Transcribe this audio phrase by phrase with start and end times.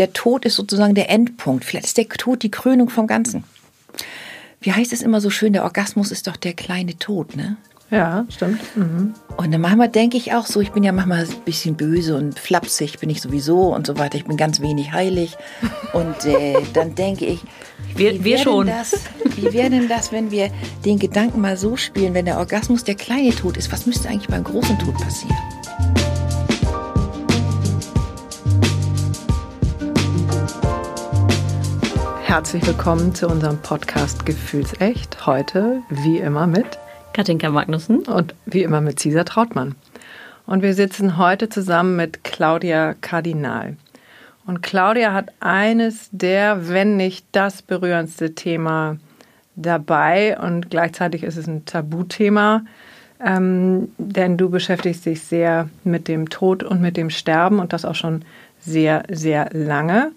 [0.00, 1.66] der Tod ist sozusagen der Endpunkt.
[1.66, 3.44] Vielleicht ist der Tod die Krönung vom Ganzen.
[4.62, 7.58] Wie heißt es immer so schön, der Orgasmus ist doch der kleine Tod, ne?
[7.90, 8.60] Ja, stimmt.
[8.76, 9.14] Mhm.
[9.36, 12.38] Und dann manchmal denke ich auch so, ich bin ja manchmal ein bisschen böse und
[12.38, 14.16] flapsig, bin ich sowieso und so weiter.
[14.16, 15.36] Ich bin ganz wenig heilig.
[15.92, 17.40] Und äh, dann denke ich,
[17.94, 18.68] wir, wir schon.
[18.68, 18.94] Das,
[19.36, 20.50] wie wäre denn das, wenn wir
[20.84, 24.28] den Gedanken mal so spielen, wenn der Orgasmus der kleine Tod ist, was müsste eigentlich
[24.28, 25.36] beim großen Tod passieren?
[32.30, 35.26] Herzlich willkommen zu unserem Podcast Gefühlsecht.
[35.26, 36.78] Heute, wie immer, mit
[37.12, 39.74] Katinka Magnussen und wie immer mit Cesar Trautmann.
[40.46, 43.76] Und wir sitzen heute zusammen mit Claudia Kardinal.
[44.46, 48.98] Und Claudia hat eines der, wenn nicht das berührendste Thema
[49.56, 52.62] dabei und gleichzeitig ist es ein Tabuthema,
[53.18, 57.84] ähm, denn du beschäftigst dich sehr mit dem Tod und mit dem Sterben und das
[57.84, 58.24] auch schon
[58.60, 60.12] sehr, sehr lange.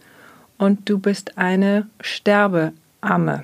[0.64, 3.44] Und du bist eine Sterbeamme.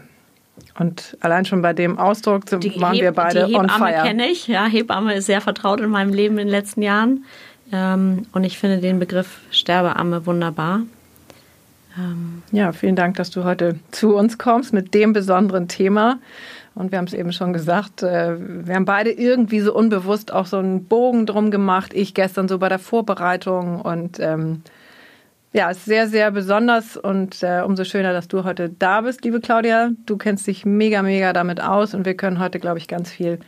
[0.78, 4.04] Und allein schon bei dem Ausdruck die waren Heb wir beide die Hebamme on fire.
[4.04, 4.48] kenne ich.
[4.48, 7.26] Ja, Hebamme ist sehr vertraut in meinem Leben in den letzten Jahren.
[7.74, 10.84] Ähm, und ich finde den Begriff Sterbeamme wunderbar.
[11.98, 16.20] Ähm ja, vielen Dank, dass du heute zu uns kommst mit dem besonderen Thema.
[16.74, 20.46] Und wir haben es eben schon gesagt, äh, wir haben beide irgendwie so unbewusst auch
[20.46, 21.92] so einen Bogen drum gemacht.
[21.94, 24.62] Ich gestern so bei der Vorbereitung und ähm,
[25.52, 29.40] ja, ist sehr, sehr besonders und äh, umso schöner, dass du heute da bist, liebe
[29.40, 29.90] Claudia.
[30.06, 33.40] Du kennst dich mega, mega damit aus und wir können heute, glaube ich, ganz viel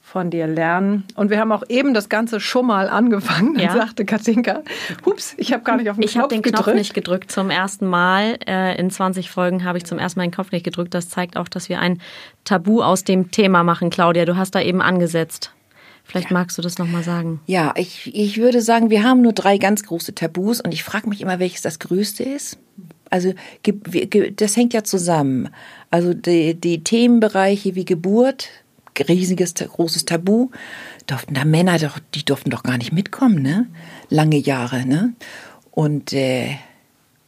[0.00, 1.04] von dir lernen.
[1.14, 3.58] Und wir haben auch eben das Ganze schon mal angefangen.
[3.58, 3.72] Ja.
[3.76, 4.62] sagte Katinka,
[5.04, 6.46] hups, ich habe gar nicht auf den ich Knopf gedrückt.
[6.46, 8.38] Ich habe den Knopf nicht gedrückt zum ersten Mal.
[8.46, 10.94] Äh, in 20 Folgen habe ich zum ersten Mal den Knopf nicht gedrückt.
[10.94, 12.00] Das zeigt auch, dass wir ein
[12.44, 14.24] Tabu aus dem Thema machen, Claudia.
[14.24, 15.52] Du hast da eben angesetzt.
[16.10, 17.40] Vielleicht magst du das nochmal sagen.
[17.46, 21.08] Ja, ich, ich würde sagen, wir haben nur drei ganz große Tabus und ich frage
[21.08, 22.58] mich immer, welches das größte ist.
[23.10, 23.32] Also
[24.36, 25.50] das hängt ja zusammen.
[25.90, 28.48] Also die, die Themenbereiche wie Geburt,
[29.08, 30.50] riesiges, großes Tabu,
[31.06, 33.68] durften da Männer doch, die durften doch gar nicht mitkommen, ne?
[34.08, 35.14] Lange Jahre, ne?
[35.70, 36.56] Und äh,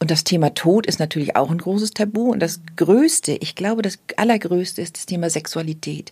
[0.03, 2.33] und das Thema Tod ist natürlich auch ein großes Tabu.
[2.33, 6.11] Und das Größte, ich glaube, das Allergrößte ist das Thema Sexualität.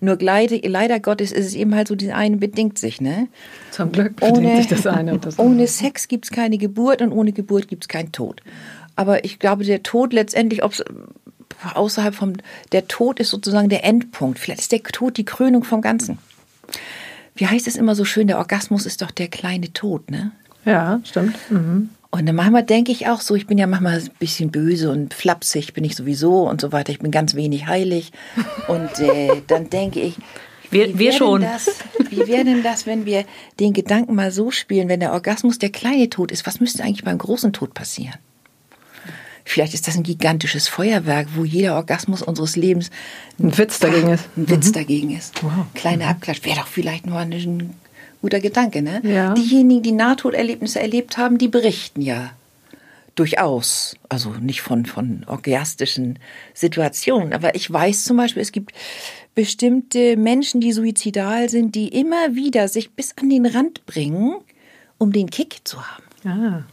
[0.00, 3.26] Nur leider, leider Gottes ist es eben halt so, die eine bedingt sich, ne?
[3.72, 5.56] Zum Glück bedingt ohne, sich das eine und das andere.
[5.56, 8.44] Ohne Sex gibt es keine Geburt und ohne Geburt gibt es keinen Tod.
[8.94, 10.74] Aber ich glaube, der Tod letztendlich, ob
[11.74, 12.34] außerhalb vom,
[12.70, 14.38] der Tod ist sozusagen der Endpunkt.
[14.38, 16.18] Vielleicht ist der Tod die Krönung vom Ganzen.
[17.34, 20.30] Wie heißt es immer so schön, der Orgasmus ist doch der kleine Tod, ne?
[20.64, 21.36] Ja, stimmt.
[21.50, 21.90] Mhm.
[22.14, 25.14] Und dann manchmal denke ich auch so, ich bin ja manchmal ein bisschen böse und
[25.14, 26.92] flapsig, bin ich sowieso und so weiter.
[26.92, 28.12] Ich bin ganz wenig heilig.
[28.68, 30.16] Und äh, dann denke ich,
[30.70, 31.40] wir, wir schon.
[31.40, 31.70] Das,
[32.10, 33.24] wie wäre denn das, wenn wir
[33.60, 37.04] den Gedanken mal so spielen, wenn der Orgasmus der kleine Tod ist, was müsste eigentlich
[37.04, 38.18] beim großen Tod passieren?
[39.44, 42.90] Vielleicht ist das ein gigantisches Feuerwerk, wo jeder Orgasmus unseres Lebens
[43.38, 44.28] ein Witz dagegen ist.
[44.36, 44.72] Ein Witz mhm.
[44.72, 45.42] dagegen ist.
[45.42, 45.66] Wow.
[45.74, 46.44] Kleiner Abklatsch.
[46.44, 47.74] Wäre doch vielleicht nur ein
[48.22, 49.02] guter Gedanke, ne?
[49.04, 49.34] Ja.
[49.34, 52.30] Diejenigen, die Nahtoderlebnisse erlebt haben, die berichten ja
[53.14, 56.18] durchaus, also nicht von, von orgiastischen
[56.54, 58.72] Situationen, aber ich weiß zum Beispiel, es gibt
[59.34, 64.36] bestimmte Menschen, die suizidal sind, die immer wieder sich bis an den Rand bringen,
[64.96, 66.04] um den Kick zu haben.
[66.24, 66.64] Ah.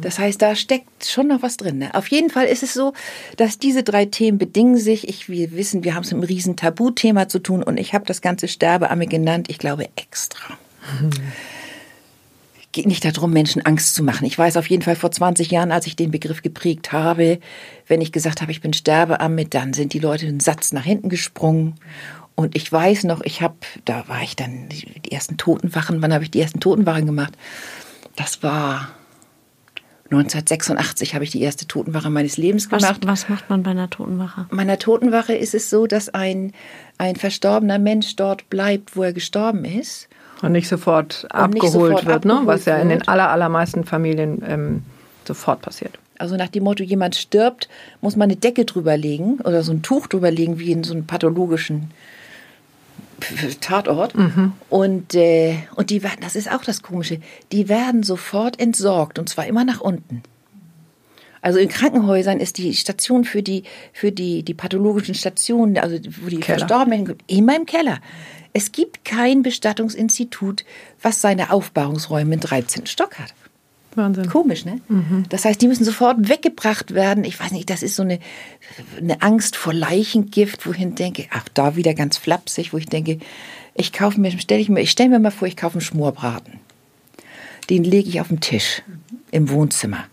[0.00, 1.78] Das heißt, da steckt schon noch was drin.
[1.78, 1.94] Ne?
[1.94, 2.92] Auf jeden Fall ist es so,
[3.36, 5.08] dass diese drei Themen bedingen sich.
[5.08, 8.04] Ich, wir wissen, wir haben es mit einem riesen Tabuthema zu tun und ich habe
[8.04, 10.58] das ganze Sterbeamme genannt, ich glaube extra.
[12.72, 14.24] Geht nicht darum, Menschen Angst zu machen.
[14.24, 17.38] Ich weiß auf jeden Fall vor 20 Jahren, als ich den Begriff geprägt habe,
[17.86, 21.10] wenn ich gesagt habe, ich bin Sterbeamme, dann sind die Leute einen Satz nach hinten
[21.10, 21.74] gesprungen.
[22.34, 26.24] Und ich weiß noch, ich habe, da war ich dann die ersten Totenwachen, wann habe
[26.24, 27.34] ich die ersten Totenwachen gemacht?
[28.16, 28.88] Das war
[30.12, 32.98] 1986 habe ich die erste Totenwache meines Lebens gemacht.
[33.02, 34.46] Was, was macht man bei einer Totenwache?
[34.50, 36.52] Bei einer Totenwache ist es so, dass ein,
[36.98, 40.08] ein verstorbener Mensch dort bleibt, wo er gestorben ist.
[40.42, 42.46] Und nicht sofort und abgeholt nicht sofort wird, abgeholt ne?
[42.46, 44.82] was ja in den aller, allermeisten Familien ähm,
[45.24, 45.98] sofort passiert.
[46.18, 47.68] Also nach dem Motto, jemand stirbt,
[48.00, 50.94] muss man eine Decke drüber legen oder so ein Tuch drüber legen, wie in so
[50.94, 51.90] einem pathologischen
[53.60, 54.14] Tatort.
[54.16, 54.52] Mhm.
[54.68, 59.28] Und, äh, und die werden, das ist auch das Komische, die werden sofort entsorgt und
[59.28, 60.22] zwar immer nach unten.
[61.40, 66.28] Also in Krankenhäusern ist die Station für die, für die, die pathologischen Stationen, also wo
[66.28, 66.60] die Keller.
[66.60, 67.98] Verstorbenen, immer im Keller.
[68.52, 70.64] Es gibt kein Bestattungsinstitut,
[71.00, 72.86] was seine Aufbahrungsräume im 13.
[72.86, 73.34] Stock hat.
[73.96, 74.28] Wahnsinn.
[74.28, 74.80] Komisch, ne?
[74.88, 75.24] Mhm.
[75.28, 77.24] Das heißt, die müssen sofort weggebracht werden.
[77.24, 78.18] Ich weiß nicht, das ist so eine,
[78.98, 83.18] eine Angst vor Leichengift, wohin ich denke, ach, da wieder ganz flapsig, wo ich denke,
[83.74, 86.60] ich kaufe mir, stelle ich mir, ich stelle mir mal vor, ich kaufe einen Schmorbraten.
[87.70, 88.82] Den lege ich auf den Tisch
[89.30, 90.04] im Wohnzimmer.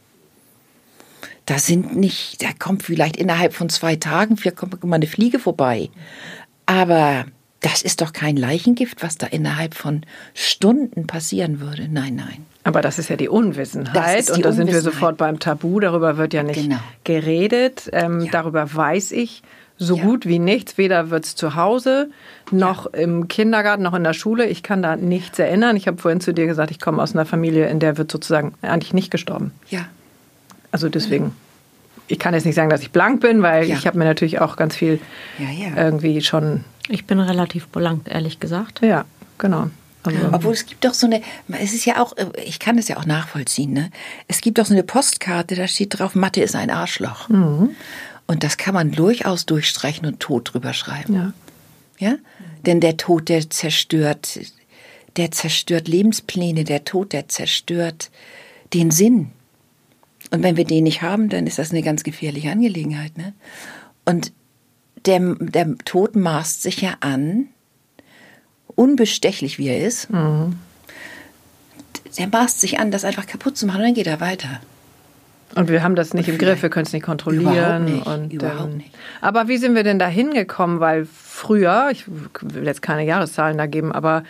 [1.45, 5.39] da sind nicht, da kommt vielleicht innerhalb von zwei Tagen, vielleicht kommt mal eine Fliege
[5.39, 5.89] vorbei.
[6.65, 7.25] Aber
[7.61, 10.03] das ist doch kein Leichengift, was da innerhalb von
[10.33, 11.87] Stunden passieren würde.
[11.89, 12.45] Nein, nein.
[12.63, 14.27] Aber das ist ja die Unwissenheit.
[14.27, 15.79] Die und da sind wir sofort beim Tabu.
[15.79, 16.79] Darüber wird ja nicht genau.
[17.03, 17.89] geredet.
[17.91, 18.31] Ähm, ja.
[18.31, 19.43] Darüber weiß ich
[19.77, 20.03] so ja.
[20.03, 20.77] gut wie nichts.
[20.77, 22.11] Weder wird es zu Hause
[22.51, 22.99] noch ja.
[22.99, 24.45] im Kindergarten noch in der Schule.
[24.45, 25.75] Ich kann da nichts erinnern.
[25.75, 28.53] Ich habe vorhin zu dir gesagt, ich komme aus einer Familie, in der wird sozusagen
[28.61, 29.51] eigentlich nicht gestorben.
[29.69, 29.85] Ja.
[30.71, 31.33] Also deswegen.
[32.07, 34.55] Ich kann jetzt nicht sagen, dass ich blank bin, weil ich habe mir natürlich auch
[34.55, 34.99] ganz viel
[35.75, 36.63] irgendwie schon.
[36.89, 38.81] Ich bin relativ blank, ehrlich gesagt.
[38.81, 39.05] Ja,
[39.37, 39.69] genau.
[40.03, 41.21] Also, Obwohl es gibt doch so eine,
[41.59, 42.13] es ist ja auch,
[42.43, 43.91] ich kann das ja auch nachvollziehen, ne?
[44.27, 47.29] Es gibt doch so eine Postkarte, da steht drauf, Mathe ist ein Arschloch.
[47.29, 47.71] Mhm.
[48.25, 51.33] Und das kann man durchaus durchstreichen und Tod drüber schreiben.
[51.99, 52.09] Ja.
[52.09, 52.15] ja?
[52.65, 54.39] Denn der Tod, der zerstört,
[55.17, 58.09] der zerstört Lebenspläne, der Tod, der zerstört
[58.73, 59.31] den Sinn.
[60.31, 63.17] Und wenn wir den nicht haben, dann ist das eine ganz gefährliche Angelegenheit.
[63.17, 63.33] Ne?
[64.05, 64.31] Und
[65.05, 67.47] der, der Tod maßt sich ja an,
[68.67, 70.57] unbestechlich wie er ist, mhm.
[72.17, 74.61] der maßt sich an, das einfach kaputt zu machen und dann geht er weiter.
[75.55, 77.87] Und wir haben das nicht im Griff, wir können es nicht kontrollieren.
[77.87, 78.91] Überhaupt nicht, und, überhaupt ähm, nicht.
[79.19, 80.79] Aber wie sind wir denn da hingekommen?
[80.79, 84.23] Weil früher, ich will jetzt keine Jahreszahlen da geben, aber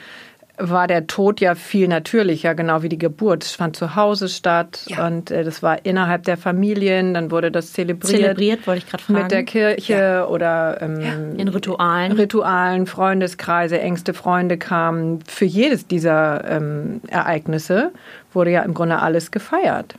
[0.59, 3.43] war der Tod ja viel natürlicher, genau wie die Geburt.
[3.45, 5.07] Es fand zu Hause statt ja.
[5.07, 7.13] und äh, das war innerhalb der Familien.
[7.13, 8.21] Dann wurde das zelebriert.
[8.21, 9.21] Zelebriert, wollte ich gerade fragen.
[9.21, 10.25] Mit der Kirche ja.
[10.27, 11.13] oder ähm, ja.
[11.41, 12.11] in Ritualen.
[12.11, 15.21] Ritualen, Freundeskreise, engste Freunde kamen.
[15.25, 17.91] Für jedes dieser ähm, Ereignisse
[18.33, 19.95] wurde ja im Grunde alles gefeiert.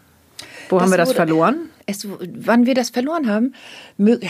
[0.68, 1.56] Wo das haben wir das verloren?
[1.86, 3.54] Es, wann wir das verloren haben?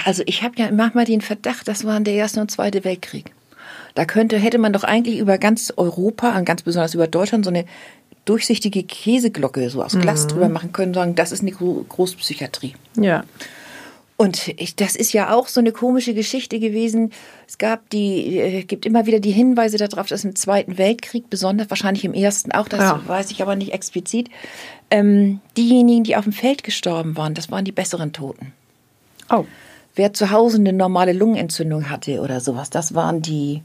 [0.07, 3.33] Also ich habe ja manchmal den Verdacht, das waren der Erste und Zweite Weltkrieg.
[3.95, 7.51] Da könnte, hätte man doch eigentlich über ganz Europa, und ganz besonders über Deutschland, so
[7.51, 7.65] eine
[8.25, 10.29] durchsichtige Käseglocke so aus Glas mhm.
[10.29, 12.75] drüber machen können, sagen, das ist eine Großpsychiatrie.
[12.97, 13.25] Ja.
[14.21, 17.11] Und ich, das ist ja auch so eine komische Geschichte gewesen.
[17.49, 21.71] Es gab die, äh, gibt immer wieder die Hinweise darauf, dass im Zweiten Weltkrieg, besonders
[21.71, 23.01] wahrscheinlich im Ersten auch, das ja.
[23.07, 24.29] weiß ich aber nicht explizit,
[24.91, 28.53] ähm, diejenigen, die auf dem Feld gestorben waren, das waren die besseren Toten.
[29.31, 29.47] Oh.
[29.95, 33.63] Wer zu Hause eine normale Lungenentzündung hatte oder sowas, das waren die,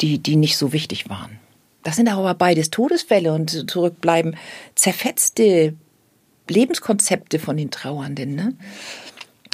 [0.00, 1.38] die, die nicht so wichtig waren.
[1.82, 4.36] Das sind aber beides Todesfälle und zurückbleiben
[4.74, 5.74] zerfetzte
[6.48, 8.34] Lebenskonzepte von den Trauernden.
[8.34, 8.54] Ne?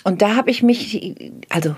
[0.02, 1.76] Und da habe ich mich, also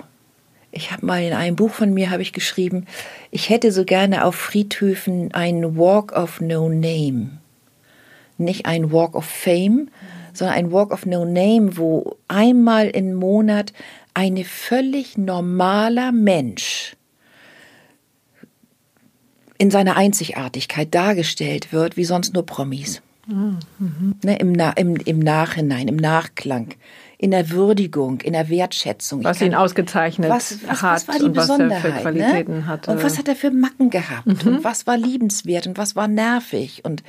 [0.70, 2.86] ich habe mal in einem Buch von mir habe ich geschrieben,
[3.30, 7.38] ich hätte so gerne auf Friedhöfen einen Walk of No Name.
[8.38, 9.90] Nicht ein Walk of Fame,
[10.32, 13.72] sondern ein Walk of No Name, wo einmal im Monat
[14.14, 16.96] ein völlig normaler Mensch
[19.58, 23.02] in seiner Einzigartigkeit dargestellt wird, wie sonst nur Promis.
[23.26, 23.58] Mhm.
[24.22, 26.68] Ne, im, Na, im, Im Nachhinein, im Nachklang,
[27.18, 29.22] in der Würdigung, in der Wertschätzung.
[29.22, 32.56] Was ihn ausgezeichnet was, was, hat was war die und Besonderheit, was er für Qualitäten
[32.60, 32.66] ne?
[32.66, 32.90] hatte.
[32.90, 34.54] Und was hat er für Macken gehabt mhm.
[34.54, 36.84] und was war liebenswert und was war nervig.
[36.84, 37.02] Und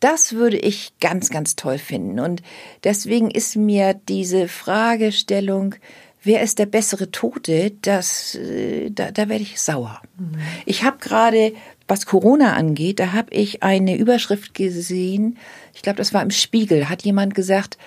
[0.00, 2.20] das würde ich ganz, ganz toll finden.
[2.20, 2.42] Und
[2.84, 5.74] deswegen ist mir diese Fragestellung,
[6.22, 10.00] wer ist der bessere Tote, das, äh, da, da werde ich sauer.
[10.16, 10.38] Mhm.
[10.64, 11.52] Ich habe gerade
[11.88, 15.38] was Corona angeht, da habe ich eine Überschrift gesehen,
[15.74, 17.78] ich glaube, das war im Spiegel, hat jemand gesagt,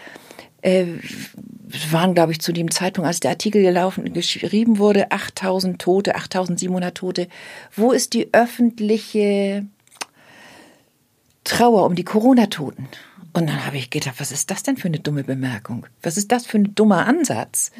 [0.61, 0.85] äh,
[1.91, 6.95] waren, glaube ich, zu dem Zeitpunkt, als der Artikel gelaufen, geschrieben wurde, 8000 Tote, 8700
[6.95, 7.27] Tote.
[7.75, 9.65] Wo ist die öffentliche
[11.43, 12.87] Trauer um die Corona-Toten?
[13.33, 15.85] Und dann habe ich gedacht, was ist das denn für eine dumme Bemerkung?
[16.01, 17.71] Was ist das für ein dummer Ansatz?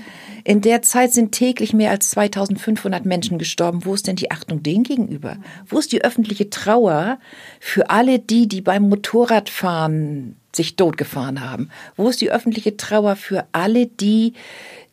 [0.43, 3.83] In der Zeit sind täglich mehr als 2500 Menschen gestorben.
[3.83, 5.37] Wo ist denn die Achtung denen gegenüber?
[5.65, 7.19] Wo ist die öffentliche Trauer
[7.59, 11.69] für alle die, die beim Motorradfahren sich totgefahren haben?
[11.95, 14.33] Wo ist die öffentliche Trauer für alle die,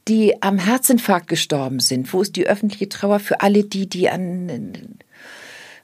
[0.09, 2.13] die am Herzinfarkt gestorben sind?
[2.13, 4.99] Wo ist die öffentliche Trauer für alle die, die an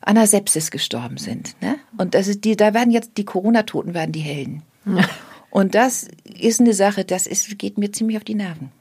[0.03, 1.55] an einer Sepsis gestorben sind.
[1.61, 1.77] Ne?
[1.97, 4.63] Und das ist die, da werden jetzt die Corona-Toten werden die Helden.
[4.85, 5.09] Ja.
[5.51, 8.73] Und das ist eine Sache, das ist, geht mir ziemlich auf die Nerven.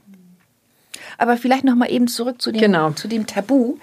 [1.17, 2.91] Aber vielleicht noch mal eben zurück zu dem, genau.
[2.91, 3.77] zu dem Tabu.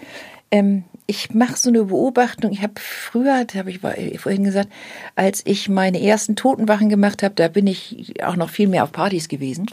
[0.51, 2.51] Ähm, ich mache so eine Beobachtung.
[2.53, 4.69] Ich habe früher, das habe ich vorhin gesagt,
[5.15, 8.93] als ich meine ersten Totenwachen gemacht habe, da bin ich auch noch viel mehr auf
[8.93, 9.71] Partys gewesen.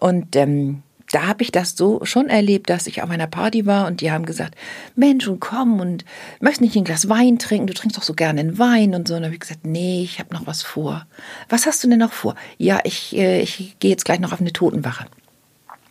[0.00, 3.86] Und ähm, da habe ich das so schon erlebt, dass ich auf einer Party war
[3.86, 4.54] und die haben gesagt,
[4.96, 6.04] Mensch, und komm und
[6.40, 7.66] möchtest nicht ein Glas Wein trinken?
[7.66, 9.14] Du trinkst doch so gerne einen Wein und so.
[9.14, 11.06] Und dann habe ich gesagt, nee, ich habe noch was vor.
[11.48, 12.34] Was hast du denn noch vor?
[12.56, 15.06] Ja, ich, äh, ich gehe jetzt gleich noch auf eine Totenwache.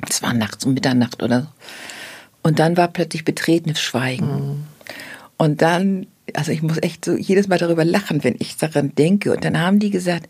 [0.09, 1.47] Es war nachts um Mitternacht oder so.
[2.41, 4.25] Und dann war plötzlich betretenes Schweigen.
[4.25, 4.63] Mhm.
[5.37, 9.33] Und dann, also ich muss echt so jedes Mal darüber lachen, wenn ich daran denke.
[9.33, 10.27] Und dann haben die gesagt,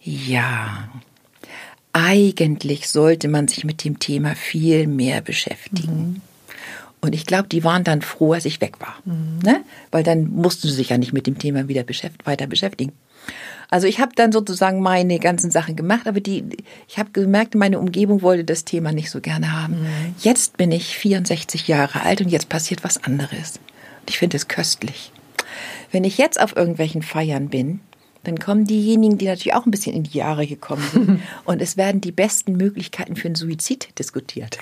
[0.00, 0.88] ja,
[1.92, 5.96] eigentlich sollte man sich mit dem Thema viel mehr beschäftigen.
[5.96, 6.20] Mhm.
[7.00, 8.94] Und ich glaube, die waren dann froh, als ich weg war.
[9.04, 9.40] Mhm.
[9.44, 9.64] Ne?
[9.90, 12.92] Weil dann mussten sie sich ja nicht mit dem Thema wieder beschäft weiter beschäftigen.
[13.68, 16.44] Also ich habe dann sozusagen meine ganzen Sachen gemacht, aber die,
[16.88, 19.80] ich habe gemerkt, meine Umgebung wollte das Thema nicht so gerne haben.
[19.80, 20.14] Mhm.
[20.20, 23.58] Jetzt bin ich 64 Jahre alt und jetzt passiert was anderes.
[24.00, 25.10] Und ich finde es köstlich.
[25.90, 27.80] Wenn ich jetzt auf irgendwelchen Feiern bin,
[28.24, 31.22] dann kommen diejenigen, die natürlich auch ein bisschen in die Jahre gekommen sind.
[31.44, 34.58] und es werden die besten Möglichkeiten für einen Suizid diskutiert.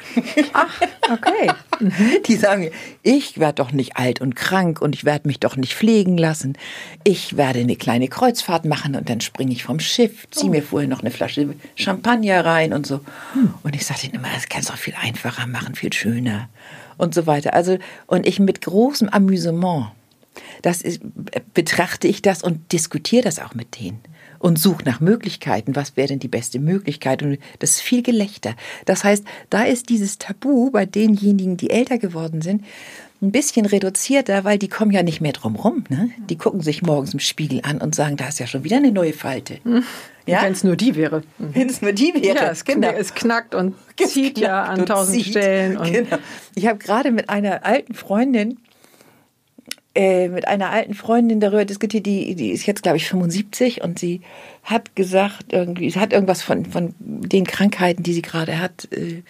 [0.52, 1.50] Ach, okay.
[2.26, 2.71] Die sagen
[3.02, 6.57] ich werde doch nicht alt und krank und ich werde mich doch nicht pflegen lassen.
[7.05, 10.52] Ich werde eine kleine Kreuzfahrt machen und dann springe ich vom Schiff, ziehe oh.
[10.52, 13.00] mir vorher noch eine Flasche Champagner rein und so.
[13.33, 13.55] Hm.
[13.62, 16.49] Und ich sage ihnen immer, das kannst du auch viel einfacher machen, viel schöner
[16.99, 17.55] und so weiter.
[17.55, 19.88] Also, und ich mit großem Amüsement
[20.62, 21.00] das ist,
[21.54, 24.00] betrachte ich das und diskutiere das auch mit denen
[24.40, 25.76] und suche nach Möglichkeiten.
[25.76, 27.23] Was wäre denn die beste Möglichkeit?
[27.23, 28.56] Und das ist viel Gelächter.
[28.87, 32.64] Das heißt, da ist dieses Tabu bei denjenigen, die älter geworden sind,
[33.23, 35.85] ein bisschen reduzierter, weil die kommen ja nicht mehr drum rum.
[35.90, 36.11] Ne?
[36.30, 38.92] Die gucken sich morgens im Spiegel an und sagen, da ist ja schon wieder eine
[38.92, 39.59] neue Falte.
[39.62, 39.85] Hm.
[40.25, 40.42] Ja?
[40.42, 41.23] Wenn es nur die wäre.
[41.38, 42.37] Wenn es nur die wäre.
[42.37, 42.88] Ja, es, genau.
[42.88, 45.26] es knackt und zieht knackt ja an tausend.
[45.26, 45.78] Stellen.
[45.82, 46.18] Genau.
[46.54, 48.59] Ich habe gerade mit einer alten Freundin
[49.94, 53.99] äh, mit einer alten Freundin darüber diskutiert, die, die ist jetzt, glaube ich, 75 und
[53.99, 54.20] sie
[54.62, 59.23] hat gesagt, irgendwie, sie hat irgendwas von, von den Krankheiten, die sie gerade hat, äh,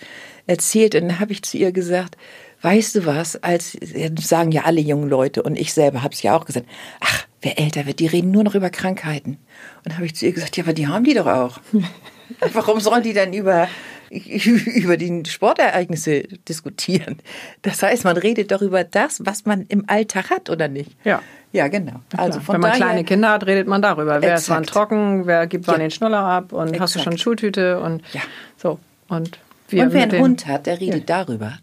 [0.47, 0.95] erzählt.
[0.95, 2.17] Und dann habe ich zu ihr gesagt,
[2.62, 3.79] weißt du was, als
[4.21, 6.67] sagen ja alle jungen Leute und ich selber habe es ja auch gesagt,
[7.00, 9.38] ach, wer älter wird, die reden nur noch über Krankheiten.
[9.85, 11.59] Und habe ich zu ihr gesagt, ja, aber die haben die doch auch.
[12.52, 13.67] Warum sollen die dann über
[14.11, 17.19] über die Sportereignisse diskutieren.
[17.62, 20.90] Das heißt, man redet darüber das, was man im Alltag hat, oder nicht?
[21.05, 21.23] Ja.
[21.52, 22.00] Ja, genau.
[22.17, 24.23] Also Wenn man kleine Kinder hat, redet man darüber.
[24.23, 24.38] Wer exakt.
[24.40, 25.87] ist wann trocken, wer gibt wann ja.
[25.87, 26.81] den Schnuller ab und exakt.
[26.81, 28.21] hast du schon Schultüte und ja.
[28.57, 28.79] so.
[29.09, 29.38] Und,
[29.69, 31.25] wir und wer einen Hund hat, der redet ja.
[31.25, 31.59] darüber.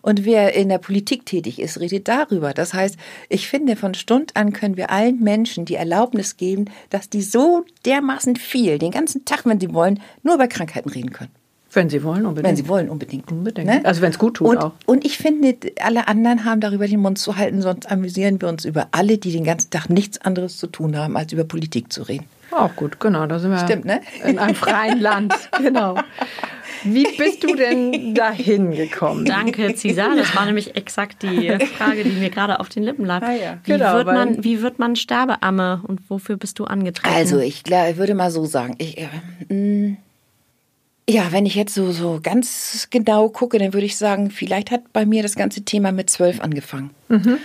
[0.00, 2.52] Und wer in der Politik tätig ist, redet darüber.
[2.52, 2.96] Das heißt,
[3.28, 7.64] ich finde, von Stund an können wir allen Menschen die Erlaubnis geben, dass die so
[7.84, 11.30] dermaßen viel, den ganzen Tag, wenn sie wollen, nur über Krankheiten reden können.
[11.74, 12.48] Wenn Sie wollen, unbedingt.
[12.48, 13.32] Wenn Sie wollen, unbedingt.
[13.32, 13.66] Unbedingt.
[13.66, 13.80] Ne?
[13.84, 14.72] Also wenn es gut tut und, auch.
[14.84, 18.64] Und ich finde, alle anderen haben darüber den Mund zu halten, sonst amüsieren wir uns
[18.64, 22.02] über alle, die den ganzen Tag nichts anderes zu tun haben, als über Politik zu
[22.02, 22.26] reden.
[22.50, 23.26] Auch gut, genau.
[23.26, 24.02] Da sind wir Stimmt, ne?
[24.24, 25.34] in einem freien Land.
[25.62, 25.96] Genau.
[26.84, 29.24] Wie bist du denn dahin gekommen?
[29.24, 30.16] Danke, Cesar.
[30.16, 33.22] Das war nämlich exakt die Frage, die mir gerade auf den Lippen lag.
[33.22, 33.58] Ah, ja.
[33.62, 37.14] wie, genau, wird man, wie wird man Sterbeamme und wofür bist du angetreten?
[37.14, 39.96] Also, ich, ich würde mal so sagen, ich, äh, mm,
[41.08, 44.92] ja, wenn ich jetzt so, so ganz genau gucke, dann würde ich sagen, vielleicht hat
[44.92, 46.90] bei mir das ganze Thema mit zwölf angefangen.
[47.08, 47.38] Mhm.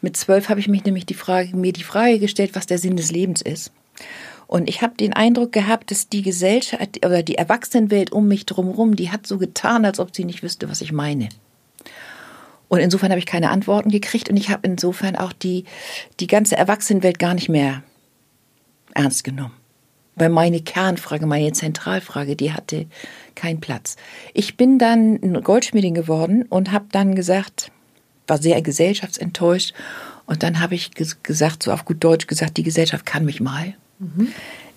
[0.00, 2.96] Mit zwölf habe ich mich nämlich die Frage, mir die Frage gestellt, was der Sinn
[2.96, 3.72] des Lebens ist.
[4.46, 8.96] Und ich habe den Eindruck gehabt, dass die Gesellschaft oder die Erwachsenenwelt um mich drumherum,
[8.96, 11.28] die hat so getan, als ob sie nicht wüsste, was ich meine.
[12.68, 15.64] Und insofern habe ich keine Antworten gekriegt und ich habe insofern auch die,
[16.20, 17.82] die ganze Erwachsenenwelt gar nicht mehr
[18.94, 19.59] ernst genommen.
[20.20, 22.84] Weil meine Kernfrage, meine Zentralfrage, die hatte
[23.34, 23.96] keinen Platz.
[24.34, 27.72] Ich bin dann Goldschmiedin geworden und habe dann gesagt,
[28.26, 29.72] war sehr gesellschaftsenttäuscht.
[30.26, 30.90] Und dann habe ich
[31.22, 33.74] gesagt, so auf gut Deutsch gesagt, die Gesellschaft kann mich mal.
[33.98, 34.28] Mhm.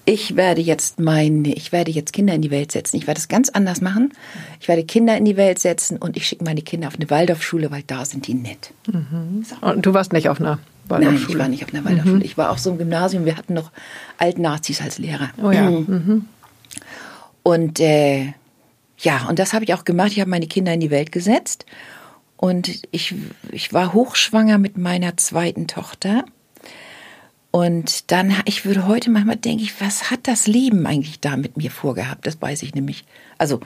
[0.06, 2.96] Ich werde jetzt meine, ich werde jetzt Kinder in die Welt setzen.
[2.96, 4.14] Ich werde es ganz anders machen.
[4.62, 7.70] Ich werde Kinder in die Welt setzen und ich schicke meine Kinder auf eine Waldorfschule,
[7.70, 8.72] weil da sind die nett.
[8.88, 9.44] Mhm.
[9.44, 9.66] So.
[9.66, 11.20] Und du warst nicht auf einer Waldorfschule?
[11.20, 12.18] Nein, ich war nicht auf einer Waldorfschule.
[12.18, 12.26] Mhm.
[12.26, 13.26] Ich war auf so einem Gymnasium.
[13.26, 13.72] Wir hatten noch
[14.18, 15.30] Altnazis als Lehrer.
[15.42, 15.70] Oh ja.
[15.70, 15.86] Mhm.
[15.88, 16.26] mhm.
[17.44, 18.34] Und äh,
[19.00, 20.12] ja, und das habe ich auch gemacht.
[20.12, 21.66] Ich habe meine Kinder in die Welt gesetzt.
[22.38, 23.16] Und ich,
[23.52, 26.26] ich war hochschwanger mit meiner zweiten Tochter.
[27.52, 31.70] Und dann, ich würde heute manchmal denken, was hat das Leben eigentlich da mit mir
[31.70, 32.26] vorgehabt?
[32.26, 33.06] Das weiß ich nämlich.
[33.38, 33.60] Also,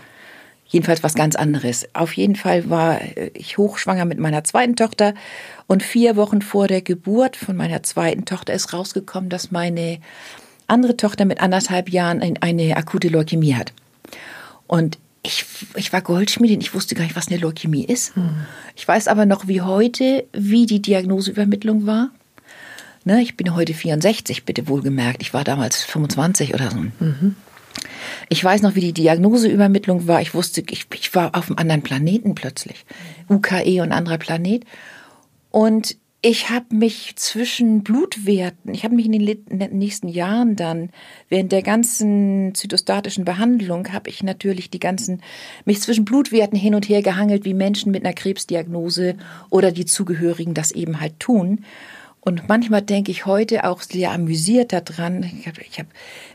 [0.65, 1.88] jedenfalls was ganz anderes.
[1.93, 3.00] Auf jeden Fall war
[3.33, 5.13] ich hochschwanger mit meiner zweiten Tochter
[5.67, 10.00] und vier Wochen vor der Geburt von meiner zweiten Tochter ist rausgekommen, dass meine
[10.67, 13.74] andere Tochter mit anderthalb Jahren eine akute Leukämie hat.
[14.65, 15.45] Und ich,
[15.75, 18.15] ich war Goldschmiedin, ich wusste gar nicht, was eine Leukämie ist.
[18.15, 18.29] Hm.
[18.75, 22.09] Ich weiß aber noch wie heute, wie die Diagnoseübermittlung war.
[23.03, 25.21] Ne, ich bin heute 64, bitte wohlgemerkt.
[25.21, 26.77] Ich war damals 25 oder so.
[26.77, 27.36] Mhm.
[28.27, 30.21] Ich weiß noch, wie die Diagnoseübermittlung war.
[30.21, 32.86] Ich wusste, ich, ich war auf einem anderen Planeten plötzlich.
[33.29, 34.65] UKE und anderer Planet.
[35.57, 40.91] Und ich habe mich zwischen Blutwerten, ich habe mich in den nächsten Jahren dann,
[41.29, 45.23] während der ganzen zytostatischen Behandlung, habe ich natürlich die ganzen,
[45.65, 49.15] mich zwischen Blutwerten hin und her gehangelt, wie Menschen mit einer Krebsdiagnose
[49.49, 51.65] oder die Zugehörigen das eben halt tun.
[52.21, 55.23] Und manchmal denke ich heute auch sehr amüsiert daran.
[55.23, 55.87] Ich habe hab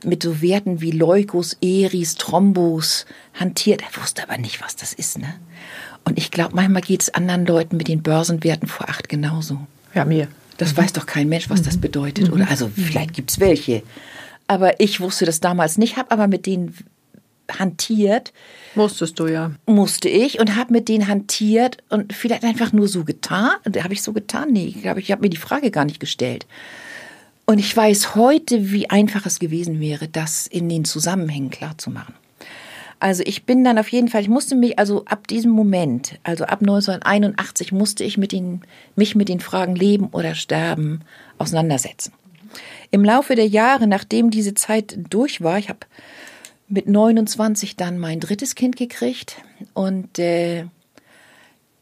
[0.05, 3.83] mit so Werten wie Leukos, Eris, Thrombos hantiert.
[3.83, 5.19] Er wusste aber nicht, was das ist.
[5.19, 5.35] Ne?
[6.05, 9.67] Und ich glaube, manchmal geht es anderen Leuten mit den Börsenwerten vor acht genauso.
[9.95, 10.29] Ja, mir.
[10.59, 10.79] Das mhm.
[10.79, 11.65] weiß doch kein Mensch, was mhm.
[11.65, 12.29] das bedeutet.
[12.29, 12.35] Mhm.
[12.35, 13.83] Oder also vielleicht gibt es welche.
[14.49, 16.75] Aber ich wusste das damals nicht, habe aber mit denen
[17.59, 18.33] hantiert.
[18.75, 19.53] Musstest du ja.
[19.67, 23.51] Musste ich und habe mit denen hantiert und vielleicht einfach nur so getan.
[23.83, 24.51] Habe ich so getan?
[24.53, 26.47] Nee, ich glaube, ich habe mir die Frage gar nicht gestellt.
[27.45, 32.15] Und ich weiß heute, wie einfach es gewesen wäre, das in den Zusammenhängen klarzumachen.
[33.03, 36.45] Also ich bin dann auf jeden Fall, ich musste mich, also ab diesem Moment, also
[36.45, 38.61] ab 1981 musste ich mit den,
[38.95, 41.01] mich mit den Fragen Leben oder Sterben
[41.37, 42.13] auseinandersetzen.
[42.93, 45.81] Im Laufe der Jahre, nachdem diese Zeit durch war, ich habe
[46.69, 49.39] mit 29 dann mein drittes Kind gekriegt
[49.75, 50.67] und äh,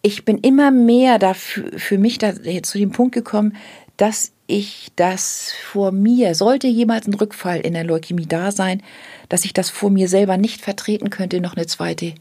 [0.00, 3.56] ich bin immer mehr dafür, für mich da, zu dem Punkt gekommen,
[3.98, 8.82] dass ich das vor mir, sollte jemals ein Rückfall in der Leukämie da sein,
[9.30, 12.12] dass ich das vor mir selber nicht vertreten könnte, noch eine zweite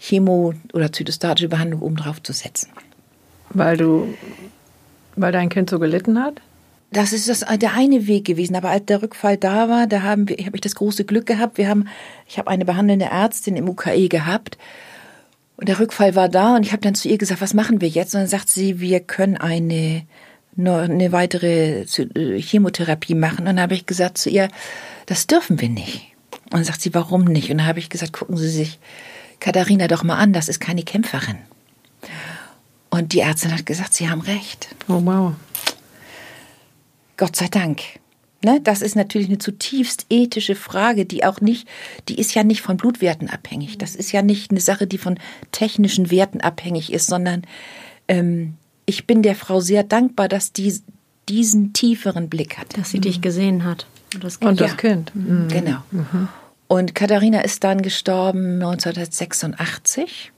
[0.00, 2.70] Chemo- oder zytostatische Behandlung obendrauf zu setzen.
[3.50, 4.14] Weil du,
[5.16, 6.40] weil dein Kind so gelitten hat?
[6.92, 8.56] das ist das, der eine Weg gewesen.
[8.56, 11.56] Aber als der Rückfall da war, da haben wir, habe ich das große Glück gehabt.
[11.56, 11.88] Wir haben,
[12.26, 14.58] ich habe eine behandelnde Ärztin im UKE gehabt.
[15.56, 17.88] Und der Rückfall war da und ich habe dann zu ihr gesagt, was machen wir
[17.88, 18.14] jetzt?
[18.14, 20.04] Und dann sagt sie, wir können eine,
[20.56, 23.40] eine weitere äh, Chemotherapie machen.
[23.40, 24.48] Und dann habe ich gesagt zu ihr,
[25.06, 26.09] das dürfen wir nicht.
[26.50, 27.50] Und dann sagt sie, warum nicht?
[27.50, 28.78] Und dann habe ich gesagt, gucken Sie sich
[29.38, 31.38] Katharina doch mal an, das ist keine Kämpferin.
[32.90, 34.68] Und die Ärztin hat gesagt, Sie haben recht.
[34.88, 35.34] Oh wow.
[37.16, 37.82] Gott sei Dank.
[38.42, 41.68] Ne, das ist natürlich eine zutiefst ethische Frage, die auch nicht,
[42.08, 43.76] die ist ja nicht von Blutwerten abhängig.
[43.76, 45.18] Das ist ja nicht eine Sache, die von
[45.52, 47.42] technischen Werten abhängig ist, sondern
[48.08, 48.54] ähm,
[48.86, 50.74] ich bin der Frau sehr dankbar, dass die
[51.28, 52.76] diesen tieferen Blick hat.
[52.78, 53.02] Dass sie mhm.
[53.02, 53.86] dich gesehen hat.
[54.14, 54.50] Und das Kind.
[54.50, 55.14] Und das kind.
[55.14, 55.48] Mhm.
[55.48, 55.78] Genau.
[55.90, 56.28] Mhm.
[56.70, 60.30] Und Katharina ist dann gestorben 1986.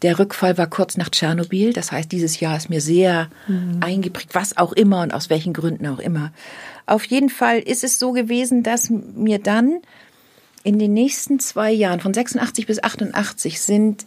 [0.00, 1.74] Der Rückfall war kurz nach Tschernobyl.
[1.74, 3.76] Das heißt, dieses Jahr ist mir sehr mhm.
[3.82, 6.32] eingeprägt, was auch immer und aus welchen Gründen auch immer.
[6.86, 9.80] Auf jeden Fall ist es so gewesen, dass mir dann
[10.64, 14.06] in den nächsten zwei Jahren, von 86 bis 88, sind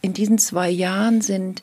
[0.00, 1.62] in diesen zwei Jahren sind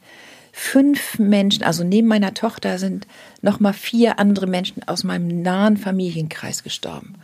[0.51, 3.08] fünf Menschen, also neben meiner Tochter sind
[3.41, 7.15] noch mal vier andere Menschen aus meinem nahen Familienkreis gestorben.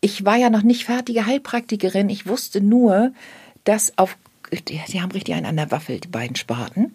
[0.00, 2.08] ich war ja noch nicht fertige Heilpraktikerin.
[2.08, 3.12] Ich wusste nur,
[3.64, 4.16] dass auf,
[4.86, 6.94] sie haben richtig einen an der Waffel, die beiden Sparten.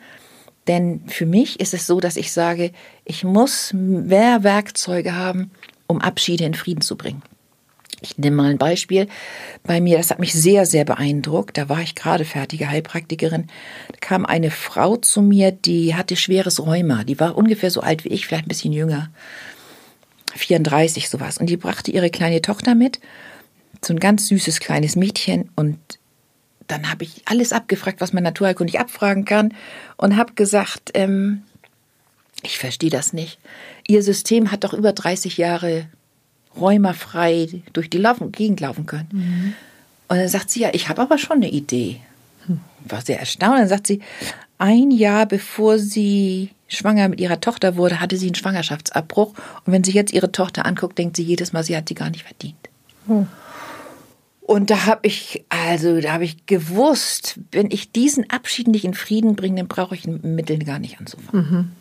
[0.68, 2.72] Denn für mich ist es so, dass ich sage,
[3.04, 5.52] ich muss mehr Werkzeuge haben,
[5.88, 7.24] um Abschiede in Frieden zu bringen.
[8.04, 9.08] Ich nehme mal ein Beispiel
[9.64, 11.58] bei mir, das hat mich sehr, sehr beeindruckt.
[11.58, 13.48] Da war ich gerade fertige Heilpraktikerin.
[13.92, 17.04] Da kam eine Frau zu mir, die hatte schweres Rheuma.
[17.04, 19.12] Die war ungefähr so alt wie ich, vielleicht ein bisschen jünger.
[20.36, 21.38] 34 sowas.
[21.38, 23.00] Und die brachte ihre kleine Tochter mit.
[23.84, 25.52] So ein ganz süßes kleines Mädchen.
[25.56, 25.78] Und
[26.72, 29.54] dann habe ich alles abgefragt, was man naturheilkundig abfragen kann
[29.98, 31.44] und habe gesagt, ähm,
[32.44, 33.40] ich verstehe das nicht.
[33.88, 35.88] Ihr System hat doch über 30 Jahre
[36.56, 39.10] räumerfrei durch die Laufen, Gegend laufen können.
[39.12, 39.54] Mhm.
[40.08, 42.02] Und dann sagt sie, ja, ich habe aber schon eine Idee.
[42.86, 43.60] War sehr erstaunt.
[43.60, 44.02] Dann sagt sie,
[44.58, 49.34] ein Jahr bevor sie schwanger mit ihrer Tochter wurde, hatte sie einen Schwangerschaftsabbruch.
[49.66, 52.10] Und wenn sie jetzt ihre Tochter anguckt, denkt sie jedes Mal, sie hat sie gar
[52.10, 52.70] nicht verdient.
[53.08, 53.26] Oh.
[54.52, 58.94] Und da habe ich, also da habe ich gewusst, wenn ich diesen Abschied nicht in
[58.94, 61.52] Frieden bringe, dann brauche ich Mittel gar nicht anzufangen.
[61.52, 61.72] Mhm.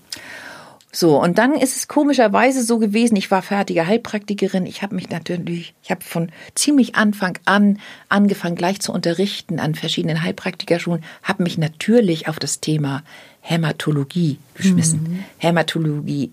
[0.93, 5.11] So, und dann ist es komischerweise so gewesen, ich war fertige Heilpraktikerin, ich habe mich
[5.11, 11.43] natürlich, ich habe von ziemlich Anfang an angefangen gleich zu unterrichten an verschiedenen Heilpraktikerschulen, habe
[11.43, 13.03] mich natürlich auf das Thema
[13.41, 15.03] Hämatologie geschmissen.
[15.03, 15.25] Mhm.
[15.39, 16.31] Hämatologie,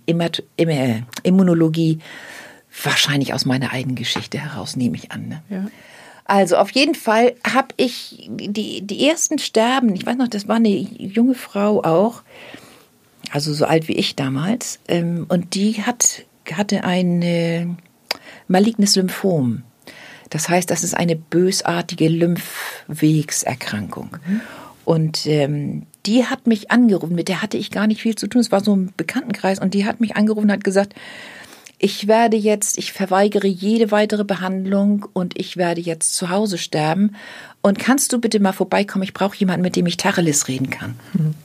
[1.23, 1.97] Immunologie,
[2.83, 5.29] wahrscheinlich aus meiner eigenen Geschichte heraus, nehme ich an.
[5.29, 5.43] Ne?
[5.49, 5.65] Ja.
[6.27, 10.57] Also auf jeden Fall habe ich die, die ersten Sterben, ich weiß noch, das war
[10.57, 12.21] eine junge Frau auch,
[13.31, 17.65] also so alt wie ich damals, ähm, und die hat, hatte ein äh,
[18.49, 19.63] malignes Lymphom.
[20.29, 24.17] Das heißt, das ist eine bösartige Lymphwegserkrankung.
[24.25, 24.41] Mhm.
[24.83, 28.41] Und ähm, die hat mich angerufen, mit der hatte ich gar nicht viel zu tun.
[28.41, 30.93] Es war so ein Bekanntenkreis und die hat mich angerufen und hat gesagt,
[31.79, 37.15] ich werde jetzt, ich verweigere jede weitere Behandlung und ich werde jetzt zu Hause sterben.
[37.61, 39.03] Und kannst du bitte mal vorbeikommen?
[39.03, 40.95] Ich brauche jemanden, mit dem ich Tacheles reden kann.
[41.13, 41.35] Mhm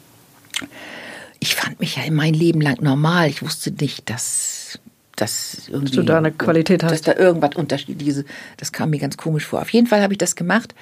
[1.42, 3.28] ich fand mich ja in mein Leben lang normal.
[3.28, 4.78] Ich wusste nicht, dass
[5.16, 6.92] dass irgendwie, dass du da eine Qualität hast.
[6.92, 8.24] Dass da irgendwas unterschiedliches,
[8.56, 9.60] das kam mir ganz komisch vor.
[9.60, 10.74] Auf jeden Fall habe ich das gemacht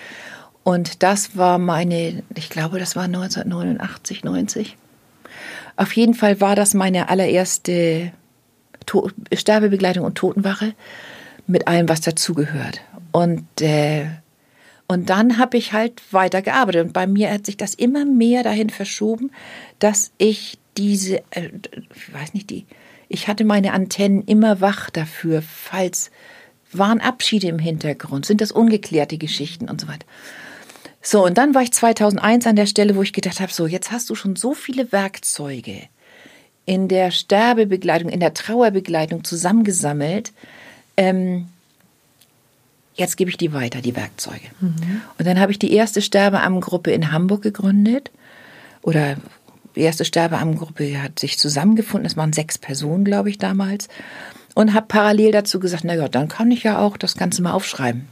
[0.63, 4.77] und das war meine, ich glaube, das war 1989, 90.
[5.77, 8.13] Auf jeden Fall war das meine allererste
[8.90, 10.74] to Sterbebegleitung und Totenwache
[11.46, 12.81] mit allem, was dazugehört.
[13.12, 14.07] Und äh,
[14.88, 16.87] und dann habe ich halt weitergearbeitet.
[16.87, 19.31] Und bei mir hat sich das immer mehr dahin verschoben,
[19.79, 21.50] dass ich diese, äh,
[21.94, 22.66] ich weiß nicht, die,
[23.09, 26.11] ich hatte meine Antennen immer wach dafür, falls
[26.72, 30.07] waren Abschiede im Hintergrund, sind das ungeklärte Geschichten und so weiter.
[31.00, 33.92] So, und dann war ich 2001 an der Stelle, wo ich gedacht habe, so, jetzt
[33.92, 35.83] hast du schon so viele Werkzeuge
[36.70, 40.30] in der Sterbebegleitung, in der Trauerbegleitung zusammengesammelt.
[40.96, 41.48] Ähm,
[42.94, 44.46] jetzt gebe ich die weiter, die Werkzeuge.
[44.61, 45.00] Mhm.
[45.18, 48.12] Und dann habe ich die erste Sterbeammengruppe in Hamburg gegründet.
[48.83, 49.16] Oder
[49.74, 52.06] die erste Sterbeammengruppe hat sich zusammengefunden.
[52.06, 53.88] Es waren sechs Personen, glaube ich, damals.
[54.54, 57.50] Und habe parallel dazu gesagt, na ja, dann kann ich ja auch das Ganze mal
[57.50, 58.06] aufschreiben.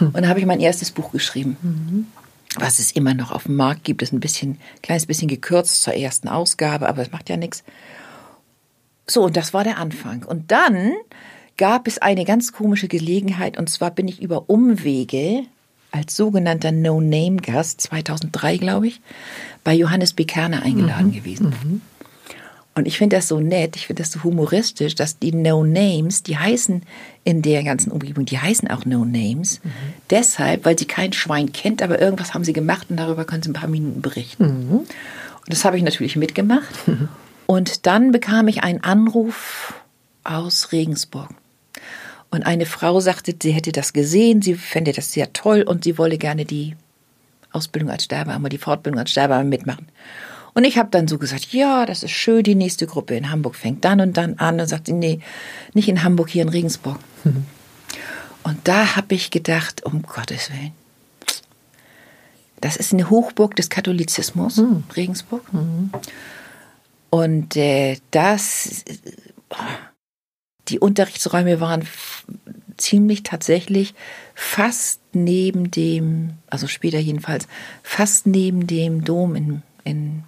[0.00, 0.06] Mhm.
[0.06, 1.58] Und dann habe ich mein erstes Buch geschrieben.
[1.60, 2.06] Mhm.
[2.56, 5.94] Was es immer noch auf dem Markt gibt, ist ein bisschen, kleines bisschen gekürzt zur
[5.94, 7.62] ersten Ausgabe, aber es macht ja nichts.
[9.06, 10.24] So, und das war der Anfang.
[10.24, 10.92] Und dann
[11.56, 15.44] gab es eine ganz komische Gelegenheit und zwar bin ich über Umwege
[15.90, 19.00] als sogenannter No-Name-Gast 2003, glaube ich,
[19.64, 20.24] bei Johannes B.
[20.24, 21.12] Kerner eingeladen mhm.
[21.12, 21.46] gewesen.
[21.62, 21.80] Mhm.
[22.78, 26.38] Und ich finde das so nett, ich finde das so humoristisch, dass die No-Names, die
[26.38, 26.82] heißen
[27.24, 29.60] in der ganzen Umgebung, die heißen auch No-Names.
[29.64, 29.70] Mhm.
[30.10, 33.50] Deshalb, weil sie kein Schwein kennt, aber irgendwas haben sie gemacht und darüber können sie
[33.50, 34.44] ein paar Minuten berichten.
[34.44, 34.76] Mhm.
[34.78, 34.86] Und
[35.48, 36.86] das habe ich natürlich mitgemacht.
[36.86, 37.08] Mhm.
[37.46, 39.74] Und dann bekam ich einen Anruf
[40.22, 41.30] aus Regensburg.
[42.30, 45.98] Und eine Frau sagte, sie hätte das gesehen, sie fände das sehr toll und sie
[45.98, 46.76] wolle gerne die
[47.50, 49.88] Ausbildung als Sterbearmer, die Fortbildung als Sterbearmer mitmachen.
[50.54, 53.54] Und ich habe dann so gesagt, ja, das ist schön, die nächste Gruppe in Hamburg
[53.54, 54.60] fängt dann und dann an.
[54.60, 55.20] Und sagt sie, nee,
[55.74, 56.98] nicht in Hamburg, hier in Regensburg.
[57.24, 57.46] Mhm.
[58.44, 60.72] Und da habe ich gedacht, um Gottes Willen,
[62.62, 64.84] das ist eine Hochburg des Katholizismus, mhm.
[64.96, 65.52] Regensburg.
[65.52, 65.90] Mhm.
[67.10, 68.84] Und äh, das,
[69.50, 69.56] oh,
[70.68, 71.86] die Unterrichtsräume waren
[72.76, 73.94] ziemlich tatsächlich
[74.34, 77.48] fast neben dem, also später jedenfalls,
[77.82, 80.24] fast neben dem Dom in, in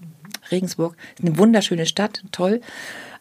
[0.50, 0.96] Regensburg.
[1.20, 2.60] Eine wunderschöne Stadt, toll.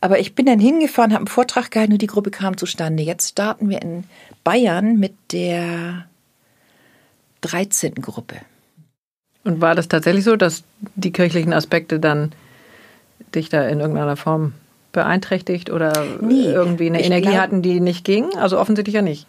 [0.02, 3.04] Aber ich bin dann hingefahren, habe einen Vortrag gehalten und die Gruppe kam zustande.
[3.04, 4.06] Jetzt starten wir in
[4.44, 6.06] Bayern mit der
[7.42, 7.96] 13.
[7.96, 8.36] Gruppe.
[9.44, 10.64] Und war das tatsächlich so, dass
[10.96, 12.32] die kirchlichen Aspekte dann
[13.34, 14.54] dich da in irgendeiner Form
[14.92, 18.36] beeinträchtigt oder nee, irgendwie eine Energie glaub, hatten, die nicht ging?
[18.36, 19.28] Also offensichtlich ja nicht.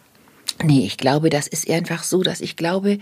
[0.63, 2.99] Nee, ich glaube, das ist einfach so, dass ich glaube,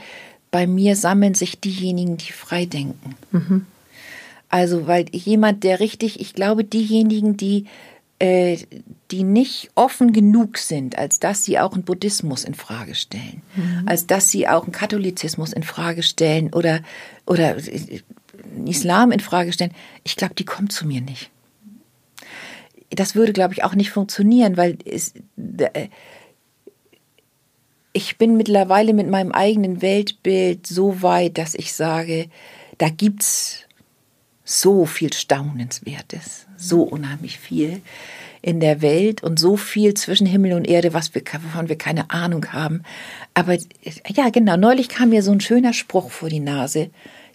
[0.52, 3.16] bei mir sammeln sich diejenigen, die frei denken.
[3.32, 3.66] Mhm.
[4.50, 7.66] Also, weil jemand, der richtig, ich glaube, diejenigen, die,
[8.20, 8.58] äh,
[9.12, 13.84] die nicht offen genug sind, als dass sie auch einen Buddhismus in Frage stellen, mhm.
[13.88, 16.82] als dass sie auch einen Katholizismus in Frage stellen oder,
[17.26, 18.02] oder äh,
[18.66, 21.30] Islam in Frage stellen, ich glaube, die kommen zu mir nicht
[22.90, 25.14] das würde, glaube ich, auch nicht funktionieren, weil es,
[25.58, 25.88] äh,
[27.94, 32.30] ich bin mittlerweile mit meinem eigenen Weltbild so weit, dass ich sage,
[32.78, 33.66] da gibt's
[34.50, 37.82] so viel Staunenswertes, so unheimlich viel
[38.42, 42.10] in der Welt und so viel zwischen Himmel und Erde, was wir, wovon wir keine
[42.10, 42.82] Ahnung haben.
[43.36, 43.56] Aber
[44.08, 46.90] ja, genau, neulich kam mir so ein schöner Spruch vor die Nase.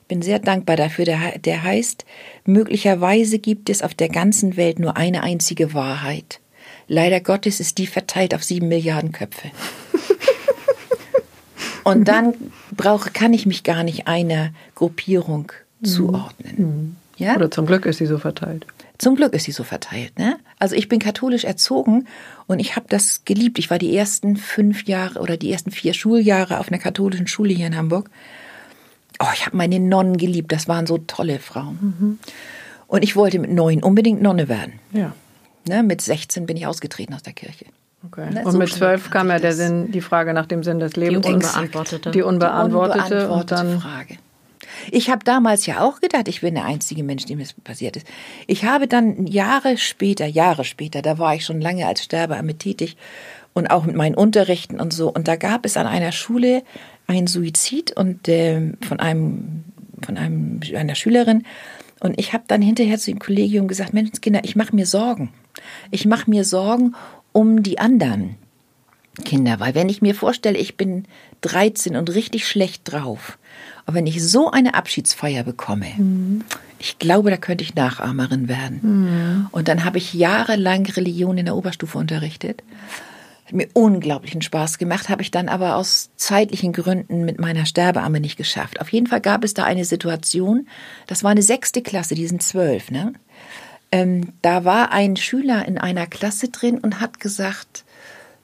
[0.09, 1.05] bin sehr dankbar dafür.
[1.05, 2.05] Der, der heißt,
[2.46, 6.40] möglicherweise gibt es auf der ganzen Welt nur eine einzige Wahrheit.
[6.88, 9.53] Leider Gottes ist die verteilt auf sieben Milliarden Köpfe.
[11.85, 12.35] Und dann
[12.72, 15.87] brauche, kann ich mich gar nicht einer Gruppierung mhm.
[15.87, 16.96] zuordnen.
[17.16, 17.37] Ja?
[17.37, 18.66] Oder zum Glück ist sie so verteilt.
[18.98, 20.18] Zum Glück ist sie so verteilt.
[20.18, 20.37] Ne?
[20.59, 22.07] Also ich bin katholisch erzogen
[22.46, 23.59] und ich habe das geliebt.
[23.59, 27.53] Ich war die ersten fünf Jahre oder die ersten vier Schuljahre auf einer katholischen Schule
[27.53, 28.11] hier in Hamburg.
[29.20, 30.53] Oh, ich habe meine Nonnen geliebt.
[30.53, 31.79] Das waren so tolle Frauen.
[31.81, 32.18] Mhm.
[32.87, 34.74] Und ich wollte mit neun unbedingt Nonne werden.
[34.92, 35.14] Ja.
[35.66, 37.66] Ne, mit 16 bin ich ausgetreten aus der Kirche.
[38.07, 38.31] Okay.
[38.31, 40.94] Ne, und so mit zwölf kam ja der Sinn, die Frage nach dem Sinn des
[40.94, 41.27] Lebens.
[41.27, 42.11] Die unbeantwortete.
[42.11, 44.18] Die unbeantwortete, die unbeantwortete und dann Frage.
[44.90, 48.07] Ich habe damals ja auch gedacht, ich bin der einzige Mensch, dem es passiert ist.
[48.47, 52.97] Ich habe dann Jahre später, Jahre später, da war ich schon lange als Sterbeamme tätig
[53.53, 55.11] und auch mit meinen Unterrichten und so.
[55.11, 56.62] Und da gab es an einer Schule
[57.07, 59.64] einen Suizid und äh, von einem
[60.05, 61.44] von einem einer Schülerin.
[62.01, 65.33] Und ich habe dann hinterher zu dem Kollegium gesagt, Mensch, Kinder, ich mache mir Sorgen.
[65.90, 66.94] Ich mache mir Sorgen
[67.33, 68.37] um die anderen
[69.25, 71.05] Kinder, weil wenn ich mir vorstelle, ich bin
[71.42, 73.38] 13 und richtig schlecht drauf,
[73.87, 76.44] und wenn ich so eine Abschiedsfeier bekomme, mhm.
[76.79, 78.81] ich glaube, da könnte ich Nachahmerin werden.
[78.83, 79.47] Mhm.
[79.51, 82.62] Und dann habe ich jahrelang Religion in der Oberstufe unterrichtet.
[83.44, 88.20] Hat mir unglaublichen Spaß gemacht, habe ich dann aber aus zeitlichen Gründen mit meiner Sterbeamme
[88.20, 88.81] nicht geschafft.
[88.81, 90.66] Auf jeden Fall gab es da eine Situation,
[91.07, 93.12] das war eine sechste Klasse, die sind zwölf, ne?
[93.92, 97.85] Ähm, da war ein Schüler in einer Klasse drin und hat gesagt,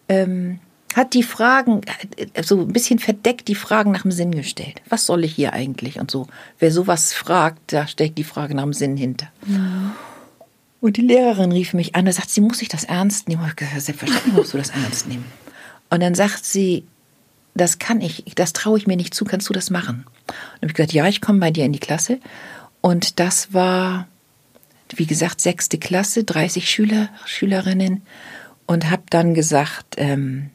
[0.09, 0.61] ähm,
[0.95, 1.83] hat die Fragen,
[2.17, 4.83] äh, so ein bisschen verdeckt die Fragen nach dem Sinn gestellt.
[4.89, 6.27] Was soll ich hier eigentlich und so.
[6.59, 9.29] Wer sowas fragt, da steckt die Frage nach dem Sinn hinter.
[9.47, 9.95] Ja.
[10.81, 13.45] Und die Lehrerin rief mich an und sagt, sie muss sich das ernst nehmen.
[13.47, 15.25] Ich gesagt, selbstverständlich musst du das ernst nehmen.
[15.91, 16.85] Und dann sagt sie,
[17.55, 20.07] das kann ich, das traue ich mir nicht zu, kannst du das machen?
[20.27, 22.19] Und habe ich gesagt, ja, ich komme bei dir in die Klasse.
[22.81, 24.09] Und das war,
[24.95, 28.03] wie gesagt, sechste Klasse, 30 Schüler, Schülerinnen.
[28.67, 30.51] Und habe dann gesagt, ähm,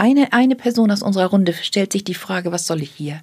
[0.00, 3.20] eine, eine Person aus unserer Runde stellt sich die Frage, was soll ich hier?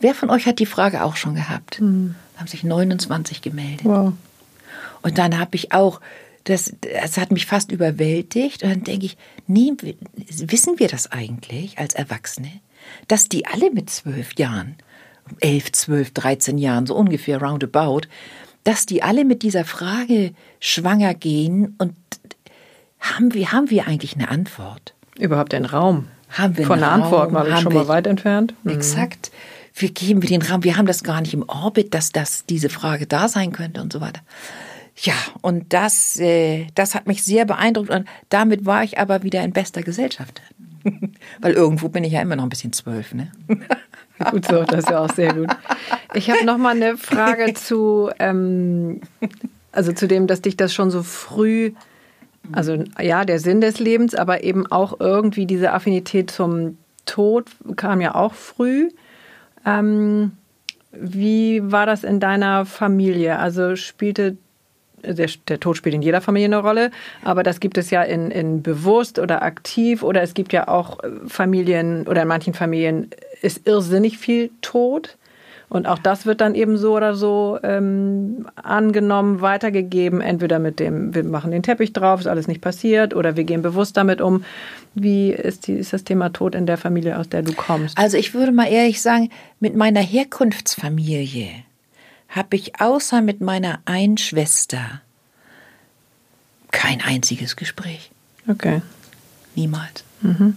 [0.00, 1.80] Wer von euch hat die Frage auch schon gehabt?
[1.80, 2.14] Mhm.
[2.34, 3.84] Da haben sich 29 gemeldet.
[3.84, 4.14] Wow.
[5.02, 6.00] Und dann habe ich auch,
[6.44, 8.62] das, das hat mich fast überwältigt.
[8.62, 9.72] Und dann denke ich, nee,
[10.26, 12.50] wissen wir das eigentlich als Erwachsene?
[13.08, 14.76] Dass die alle mit zwölf Jahren,
[15.40, 18.02] elf, zwölf, dreizehn Jahren, so ungefähr roundabout,
[18.64, 21.94] dass die alle mit dieser Frage schwanger gehen und
[22.98, 24.94] haben wir, haben wir eigentlich eine Antwort?
[25.20, 26.08] Überhaupt den Raum.
[26.30, 28.54] Haben wir Von der Antwort mal schon mal weit entfernt.
[28.62, 28.72] Mhm.
[28.72, 29.30] Exakt.
[29.74, 30.64] Wir geben wir den Raum.
[30.64, 33.92] Wir haben das gar nicht im Orbit, dass das diese Frage da sein könnte und
[33.92, 34.20] so weiter.
[34.96, 39.42] Ja, und das, äh, das hat mich sehr beeindruckt und damit war ich aber wieder
[39.42, 40.42] in bester Gesellschaft.
[41.40, 43.32] Weil irgendwo bin ich ja immer noch ein bisschen zwölf, ne?
[44.30, 45.48] gut so, das ist ja auch sehr gut.
[46.14, 49.00] Ich habe noch mal eine Frage zu, ähm,
[49.72, 51.72] also zu dem, dass dich das schon so früh
[52.52, 58.00] also ja, der Sinn des Lebens, aber eben auch irgendwie diese Affinität zum Tod kam
[58.00, 58.90] ja auch früh.
[59.64, 60.32] Ähm,
[60.92, 63.38] wie war das in deiner Familie?
[63.38, 64.36] Also spielte
[65.02, 66.90] der, der, Tod spielt in jeder Familie eine Rolle,
[67.24, 70.98] aber das gibt es ja in, in bewusst oder aktiv oder es gibt ja auch
[71.26, 73.08] Familien oder in manchen Familien
[73.40, 75.16] ist irrsinnig viel Tod.
[75.70, 81.14] Und auch das wird dann eben so oder so ähm, angenommen, weitergegeben, entweder mit dem,
[81.14, 84.44] wir machen den Teppich drauf, ist alles nicht passiert, oder wir gehen bewusst damit um.
[84.94, 87.96] Wie ist, die, ist das Thema Tod in der Familie, aus der du kommst?
[87.96, 89.30] Also ich würde mal ehrlich sagen,
[89.60, 91.50] mit meiner Herkunftsfamilie
[92.28, 95.02] habe ich außer mit meiner einen Schwester
[96.72, 98.10] kein einziges Gespräch.
[98.48, 98.82] Okay.
[99.54, 100.02] Niemals.
[100.22, 100.56] Mhm.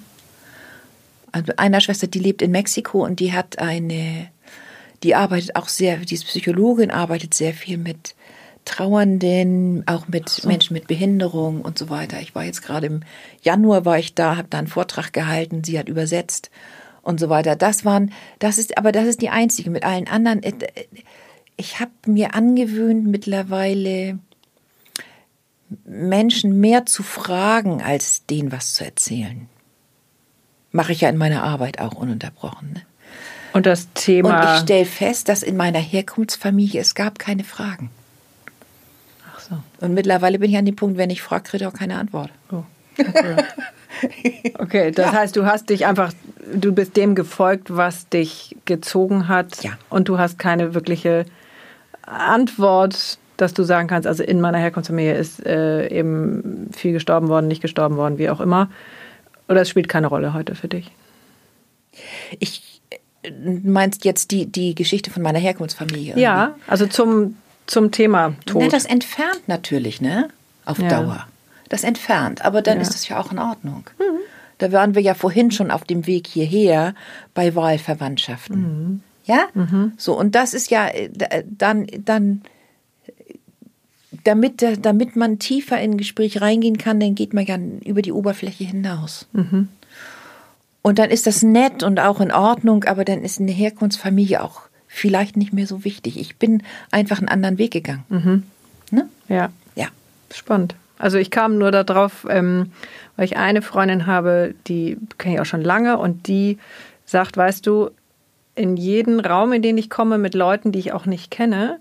[1.32, 4.33] Also einer Schwester, die lebt in Mexiko und die hat eine
[5.04, 8.16] die arbeitet auch sehr, die ist Psychologin, arbeitet sehr viel mit
[8.66, 10.48] Trauernden, auch mit so.
[10.48, 12.22] Menschen mit Behinderung und so weiter.
[12.22, 13.02] Ich war jetzt gerade im
[13.42, 16.50] Januar war ich da, habe da einen Vortrag gehalten, sie hat übersetzt
[17.02, 17.58] und so weiter.
[17.58, 19.70] Das waren, das ist, aber das ist die einzige.
[19.70, 20.54] Mit allen anderen, äh,
[21.58, 24.18] ich habe mir angewöhnt mittlerweile
[25.86, 29.50] Menschen mehr zu fragen, als denen was zu erzählen.
[30.72, 32.74] Mache ich ja in meiner Arbeit auch ununterbrochen.
[32.74, 32.82] Ne?
[33.54, 34.40] Und das Thema.
[34.40, 37.92] Und ich stelle fest, dass in meiner Herkunftsfamilie es gab keine Fragen.
[39.32, 39.58] Ach so.
[39.80, 42.32] Und mittlerweile bin ich an dem Punkt, wenn ich frage, kriege ich auch keine Antwort.
[42.52, 42.64] Oh.
[42.98, 44.54] Okay.
[44.60, 45.14] okay, das ja.
[45.14, 46.12] heißt, du hast dich einfach,
[46.54, 49.64] du bist dem gefolgt, was dich gezogen hat.
[49.64, 49.78] Ja.
[49.90, 51.26] Und du hast keine wirkliche
[52.02, 57.48] Antwort, dass du sagen kannst, also in meiner Herkunftsfamilie ist äh, eben viel gestorben worden,
[57.48, 58.70] nicht gestorben worden, wie auch immer.
[59.48, 60.92] Oder es spielt keine Rolle heute für dich?
[62.40, 62.73] Ich
[63.64, 66.10] meinst jetzt die, die Geschichte von meiner Herkunftsfamilie?
[66.10, 66.22] Irgendwie?
[66.22, 67.36] Ja, also zum,
[67.68, 68.64] zum Thema Tod.
[68.64, 70.30] Na, das entfernt natürlich, ne?
[70.66, 70.88] Auf Ja.
[70.90, 71.28] Dauer.
[71.70, 72.82] Das entfernt, aber dann Ja.
[72.84, 73.86] ist es ja auch in Ordnung.
[74.60, 76.94] Da waren wir ja vorhin schon auf dem Weg hierher
[77.34, 79.02] bei Wahlverwandtschaften.
[79.26, 79.48] Ja?
[79.98, 82.42] So, und das ist ja äh, äh, dann, dann
[84.24, 88.02] damit, äh, damit man tiefer in ein Gespräch reingehen kann, dann geht man ja über
[88.02, 89.28] die Oberfläche hinaus.
[90.84, 94.64] Und dann ist das nett und auch in Ordnung, aber dann ist eine Herkunftsfamilie auch
[94.88, 96.20] vielleicht nicht mehr so wichtig.
[96.20, 98.04] Ich bin einfach einen anderen Weg gegangen.
[98.92, 99.10] Ne?
[99.28, 99.50] ja.
[99.76, 99.88] Ja.
[100.32, 100.76] Spannend.
[101.00, 102.72] Also ich kam nur darauf, ähm,
[103.16, 106.60] weil ich eine Freundin habe, die kenne ich auch schon lange und die
[107.06, 107.90] sagt, weißt du,
[108.56, 111.80] in jeden Raum, in den ich komme mit Leuten, die ich auch nicht kenne,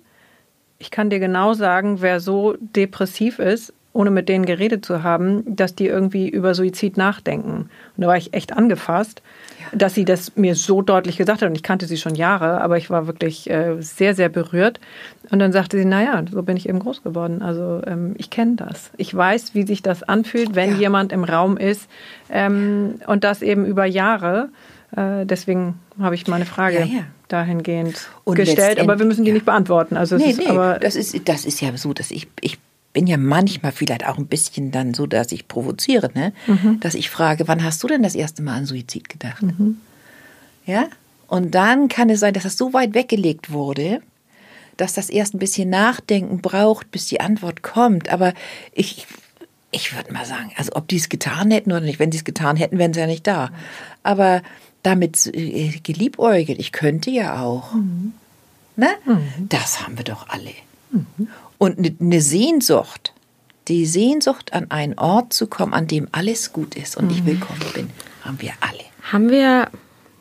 [0.79, 5.43] ich kann dir genau sagen, wer so depressiv ist, ohne mit denen geredet zu haben,
[5.57, 7.69] dass die irgendwie über Suizid nachdenken.
[7.97, 9.21] Und da war ich echt angefasst,
[9.75, 11.49] dass sie das mir so deutlich gesagt hat.
[11.49, 14.81] Und ich kannte sie schon Jahre, aber ich war wirklich äh, sehr, sehr berührt.
[15.31, 17.43] Und dann sagte sie, naja, so bin ich eben groß geworden.
[17.43, 18.91] Also ähm, ich kenne das.
[18.97, 20.77] Ich weiß, wie sich das anfühlt, wenn Ja.
[20.79, 21.89] jemand im Raum ist.
[22.31, 24.49] Ähm, und das eben über Jahre.
[24.97, 27.01] Äh, deswegen habe ich meine Frage Ja, ja.
[27.29, 28.79] dahingehend Und gestellt.
[28.81, 29.97] Aber wir müssen die letztendlich- nicht beantworten.
[29.97, 30.47] Also Nee, ist nee,
[30.81, 32.59] das ist, das ist ja so, dass ich, ich
[32.93, 36.33] bin ja manchmal vielleicht auch ein bisschen dann so, dass ich provoziere, ne?
[36.47, 36.81] Mhm.
[36.81, 39.43] Dass ich frage, wann hast du denn das erste Mal an Suizid gedacht?
[40.67, 40.89] Ja?
[41.27, 44.03] Und dann kann es sein, dass das so weit weggelegt wurde,
[44.77, 48.11] dass das erst ein bisschen Nachdenken braucht, bis die Antwort kommt.
[48.11, 48.35] Aber
[48.73, 49.07] ich,
[49.71, 52.25] ich würde mal sagen, also ob die es getan hätten oder nicht, wenn sie es
[52.25, 53.51] getan hätten, wären sie ja nicht da.
[54.03, 54.43] Aber
[54.83, 57.73] damit äh, geliebäugelt, ich könnte ja auch.
[58.77, 58.89] Ne?
[59.49, 60.51] Das haben wir doch alle.
[61.63, 63.13] Und eine ne Sehnsucht,
[63.69, 67.63] die Sehnsucht, an einen Ort zu kommen, an dem alles gut ist und ich willkommen
[67.73, 67.89] bin,
[68.23, 68.83] haben wir alle.
[69.13, 69.71] Haben wir,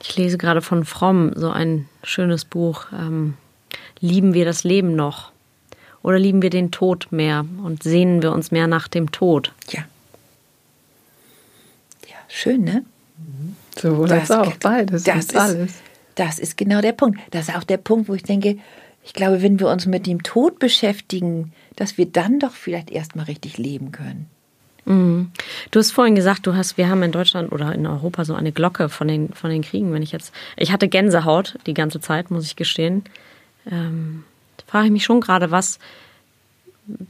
[0.03, 3.33] ich lese gerade von Fromm so ein schönes Buch, ähm,
[3.99, 5.31] Lieben wir das Leben noch?
[6.03, 9.51] Oder lieben wir den Tod mehr und sehnen wir uns mehr nach dem Tod?
[9.69, 9.81] Ja.
[12.07, 12.85] Ja, schön, ne?
[13.79, 15.05] sowohl als auch beides.
[15.05, 15.71] Das ist, alles.
[16.13, 17.19] das ist genau der Punkt.
[17.31, 18.59] Das ist auch der Punkt, wo ich denke,
[19.03, 23.25] ich glaube, wenn wir uns mit dem Tod beschäftigen, dass wir dann doch vielleicht erstmal
[23.25, 24.27] richtig leben können.
[24.85, 25.31] Mhm.
[25.71, 28.51] Du hast vorhin gesagt, du hast, wir haben in Deutschland oder in Europa so eine
[28.51, 29.93] Glocke von den, von den Kriegen.
[29.93, 33.03] Wenn ich jetzt, ich hatte Gänsehaut die ganze Zeit, muss ich gestehen.
[33.69, 34.23] Ähm,
[34.57, 35.79] da frage ich mich schon gerade, was,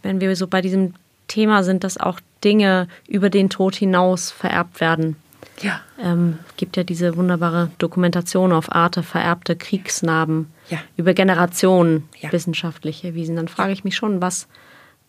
[0.01, 0.93] wenn wir so bei diesem
[1.27, 5.15] Thema sind, dass auch Dinge über den Tod hinaus vererbt werden.
[5.61, 5.81] Ja.
[6.01, 10.79] Ähm, gibt ja diese wunderbare Dokumentation auf Arte, vererbte Kriegsnarben Ja.
[10.97, 12.31] über Generationen Ja.
[12.31, 13.35] wissenschaftlich erwiesen.
[13.35, 14.47] Dann frage ich mich schon, was,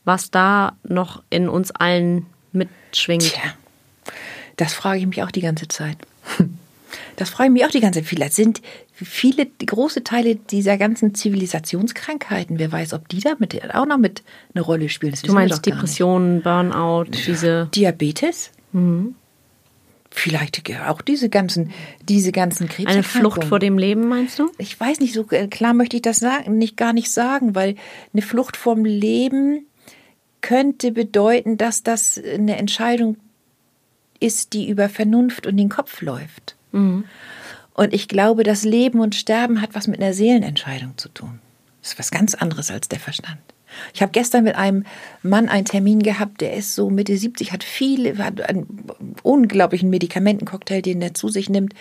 [0.04, 3.22] was da noch in uns allen mitschwingt.
[3.32, 3.54] Tja,
[4.56, 5.96] das frage ich mich auch die ganze Zeit.
[7.16, 8.08] Das frage ich mich auch die ganze Zeit.
[8.08, 8.60] Vielleicht sind
[8.92, 14.22] viele große Teile dieser ganzen Zivilisationskrankheiten, wer weiß, ob die da mit, auch noch mit
[14.54, 15.12] eine Rolle spielen.
[15.12, 15.64] Das Du meinst.
[15.64, 17.68] Depressionen, Burnout, diese.
[17.74, 18.50] Diabetes?
[18.72, 19.14] Mhm.
[20.14, 21.70] Vielleicht auch diese ganzen,
[22.02, 23.32] diese ganzen Eine Krebserkrankungen.
[23.32, 24.50] Flucht vor dem Leben, meinst du?
[24.58, 27.76] Ich weiß nicht, so äh, klar möchte ich das sagen, nicht gar nicht sagen, weil
[28.12, 29.66] eine Flucht vom Leben
[30.42, 33.16] könnte bedeuten, dass das eine Entscheidung
[34.20, 36.56] ist, die über Vernunft und den Kopf läuft.
[36.72, 37.04] Mhm.
[37.72, 41.40] Und ich glaube, das Leben und Sterben hat was mit einer Seelenentscheidung zu tun.
[41.80, 43.40] Das ist was ganz anderes als der Verstand.
[43.94, 44.84] Ich habe gestern mit einem
[45.22, 48.84] Mann einen Termin gehabt, der ist so Mitte 70, hat viele, hat einen
[49.22, 51.74] unglaublichen Medikamentencocktail, den er zu sich nimmt.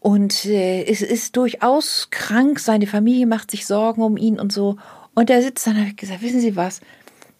[0.00, 4.76] Und äh, es ist durchaus krank, seine Familie macht sich Sorgen um ihn und so.
[5.14, 6.82] Und er sitzt dann und hat gesagt, wissen Sie was?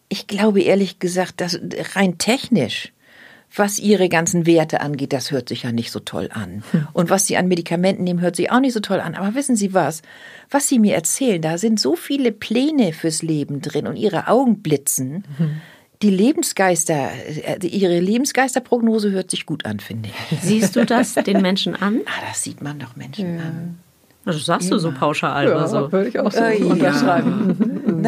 [0.08, 1.60] Ich glaube ehrlich gesagt, dass
[1.94, 2.93] rein technisch,
[3.56, 6.62] was ihre ganzen Werte angeht, das hört sich ja nicht so toll an.
[6.92, 9.14] Und was sie an Medikamenten nehmen, hört sich auch nicht so toll an.
[9.14, 10.02] Aber wissen Sie was?
[10.50, 14.62] Was Sie mir erzählen, da sind so viele Pläne fürs Leben drin und Ihre Augen
[14.62, 15.24] blitzen.
[16.02, 17.10] Die Lebensgeister,
[17.46, 20.38] äh, ihre Lebensgeisterprognose hört sich gut an, finde ich.
[20.40, 22.00] Siehst du das den Menschen an?
[22.06, 23.78] Ah, das sieht man doch Menschen an.
[24.24, 25.48] Das sagst du so pauschal.
[25.48, 25.92] Ja, also.
[25.92, 27.24] würde ich auch so Äh, ja.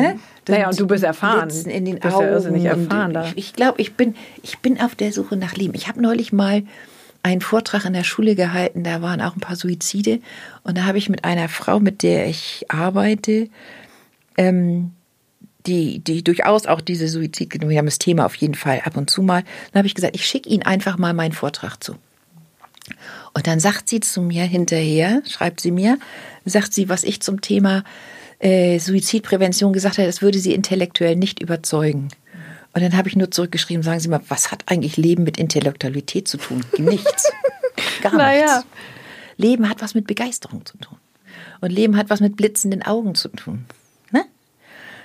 [0.03, 0.19] Ne?
[0.49, 1.49] Naja, und du bist erfahren.
[1.49, 2.29] Blitzen in den Du bist ja Augen.
[2.29, 3.27] irrsinnig und erfahren da.
[3.27, 5.75] Ich, ich glaube, ich bin, ich bin auf der Suche nach Leben.
[5.75, 6.63] Ich habe neulich mal
[7.23, 10.21] einen Vortrag in der Schule gehalten, da waren auch ein paar Suizide.
[10.63, 13.49] Und da habe ich mit einer Frau, mit der ich arbeite,
[14.37, 14.93] ähm,
[15.67, 19.11] die, die durchaus auch diese Suizid, wir haben das Thema auf jeden Fall ab und
[19.11, 19.43] zu mal,
[19.73, 21.97] dann habe ich gesagt, ich schicke Ihnen einfach mal meinen Vortrag zu.
[23.35, 25.99] Und dann sagt sie zu mir hinterher, schreibt sie mir,
[26.45, 27.83] sagt sie, was ich zum Thema
[28.39, 32.09] äh, Suizidprävention gesagt habe, das würde sie intellektuell nicht überzeugen.
[32.75, 36.29] Und dann habe ich nur zurückgeschrieben, sagen Sie mal, was hat eigentlich Leben mit Intellektualität
[36.29, 36.63] zu tun?
[36.77, 37.33] Nichts.
[38.03, 38.57] Gar Naja.
[38.57, 38.67] nichts.
[39.39, 40.99] Leben hat was mit Begeisterung zu tun.
[41.61, 43.65] Und Leben hat was mit blitzenden Augen zu tun.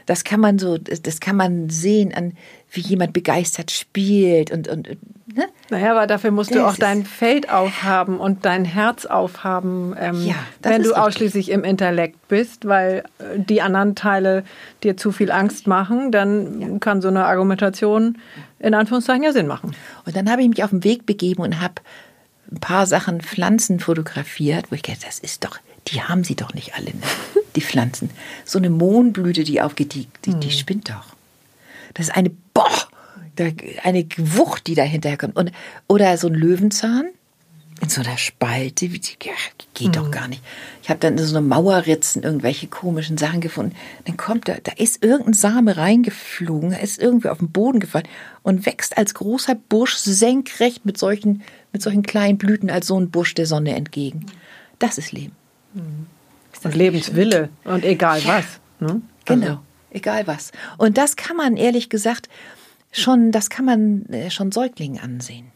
[0.05, 2.33] Das kann man so, das kann man sehen an,
[2.71, 4.87] wie jemand begeistert spielt und, und
[5.35, 5.47] Ne?
[5.69, 10.25] Naja, aber dafür musst das du auch dein Feld aufhaben und dein Herz aufhaben, ähm,
[10.25, 10.97] ja, wenn du richtig.
[10.97, 14.43] ausschließlich im Intellekt bist, weil äh, die anderen Teile
[14.83, 16.67] dir zu viel Angst machen, dann ja.
[16.79, 18.17] kann so eine Argumentation
[18.59, 19.75] in Anführungszeichen ja Sinn machen.
[20.05, 21.75] Und dann habe ich mich auf den Weg begeben und habe
[22.51, 26.53] ein paar Sachen Pflanzen fotografiert, wo ich gedacht, das ist doch, die haben sie doch
[26.53, 27.01] nicht alle, ne?
[27.55, 28.09] die Pflanzen.
[28.45, 30.57] So eine Mohnblüte, die aufgeht, die, die, die hm.
[30.57, 31.15] spinnt doch.
[31.93, 32.87] Das ist eine, boah,
[33.83, 35.35] eine Wucht, die dahinter kommt.
[35.35, 35.51] Und,
[35.87, 37.09] oder so ein Löwenzahn
[37.81, 39.33] in so einer Spalte, die, ja,
[39.73, 39.91] geht mhm.
[39.93, 40.43] doch gar nicht.
[40.83, 43.75] Ich habe dann so eine Mauerritzen, irgendwelche komischen Sachen gefunden.
[44.05, 48.07] Dann kommt da, da ist irgendein Same reingeflogen, ist irgendwie auf den Boden gefallen
[48.43, 51.41] und wächst als großer Busch senkrecht mit solchen,
[51.73, 54.27] mit solchen kleinen Blüten als so ein Busch der Sonne entgegen.
[54.77, 55.35] Das ist Leben.
[55.73, 58.37] Und Lebenswille und egal ja.
[58.37, 58.45] was.
[58.79, 59.01] Ne?
[59.25, 59.59] Genau, also.
[59.91, 60.51] egal was.
[60.77, 62.29] Und das kann man ehrlich gesagt
[62.91, 65.47] schon, das kann man äh, schon Säuglingen ansehen.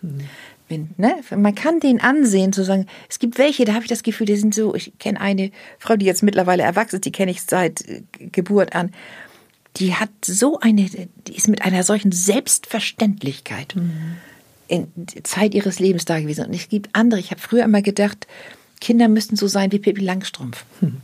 [0.00, 0.20] Hm.
[0.68, 1.16] Wenn, ne?
[1.36, 4.36] Man kann den ansehen, zu sagen, es gibt welche, da habe ich das Gefühl, die
[4.36, 7.86] sind so, ich kenne eine Frau, die jetzt mittlerweile erwachsen ist, die kenne ich seit
[7.88, 8.02] äh,
[8.32, 8.92] Geburt an,
[9.76, 10.88] die hat so eine,
[11.26, 14.16] die ist mit einer solchen Selbstverständlichkeit mhm.
[14.68, 14.88] in
[15.22, 16.46] Zeit ihres Lebens da gewesen.
[16.46, 18.26] Und es gibt andere, ich habe früher immer gedacht,
[18.80, 20.64] Kinder müssten so sein wie Pippi Langstrumpf.
[20.80, 21.00] Mhm.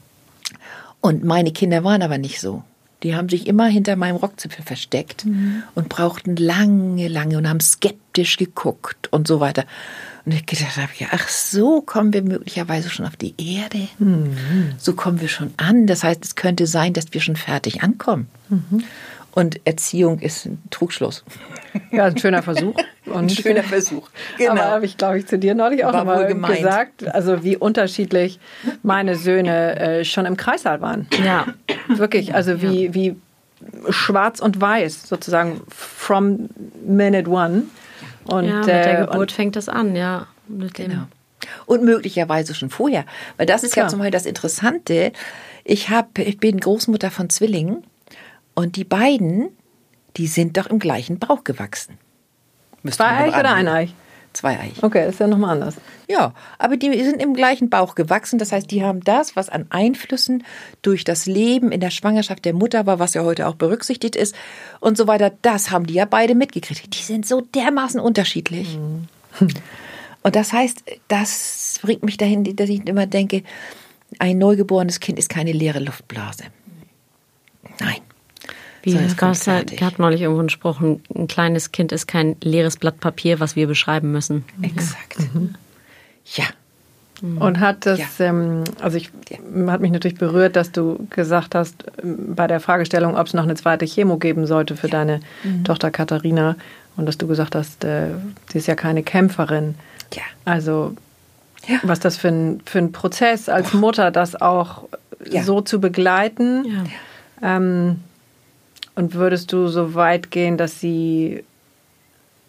[1.00, 2.64] Und meine Kinder waren aber nicht so.
[3.02, 5.62] Die haben sich immer hinter meinem Rockzipfel versteckt mhm.
[5.74, 9.64] und brauchten lange, lange und haben skeptisch geguckt und so weiter.
[10.24, 13.88] Und ich gedacht habe, ja, ach so kommen wir möglicherweise schon auf die Erde.
[13.98, 14.72] Mhm.
[14.78, 15.86] So kommen wir schon an.
[15.86, 18.28] Das heißt, es könnte sein, dass wir schon fertig ankommen.
[18.48, 18.82] Mhm.
[19.36, 21.22] Und Erziehung ist ein Trugschluss.
[21.92, 22.74] Ja, ein schöner Versuch.
[23.04, 24.08] Und ein schöner Versuch.
[24.38, 24.52] Genau.
[24.52, 28.40] Aber habe ich, glaube ich, zu dir neulich auch nochmal gesagt, also wie unterschiedlich
[28.82, 31.06] meine Söhne äh, schon im Kreissaal waren.
[31.22, 31.48] Ja.
[31.86, 33.14] Wirklich, also wie, wie
[33.90, 36.48] schwarz und weiß sozusagen from
[36.86, 37.64] minute one.
[38.24, 40.28] Und, ja, mit der äh, Geburt fängt das an, ja.
[40.48, 41.02] genau.
[41.66, 43.04] Und möglicherweise schon vorher.
[43.36, 43.84] Weil das ist Klar.
[43.84, 45.12] ja zum Beispiel das Interessante.
[45.62, 47.84] Ich, hab, ich bin Großmutter von Zwillingen
[48.56, 49.50] und die beiden,
[50.16, 51.98] die sind doch im gleichen Bauch gewachsen.
[52.82, 53.94] Müsste Zwei Eich oder ein Eich?
[54.32, 54.82] Zwei Eich.
[54.82, 55.76] Okay, ist ja nochmal anders.
[56.08, 58.38] Ja, aber die sind im gleichen Bauch gewachsen.
[58.38, 60.44] Das heißt, die haben das, was an Einflüssen
[60.82, 64.34] durch das Leben in der Schwangerschaft der Mutter war, was ja heute auch berücksichtigt ist
[64.80, 66.98] und so weiter, das haben die ja beide mitgekriegt.
[66.98, 68.76] Die sind so dermaßen unterschiedlich.
[68.76, 69.08] Mhm.
[70.22, 73.42] Und das heißt, das bringt mich dahin, dass ich immer denke,
[74.18, 76.44] ein neugeborenes Kind ist keine leere Luftblase.
[77.80, 78.05] Nein.
[78.86, 83.00] Wie so, es gab neulich irgendwo einen Spruch, ein kleines Kind ist kein leeres Blatt
[83.00, 84.44] Papier, was wir beschreiben müssen.
[84.62, 85.18] Exakt.
[85.34, 85.56] Mhm.
[86.36, 86.44] Ja.
[87.20, 87.38] Mhm.
[87.38, 88.26] Und hat das, ja.
[88.26, 89.38] ähm, also ich ja.
[89.72, 93.42] hat mich natürlich berührt, dass du gesagt hast, ähm, bei der Fragestellung, ob es noch
[93.42, 94.92] eine zweite Chemo geben sollte für ja.
[94.92, 95.64] deine mhm.
[95.64, 96.54] Tochter Katharina
[96.96, 98.10] und dass du gesagt hast, äh,
[98.52, 99.74] sie ist ja keine Kämpferin.
[100.14, 100.22] Ja.
[100.44, 100.94] Also
[101.82, 104.84] was das für ein, für ein Prozess als Mutter, das auch
[105.42, 106.88] so zu begleiten.
[107.42, 108.00] Ähm,
[108.96, 111.44] und würdest du so weit gehen, dass sie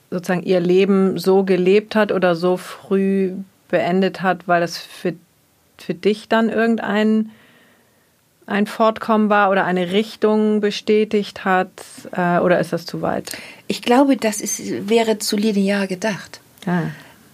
[0.09, 3.33] sozusagen ihr Leben so gelebt hat oder so früh
[3.69, 5.13] beendet hat, weil das für,
[5.77, 7.29] für dich dann irgendein
[8.47, 11.69] ein Fortkommen war oder eine Richtung bestätigt hat?
[12.13, 13.33] Äh, oder ist das zu weit?
[13.67, 16.39] Ich glaube, das ist, wäre zu linear gedacht.
[16.65, 16.83] Ah.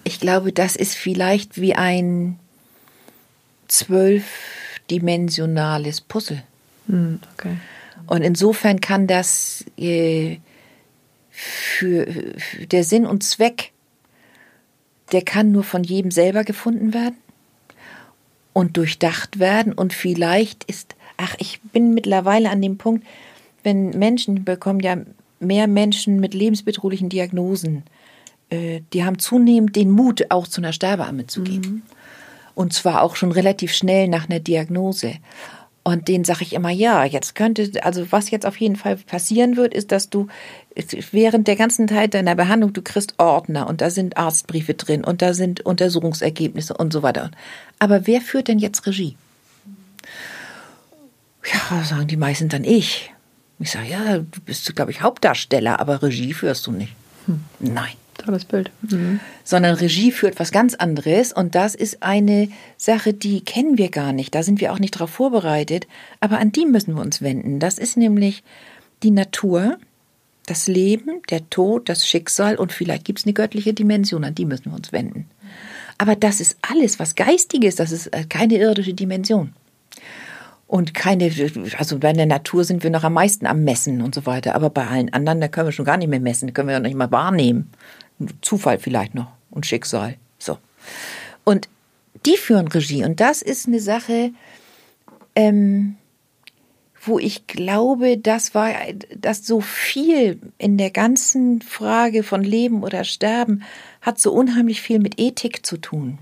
[0.04, 2.40] Ich glaube, das ist vielleicht wie ein
[3.68, 6.42] zwölfdimensionales Puzzle.
[6.88, 7.58] Hm, okay.
[8.08, 10.38] Und insofern kann das äh,
[11.30, 13.72] für, für der Sinn und Zweck,
[15.12, 17.18] der kann nur von jedem selber gefunden werden
[18.54, 19.74] und durchdacht werden.
[19.74, 23.06] Und vielleicht ist, ach, ich bin mittlerweile an dem Punkt,
[23.64, 24.98] wenn Menschen bekommen ja
[25.40, 27.84] mehr Menschen mit lebensbedrohlichen Diagnosen,
[28.50, 31.62] äh, die haben zunehmend den Mut, auch zu einer Sterbeamme zu gehen.
[31.62, 31.82] Mhm.
[32.56, 35.16] Und zwar auch schon relativ schnell nach einer Diagnose.
[35.84, 39.58] Und den sage ich immer, ja, jetzt könnte, also was jetzt auf jeden Fall passieren
[39.58, 40.28] wird, ist, dass du
[41.12, 45.22] während der ganzen Zeit deiner Behandlung, du kriegst Ordner und da sind Arztbriefe drin und
[45.22, 47.32] da sind Untersuchungsergebnisse und so weiter.
[47.80, 49.18] Aber wer führt denn jetzt Regie?
[51.52, 53.12] Ja, sagen die meisten dann ich.
[53.60, 56.96] Ich sage, ja, du bist, glaube ich, Hauptdarsteller, aber Regie führst du nicht.
[57.26, 57.44] Hm.
[57.60, 57.96] Nein.
[58.24, 58.72] Tolles Bild.
[58.82, 59.20] Mhm.
[59.44, 64.14] Sondern Regie führt was ganz anderes und das ist eine Sache, die kennen wir gar
[64.14, 64.34] nicht.
[64.34, 65.88] Da sind wir auch nicht darauf vorbereitet,
[66.20, 67.60] aber an die müssen wir uns wenden.
[67.60, 68.44] Das ist nämlich
[69.04, 69.78] die Natur,
[70.46, 74.46] das Leben, der Tod, das Schicksal und vielleicht gibt es eine göttliche Dimension, an die
[74.46, 75.28] müssen wir uns wenden.
[75.98, 79.54] Aber das ist alles, was Geistiges, das ist äh, keine irdische Dimension.
[80.68, 81.32] Und keine,
[81.78, 84.56] also bei der Natur sind wir noch am meisten am Messen und so weiter.
[84.56, 86.74] Aber bei allen anderen, da können wir schon gar nicht mehr messen, da können wir
[86.74, 87.70] ja nicht mal wahrnehmen.
[88.42, 90.16] Zufall vielleicht noch und Schicksal.
[90.40, 90.58] So.
[91.44, 91.68] Und
[92.26, 93.04] die führen Regie.
[93.04, 94.32] Und das ist eine Sache,
[95.36, 95.96] ähm,
[97.06, 98.72] wo ich glaube, das war,
[99.16, 103.64] dass so viel in der ganzen Frage von Leben oder Sterben
[104.02, 106.18] hat so unheimlich viel mit Ethik zu tun.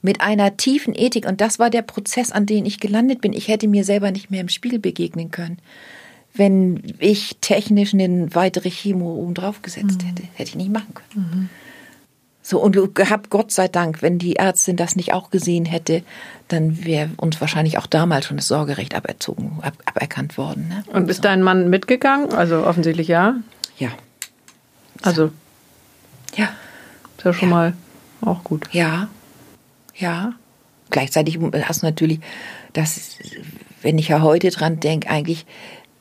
[0.00, 1.26] Mit einer tiefen Ethik.
[1.26, 3.32] Und das war der Prozess, an den ich gelandet bin.
[3.32, 5.58] Ich hätte mir selber nicht mehr im Spiel begegnen können,
[6.36, 10.06] wenn ich technisch eine weitere Chemo oben drauf gesetzt mhm.
[10.06, 10.22] hätte.
[10.34, 11.30] Hätte ich nicht machen können.
[11.30, 11.48] Mhm.
[12.48, 16.04] So, und gehabt Gott sei Dank, wenn die Ärztin das nicht auch gesehen hätte,
[16.46, 20.68] dann wäre uns wahrscheinlich auch damals schon das Sorgerecht aberzogen, ab, aberkannt worden.
[20.68, 20.84] Ne?
[20.92, 21.22] Und ist so.
[21.22, 22.32] dein Mann mitgegangen?
[22.32, 23.34] Also offensichtlich ja?
[23.78, 23.88] Ja.
[25.02, 25.32] Also.
[26.36, 26.50] Ja.
[27.16, 27.54] Ist ja schon ja.
[27.54, 27.72] mal
[28.20, 28.68] auch gut.
[28.70, 29.08] Ja.
[29.96, 30.34] Ja.
[30.90, 32.20] Gleichzeitig hast du natürlich,
[32.74, 33.18] das,
[33.82, 35.46] wenn ich ja heute dran denke, eigentlich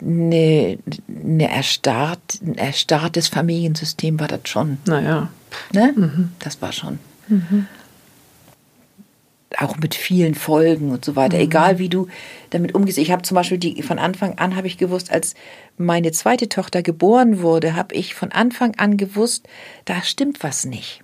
[0.05, 0.77] eine,
[1.07, 4.77] eine erstarrt, ein erstarrtes Familiensystem war das schon.
[4.85, 5.29] Naja.
[5.73, 5.93] Ne?
[5.95, 6.31] Mhm.
[6.39, 6.99] Das war schon.
[7.27, 7.67] Mhm.
[9.57, 11.37] Auch mit vielen Folgen und so weiter.
[11.37, 11.43] Mhm.
[11.43, 12.07] Egal wie du
[12.49, 12.97] damit umgehst.
[12.97, 15.33] Ich habe zum Beispiel die, von Anfang an habe ich gewusst, als
[15.77, 19.47] meine zweite Tochter geboren wurde, habe ich von Anfang an gewusst,
[19.85, 21.01] da stimmt was nicht.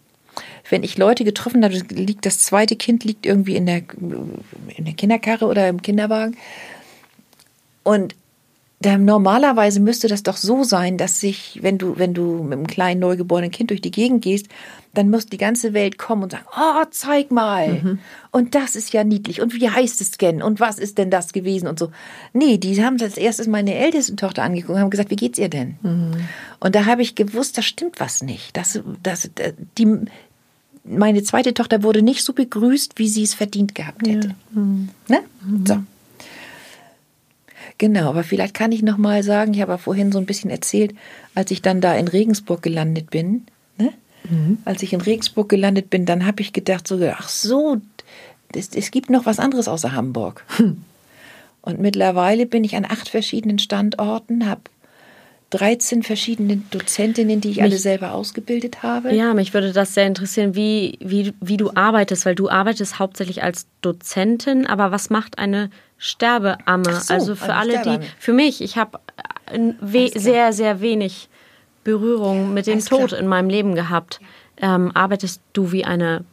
[0.69, 4.93] Wenn ich Leute getroffen habe, liegt das zweite Kind liegt irgendwie in der, in der
[4.93, 6.37] Kinderkarre oder im Kinderwagen.
[7.83, 8.15] Und
[8.83, 12.99] normalerweise müsste das doch so sein, dass sich, wenn du, wenn du mit einem kleinen
[12.99, 14.47] neugeborenen Kind durch die Gegend gehst,
[14.93, 17.73] dann muss die ganze Welt kommen und sagen, oh, zeig mal.
[17.73, 17.99] Mhm.
[18.31, 19.41] Und das ist ja niedlich.
[19.41, 20.41] Und wie heißt es denn?
[20.41, 21.67] Und was ist denn das gewesen?
[21.67, 21.91] Und so.
[22.33, 25.49] Nee, die haben als erstes meine älteste Tochter angeguckt und haben gesagt, wie geht's ihr
[25.49, 25.77] denn?
[25.81, 26.11] Mhm.
[26.59, 28.57] Und da habe ich gewusst, da stimmt was nicht.
[28.57, 29.29] Das, das,
[29.77, 29.97] die,
[30.83, 34.29] meine zweite Tochter wurde nicht so begrüßt, wie sie es verdient gehabt hätte.
[34.29, 34.59] Ja.
[34.61, 34.89] Mhm.
[35.07, 35.19] Ne?
[35.45, 35.65] Mhm.
[35.65, 35.83] So.
[37.81, 40.51] Genau, aber vielleicht kann ich noch mal sagen, ich habe ja vorhin so ein bisschen
[40.51, 40.93] erzählt,
[41.33, 43.47] als ich dann da in Regensburg gelandet bin,
[43.79, 43.89] ne?
[44.29, 44.59] mhm.
[44.65, 47.77] als ich in Regensburg gelandet bin, dann habe ich gedacht so, ach so,
[48.53, 50.45] es, es gibt noch was anderes außer Hamburg.
[50.57, 50.83] Hm.
[51.63, 54.61] Und mittlerweile bin ich an acht verschiedenen Standorten, habe
[55.51, 59.13] 13 verschiedene Dozentinnen, die ich mich, alle selber ausgebildet habe.
[59.13, 63.43] Ja, mich würde das sehr interessieren, wie, wie, wie du arbeitest, weil du arbeitest hauptsächlich
[63.43, 65.69] als Dozentin, aber was macht eine
[66.03, 66.99] Sterbeamme?
[66.99, 67.99] So, also für alle, Sterbeamme.
[67.99, 68.99] die, für mich, ich habe
[70.15, 71.29] sehr, sehr wenig
[71.83, 73.21] Berührung mit dem Alles Tod klar.
[73.21, 74.19] in meinem Leben gehabt.
[74.57, 76.25] Ähm, arbeitest du wie eine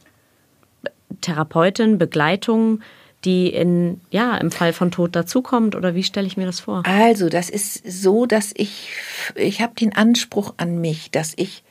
[1.20, 2.80] Therapeutin, Begleitung?
[3.24, 5.74] die in, ja, im Fall von Tod dazukommt?
[5.74, 6.84] Oder wie stelle ich mir das vor?
[6.86, 8.90] Also, das ist so, dass ich,
[9.34, 11.64] ich habe den Anspruch an mich, dass ich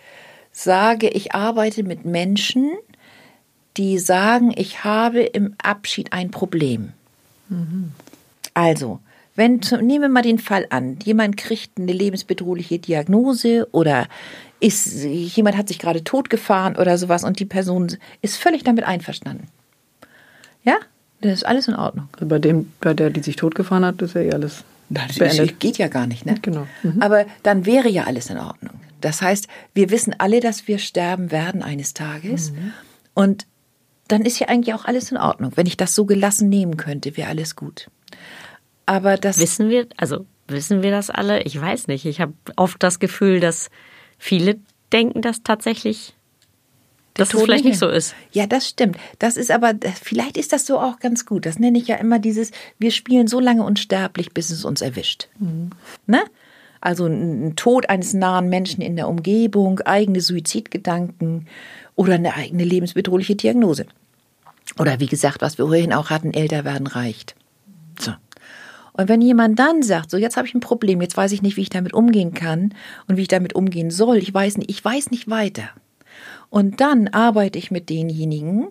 [0.51, 2.71] sage, ich arbeite mit Menschen,
[3.77, 6.91] die sagen, ich habe im Abschied ein Problem.
[7.49, 7.91] Mhm.
[8.53, 8.99] Also,
[9.35, 14.07] wenn, nehmen wir mal den Fall an, jemand kriegt eine lebensbedrohliche Diagnose oder
[14.59, 19.47] ist, jemand hat sich gerade totgefahren oder sowas und die Person ist völlig damit einverstanden.
[20.63, 20.77] Ja?
[21.21, 22.09] Das ist alles in Ordnung.
[22.13, 25.59] Also bei dem, bei der, die sich totgefahren hat, ist ja eh alles das beendet.
[25.59, 26.35] geht ja gar nicht, ne?
[26.41, 26.67] Genau.
[26.83, 27.01] Mhm.
[27.01, 28.79] Aber dann wäre ja alles in Ordnung.
[29.01, 32.51] Das heißt, wir wissen alle, dass wir sterben werden eines Tages.
[32.51, 32.73] Mhm.
[33.13, 33.47] Und
[34.07, 35.51] dann ist ja eigentlich auch alles in Ordnung.
[35.55, 37.89] Wenn ich das so gelassen nehmen könnte, wäre alles gut.
[38.85, 39.39] Aber das.
[39.39, 41.43] Wissen wir, also wissen wir das alle?
[41.43, 42.05] Ich weiß nicht.
[42.05, 43.69] Ich habe oft das Gefühl, dass
[44.17, 44.59] viele
[44.91, 46.13] denken das tatsächlich
[47.17, 48.15] dass es vielleicht nicht so ist.
[48.31, 48.97] Ja, das stimmt.
[49.19, 51.45] Das ist aber, vielleicht ist das so auch ganz gut.
[51.45, 55.27] Das nenne ich ja immer dieses, wir spielen so lange unsterblich, bis es uns erwischt.
[55.39, 55.71] Mhm.
[56.05, 56.23] Ne?
[56.79, 61.47] Also ein Tod eines nahen Menschen in der Umgebung, eigene Suizidgedanken
[61.97, 63.85] oder eine eigene lebensbedrohliche Diagnose.
[64.79, 67.35] Oder wie gesagt, was wir vorhin auch hatten, älter werden reicht.
[67.99, 68.13] So.
[68.93, 71.57] Und wenn jemand dann sagt, so jetzt habe ich ein Problem, jetzt weiß ich nicht,
[71.57, 72.73] wie ich damit umgehen kann
[73.07, 75.69] und wie ich damit umgehen soll, ich weiß nicht, ich weiß nicht weiter
[76.49, 78.67] und dann arbeite ich mit denjenigen.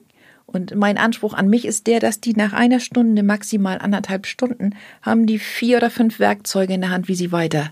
[0.46, 4.74] Und mein Anspruch an mich ist der, dass die nach einer Stunde, maximal anderthalb Stunden,
[5.02, 7.70] haben die vier oder fünf Werkzeuge in der Hand, wie sie weiter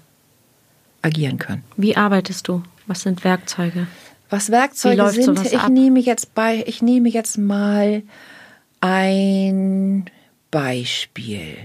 [1.02, 1.62] agieren können.
[1.76, 2.62] Wie arbeitest du?
[2.86, 3.86] Was sind Werkzeuge?
[4.34, 5.70] Was Werkzeuge sind, ich ab?
[5.70, 8.02] nehme jetzt bei, ich nehme jetzt mal
[8.80, 10.06] ein
[10.50, 11.56] Beispiel.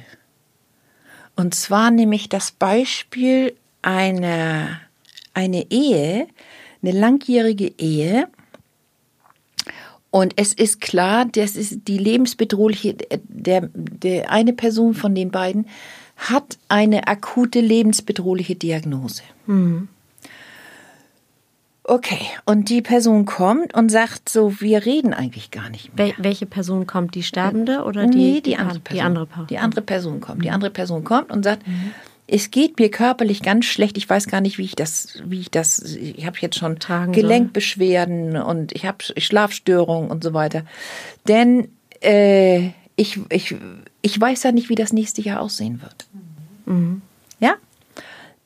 [1.35, 4.81] Und zwar nehme ich das Beispiel einer
[5.33, 6.27] eine Ehe,
[6.83, 8.27] eine langjährige Ehe.
[10.11, 15.65] Und es ist klar, das ist die lebensbedrohliche, der, der eine Person von den beiden
[16.17, 19.23] hat eine akute lebensbedrohliche Diagnose.
[19.47, 19.87] Mhm.
[21.89, 26.09] Okay, und die Person kommt und sagt so, wir reden eigentlich gar nicht mehr.
[26.09, 27.15] Wel welche Person kommt?
[27.15, 28.33] Die Sterbende oder die?
[28.33, 28.95] Nee, die andere Person.
[28.95, 29.47] Die andere, Person.
[29.47, 30.45] Die andere Person kommt.
[30.45, 31.91] Die andere Person kommt und sagt, mhm.
[32.27, 33.97] es geht mir körperlich ganz schlecht.
[33.97, 37.11] Ich weiß gar nicht, wie ich das, wie ich das, ich habe jetzt schon Tragen
[37.11, 38.41] Gelenkbeschwerden soll.
[38.41, 40.65] und ich habe Schlafstörungen und so weiter.
[41.27, 41.69] Denn
[42.03, 42.67] äh,
[42.97, 43.55] ich, ich,
[44.03, 46.05] ich weiß ja nicht, wie das nächste Jahr aussehen wird.
[46.67, 47.01] Mhm.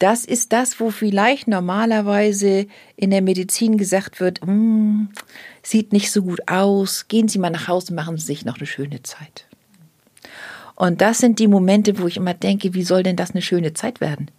[0.04, 5.08] Das ist das, wo vielleicht normalerweise in der Medizin gesagt wird, hm,
[5.62, 8.66] sieht nicht so gut aus, gehen Sie mal nach Hause, machen Sie sich noch eine
[8.66, 9.46] schöne Zeit.
[10.76, 13.76] Und das sind die Momente, wo ich immer denke, wie soll denn das eine schöne
[13.76, 14.30] Zeit werden?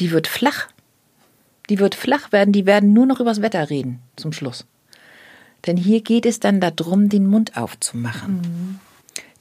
[0.00, 0.68] Die wird flach.
[1.68, 4.64] Die wird flach werden, die werden nur noch übers Wetter reden zum Schluss.
[5.66, 8.36] Denn hier geht es dann darum, den Mund aufzumachen.
[8.36, 8.80] Mhm.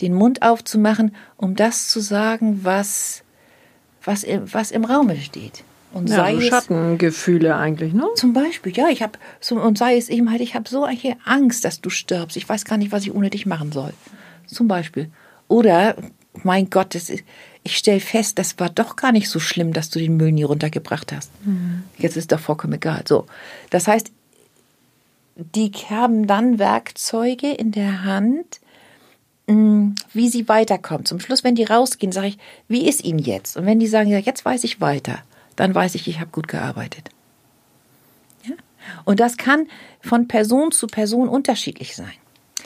[0.02, 3.24] Den Mund aufzumachen, um das zu sagen, was
[4.04, 5.64] was, was im Raume steht.
[5.94, 8.08] Und ja, sei so Schattengefühle es, eigentlich, ne?
[8.16, 11.18] Zum Beispiel, ja, ich habe so und sei es eben halt, ich habe so eine
[11.26, 12.38] Angst, dass du stirbst.
[12.38, 13.94] Ich weiß gar nicht, was ich ohne dich machen soll.
[14.48, 15.10] Zum Beispiel.
[15.48, 15.96] Oder,
[16.44, 17.24] mein Gott, das ist,
[17.64, 20.44] ich stelle fest, das war doch gar nicht so schlimm, dass du den Müll nie
[20.44, 21.30] runtergebracht hast.
[21.46, 21.84] Mhm.
[21.98, 23.04] Jetzt ist doch vollkommen egal.
[23.06, 23.26] So,
[23.70, 24.12] das heißt,
[25.36, 28.62] die haben dann Werkzeuge in der Hand,
[30.14, 31.08] wie sie weiterkommt.
[31.08, 32.38] Zum Schluss, wenn die rausgehen, sage ich,
[32.68, 33.58] wie ist Ihnen jetzt?
[33.58, 35.20] Und wenn die sagen, ja, jetzt weiß ich weiter,
[35.56, 37.10] dann weiß ich, ich habe gut gearbeitet.
[38.44, 38.56] Ja?
[39.06, 39.68] Und das kann
[40.02, 42.14] von Person zu Person unterschiedlich sein.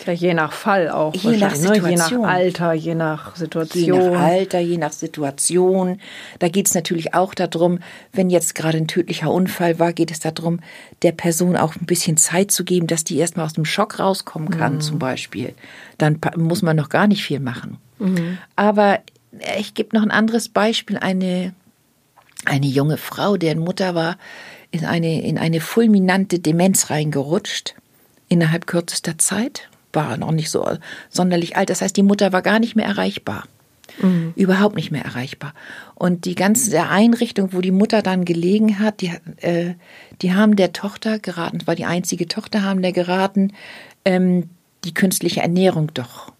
[0.06, 1.14] Ja, je nach Fall auch.
[1.14, 1.84] Je nach Situation.
[1.84, 1.90] Ne?
[1.90, 4.02] Je nach Alter, je nach Situation.
[4.02, 6.00] Je nach Alter, je nach Situation.
[6.40, 7.80] Da geht es natürlich auch darum,
[8.12, 10.60] wenn jetzt gerade ein tödlicher Unfall war, geht es darum,
[11.02, 14.50] der Person auch ein bisschen Zeit zu geben, dass die erstmal aus dem Schock rauskommen
[14.50, 14.82] kann, mhm.
[14.82, 15.54] zum Beispiel.
[15.98, 17.78] Dann muss man noch gar nicht viel machen.
[18.00, 18.38] Mhm.
[18.56, 19.00] Aber
[19.58, 20.98] ich gebe noch ein anderes Beispiel.
[20.98, 21.54] Eine,
[22.46, 24.18] eine junge Frau, deren Mutter war,
[24.72, 27.76] in eine, in eine fulminante Demenz reingerutscht
[28.28, 30.68] innerhalb kürzester Zeit war noch nicht so
[31.10, 31.70] sonderlich alt.
[31.70, 33.46] Das heißt, die Mutter war gar nicht mehr erreichbar.
[34.02, 34.34] Mhm.
[34.36, 35.54] Überhaupt nicht mehr erreichbar.
[35.94, 39.76] Und die ganze Einrichtung, wo die Mutter dann gelegen hat, die, äh,
[40.22, 43.54] die haben der Tochter geraten, war die einzige Tochter, haben der geraten,
[44.04, 44.50] ähm,
[44.84, 46.34] die künstliche Ernährung doch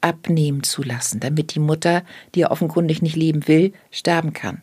[0.00, 2.02] abnehmen zu lassen, damit die Mutter,
[2.34, 4.60] die ja offenkundig nicht leben will, sterben kann.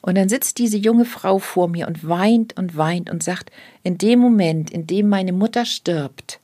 [0.00, 3.50] Und dann sitzt diese junge Frau vor mir und weint und weint und sagt,
[3.82, 6.40] in dem Moment, in dem meine Mutter stirbt,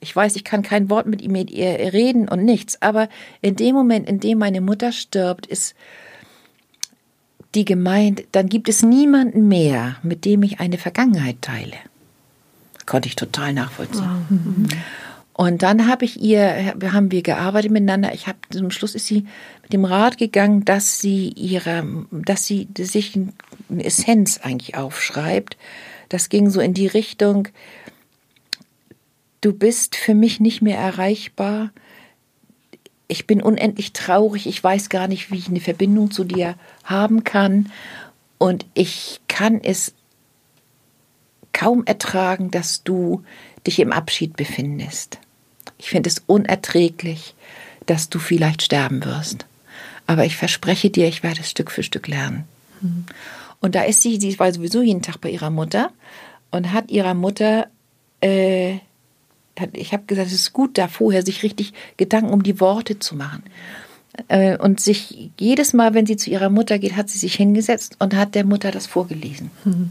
[0.00, 3.08] ich weiß, ich kann kein Wort mit ihm mit ihr reden und nichts, aber
[3.42, 5.74] in dem Moment, in dem meine Mutter stirbt, ist
[7.54, 11.76] die gemeint, dann gibt es niemanden mehr, mit dem ich eine Vergangenheit teile.
[12.86, 14.04] Konnte ich total nachvollziehen.
[14.04, 14.30] Wow.
[14.30, 14.68] Mhm.
[15.32, 18.12] Und dann habe ich ihr, haben wir gearbeitet miteinander.
[18.12, 19.24] Ich habe zum Schluss ist sie
[19.62, 23.16] mit dem Rat gegangen, dass sie ihre, dass sie sich
[23.70, 25.56] eine Essenz eigentlich aufschreibt.
[26.08, 27.48] Das ging so in die Richtung,
[29.40, 31.70] du bist für mich nicht mehr erreichbar.
[33.06, 34.46] Ich bin unendlich traurig.
[34.46, 37.70] Ich weiß gar nicht, wie ich eine Verbindung zu dir haben kann.
[38.38, 39.94] Und ich kann es
[41.52, 43.24] kaum ertragen, dass du
[43.66, 45.18] dich im Abschied befindest.
[45.78, 47.34] Ich finde es unerträglich,
[47.86, 49.46] dass du vielleicht sterben wirst.
[50.06, 52.44] Aber ich verspreche dir, ich werde es Stück für Stück lernen.
[52.80, 53.06] Mhm.
[53.60, 55.90] Und da ist sie, sie war sowieso jeden Tag bei ihrer Mutter
[56.50, 57.66] und hat ihrer Mutter
[58.20, 58.78] äh,
[59.72, 63.16] ich habe gesagt, es ist gut, da vorher sich richtig Gedanken um die Worte zu
[63.16, 63.42] machen.
[64.28, 67.96] Äh, und sich jedes Mal, wenn sie zu ihrer Mutter geht, hat sie sich hingesetzt
[67.98, 69.50] und hat der Mutter das vorgelesen.
[69.64, 69.90] Mhm.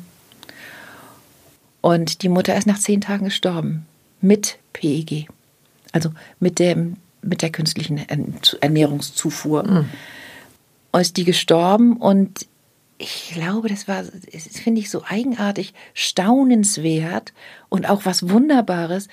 [1.82, 3.86] Und die Mutter ist nach zehn Tagen gestorben
[4.20, 5.28] mit PEG,
[5.92, 6.10] also
[6.40, 8.00] mit dem mit der künstlichen
[8.62, 9.64] Ernährungszufuhr.
[9.64, 9.90] Mhm.
[11.00, 12.48] Ist die gestorben und
[12.98, 17.34] ich glaube, das war, das finde ich so eigenartig, staunenswert
[17.70, 19.08] und auch was Wunderbares,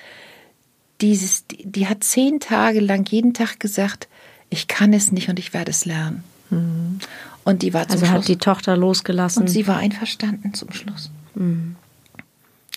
[1.05, 4.07] dieses, die hat zehn Tage lang jeden Tag gesagt,
[4.49, 6.23] ich kann es nicht und ich werde es lernen.
[6.49, 6.99] Mhm.
[7.43, 8.17] Und die war zum also Schluss.
[8.21, 9.43] hat die Tochter losgelassen.
[9.43, 11.11] Und sie war einverstanden zum Schluss.
[11.35, 11.75] Mhm.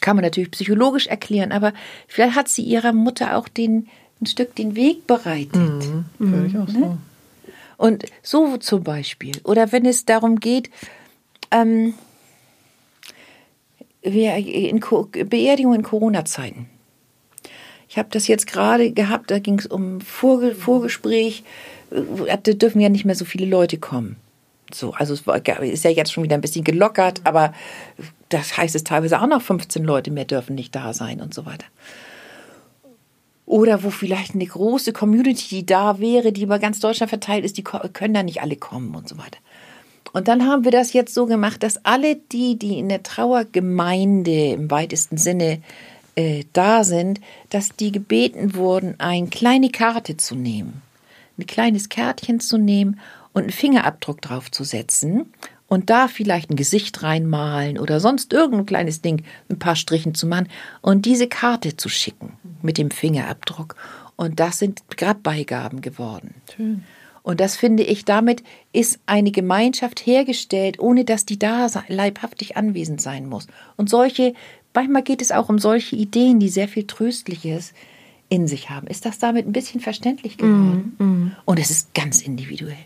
[0.01, 1.73] Kann man natürlich psychologisch erklären, aber
[2.07, 3.89] vielleicht hat sie ihrer Mutter auch den,
[4.21, 5.55] ein Stück den Weg bereitet.
[5.55, 6.05] Mhm.
[6.19, 6.47] Mhm.
[6.47, 6.79] Ich auch ne?
[6.79, 6.99] so.
[7.79, 9.33] Und so zum Beispiel.
[9.45, 10.71] Oder wenn es darum geht,
[11.51, 11.95] ähm,
[14.03, 16.67] Beerdigung in Corona-Zeiten.
[17.89, 21.43] Ich habe das jetzt gerade gehabt, da ging es um Vorge Vorgespräch.
[21.91, 24.17] Äh, da dürfen ja nicht mehr so viele Leute kommen.
[24.73, 25.23] So, also es
[25.63, 27.55] ist ja jetzt schon wieder ein bisschen gelockert, aber
[28.29, 31.47] das heißt es teilweise auch noch 15 Leute mehr dürfen nicht da sein und so
[31.47, 31.65] weiter.
[33.47, 37.57] Oder wo vielleicht eine große Community, die da wäre, die über ganz Deutschland verteilt ist,
[37.57, 39.39] die können da nicht alle kommen und so weiter.
[40.13, 44.53] Und dann haben wir das jetzt so gemacht, dass alle die, die in der Trauergemeinde
[44.53, 45.63] im weitesten Sinne
[46.19, 50.83] äh, da sind, dass die gebeten wurden, eine kleine Karte zu nehmen,
[51.39, 52.99] ein kleines Kärtchen zu nehmen
[53.33, 55.33] und einen Fingerabdruck drauf zu setzen
[55.69, 60.27] und da vielleicht ein Gesicht reinmalen oder sonst irgendein kleines Ding, ein paar Strichen zu
[60.27, 60.49] machen
[60.81, 63.77] und diese Karte zu schicken mit dem Fingerabdruck.
[64.17, 66.35] Und das sind Grabbeigaben geworden.
[66.57, 66.83] Schön.
[67.29, 68.43] Und das finde ich, damit
[68.73, 73.49] ist eine Gemeinschaft hergestellt, ohne dass die da leibhaftig anwesend sein muss.
[73.77, 74.33] Und solche,
[74.75, 77.73] manchmal geht es auch um solche Ideen, die sehr viel Tröstliches
[78.29, 78.87] in sich haben.
[78.87, 80.97] Ist das damit ein bisschen verständlich geworden?
[80.99, 81.37] Mm, mm.
[81.45, 82.77] Und es ist ganz individuell.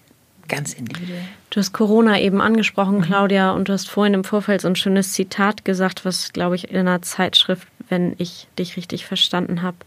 [0.49, 1.25] Ganz individuell.
[1.51, 3.03] Du hast Corona eben angesprochen, mhm.
[3.03, 6.71] Claudia, und du hast vorhin im Vorfeld so ein schönes Zitat gesagt, was, glaube ich,
[6.71, 9.79] in einer Zeitschrift, wenn ich dich richtig verstanden habe,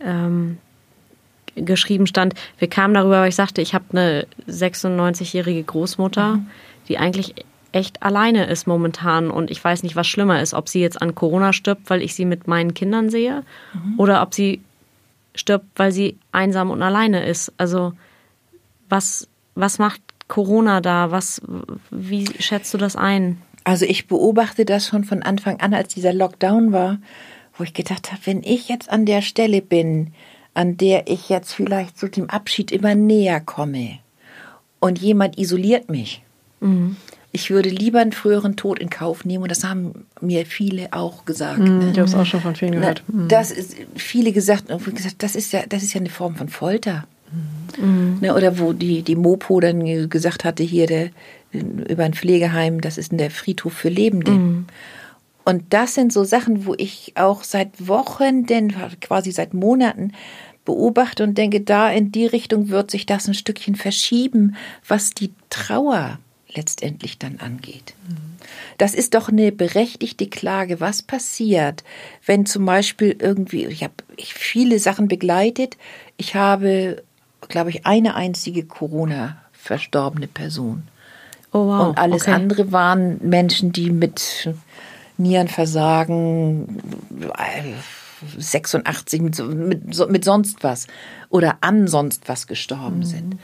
[0.00, 0.58] ähm,
[1.54, 2.34] geschrieben stand.
[2.58, 6.46] Wir kamen darüber, weil ich sagte, ich habe eine 96-jährige Großmutter, mhm.
[6.88, 7.34] die eigentlich
[7.74, 11.14] echt alleine ist momentan und ich weiß nicht, was schlimmer ist, ob sie jetzt an
[11.14, 13.94] Corona stirbt, weil ich sie mit meinen Kindern sehe mhm.
[13.98, 14.62] oder ob sie
[15.34, 17.52] stirbt, weil sie einsam und alleine ist.
[17.58, 17.92] Also
[18.88, 21.10] was, was macht Corona da?
[21.10, 21.42] Was,
[21.90, 23.42] wie schätzt du das ein?
[23.64, 26.98] Also ich beobachte das schon von Anfang an, als dieser Lockdown war,
[27.56, 30.12] wo ich gedacht habe, wenn ich jetzt an der Stelle bin,
[30.54, 33.98] an der ich jetzt vielleicht zu dem Abschied immer näher komme
[34.78, 36.22] und jemand isoliert mich.
[36.60, 36.96] Mhm.
[37.36, 41.24] Ich würde lieber einen früheren Tod in Kauf nehmen und das haben mir viele auch
[41.24, 41.58] gesagt.
[41.58, 41.90] Mhm, ne?
[41.90, 43.02] Ich habe es auch schon von vielen gehört.
[43.08, 43.26] Mhm.
[43.26, 47.08] Das ist viele gesagt, gesagt, das ist ja, das ist ja eine Form von Folter.
[47.76, 48.18] Mhm.
[48.20, 51.10] Ne, oder wo die, die Mopo dann gesagt hatte, hier der,
[51.50, 54.30] über ein Pflegeheim, das ist der Friedhof für Lebende.
[54.30, 54.66] Mhm.
[55.44, 60.12] Und das sind so Sachen, wo ich auch seit Wochen, denn quasi seit Monaten
[60.64, 64.54] beobachte und denke, da in die Richtung wird sich das ein Stückchen verschieben,
[64.86, 66.18] was die Trauer
[66.56, 67.94] letztendlich dann angeht.
[68.78, 70.80] Das ist doch eine berechtigte Klage.
[70.80, 71.84] Was passiert,
[72.26, 75.76] wenn zum Beispiel irgendwie, ich habe viele Sachen begleitet,
[76.16, 77.02] ich habe,
[77.48, 80.84] glaube ich, eine einzige Corona verstorbene Person.
[81.52, 81.88] Oh wow.
[81.88, 82.32] Und alles okay.
[82.32, 84.50] andere waren Menschen, die mit
[85.16, 86.82] Nierenversagen,
[88.36, 90.86] 86 mit, mit, mit sonst was
[91.30, 93.04] oder an sonst was gestorben mhm.
[93.04, 93.38] sind.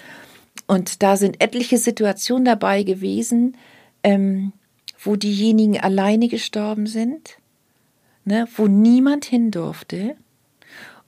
[0.70, 3.56] Und da sind etliche Situationen dabei gewesen,
[4.04, 4.52] ähm,
[5.02, 7.38] wo diejenigen alleine gestorben sind,
[8.24, 10.16] ne, wo niemand hin durfte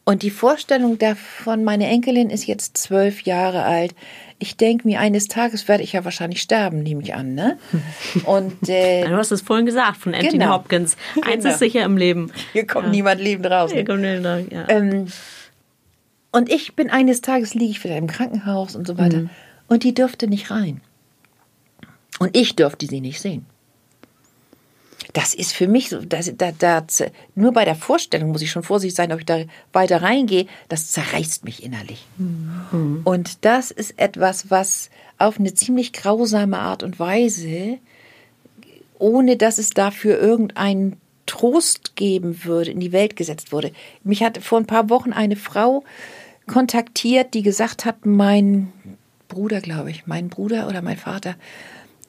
[0.05, 3.95] und die Vorstellung davon, meine Enkelin ist jetzt zwölf Jahre alt.
[4.41, 7.35] Ich denke mir, eines Tages werde ich ja wahrscheinlich sterben, nehme ich an.
[7.35, 7.57] Ne?
[8.25, 10.55] Und, äh, du hast es vorhin gesagt von Anthony genau.
[10.55, 10.97] Hopkins.
[11.23, 11.51] Eins genau.
[11.51, 12.33] ist sicher im Leben.
[12.53, 12.91] Hier kommt ja.
[12.91, 13.73] niemand lebend raus.
[13.73, 14.69] Hier kommt niemand raus, ja.
[14.69, 15.07] Ähm,
[16.33, 19.19] und ich bin eines Tages, liege ich wieder im Krankenhaus und so weiter.
[19.19, 19.31] Mhm.
[19.73, 20.83] Und die dürfte nicht rein.
[22.19, 23.47] Und ich dürfte sie nicht sehen.
[25.15, 26.85] Das ist für mich so, das, da, da,
[27.35, 30.45] nur bei der Vorstellung muss ich schon vorsichtig sein, ob ich da weiter reingehe.
[30.69, 32.05] Das zerreißt mich innerlich.
[32.19, 33.01] Mhm.
[33.05, 37.79] Und das ist etwas, was auf eine ziemlich grausame Art und Weise,
[38.99, 43.73] ohne dass es dafür irgendeinen Trost geben würde, in die Welt gesetzt wurde.
[44.05, 45.83] Mich hat vor ein paar Wochen eine Frau
[46.47, 48.71] kontaktiert, die gesagt hat, mein
[49.33, 51.37] Bruder, glaube ich, mein Bruder oder mein Vater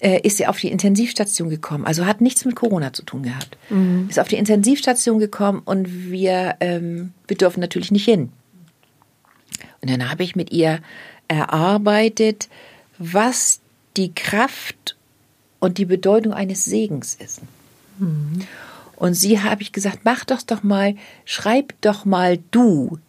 [0.03, 1.85] äh, ist auf die Intensivstation gekommen.
[1.85, 3.57] Also hat nichts mit Corona zu tun gehabt.
[3.69, 4.07] Mhm.
[4.09, 8.29] Ist auf die Intensivstation gekommen und wir, ähm, wir dürfen natürlich nicht hin.
[9.81, 10.79] Und dann habe ich mit ihr
[11.29, 12.49] erarbeitet,
[12.97, 13.61] was
[13.95, 14.97] die Kraft
[15.59, 17.41] und die Bedeutung eines Segens ist.
[17.97, 18.41] Mhm.
[18.97, 20.95] Und sie habe ich gesagt, mach doch doch mal,
[21.25, 22.99] schreib doch mal du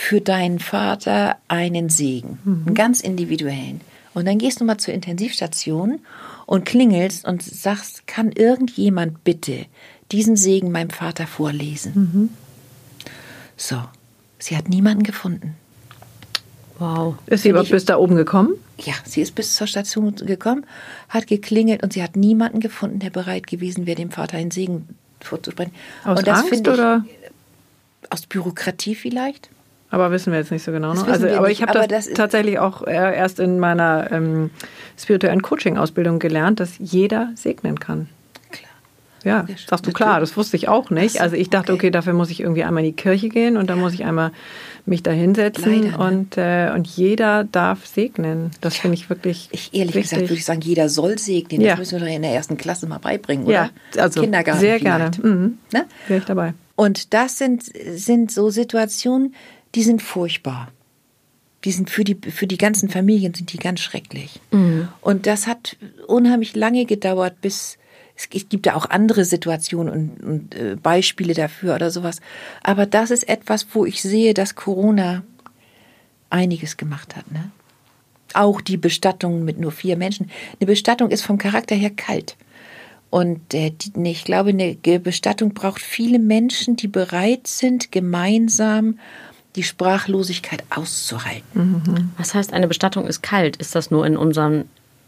[0.00, 2.62] für deinen Vater einen Segen, mhm.
[2.66, 3.80] einen ganz individuellen.
[4.14, 5.98] Und dann gehst du mal zur Intensivstation
[6.46, 9.66] und klingelst und sagst, kann irgendjemand bitte
[10.12, 11.92] diesen Segen meinem Vater vorlesen?
[11.94, 12.28] Mhm.
[13.56, 13.82] So,
[14.38, 15.56] sie hat niemanden gefunden.
[16.78, 17.16] Wow.
[17.26, 18.54] Ist sie überhaupt bis da oben gekommen?
[18.78, 20.64] Ja, sie ist bis zur Station gekommen,
[21.08, 24.88] hat geklingelt und sie hat niemanden gefunden, der bereit gewesen wäre, dem Vater einen Segen
[25.20, 25.72] vorzusprechen.
[26.04, 27.04] Aus und das Angst ich, oder?
[28.10, 29.50] Aus Bürokratie vielleicht?
[29.90, 30.92] Aber wissen wir jetzt nicht so genau.
[30.92, 31.04] Ne?
[31.06, 34.50] Also, aber ich habe das, das tatsächlich auch äh, erst in meiner ähm,
[34.98, 38.08] spirituellen Coaching-Ausbildung gelernt, dass jeder segnen kann.
[38.50, 38.70] Klar.
[39.24, 41.22] Ja, sagst du klar, das wusste ich auch nicht.
[41.22, 43.80] Also ich dachte, okay, dafür muss ich irgendwie einmal in die Kirche gehen und dann
[43.80, 44.32] muss ich einmal
[44.84, 46.04] mich da hinsetzen Leider, ne?
[46.04, 48.50] und, äh, und jeder darf segnen.
[48.60, 49.48] Das finde ich wirklich.
[49.52, 50.10] Ich ehrlich wichtig.
[50.10, 51.62] gesagt würde ich sagen, jeder soll segnen.
[51.62, 53.70] Das müssen wir doch in der ersten Klasse mal beibringen, oder?
[53.94, 54.60] Ja, also Kindergarten.
[54.60, 55.10] Sehr gerne.
[55.22, 55.58] Mhm.
[55.72, 55.86] Ne?
[56.08, 56.52] Wäre ich dabei.
[56.74, 59.34] Und das sind, sind so Situationen,
[59.74, 60.68] die sind furchtbar.
[61.64, 64.40] die sind für die, für die ganzen Familien sind die ganz schrecklich.
[64.52, 64.88] Mhm.
[65.00, 67.78] Und das hat unheimlich lange gedauert, bis
[68.14, 72.20] es gibt da auch andere Situationen und, und äh, Beispiele dafür oder sowas.
[72.62, 75.22] Aber das ist etwas, wo ich sehe, dass Corona
[76.30, 77.30] einiges gemacht hat.
[77.30, 77.50] Ne?
[78.34, 80.30] Auch die Bestattung mit nur vier Menschen.
[80.60, 82.36] Eine Bestattung ist vom Charakter her kalt.
[83.10, 88.98] Und äh, die, ich glaube, eine Bestattung braucht viele Menschen, die bereit sind, gemeinsam
[89.58, 91.82] die Sprachlosigkeit auszuhalten.
[91.84, 92.10] Mhm.
[92.16, 93.56] Was heißt, eine Bestattung ist kalt?
[93.56, 94.64] Ist das nur in unserem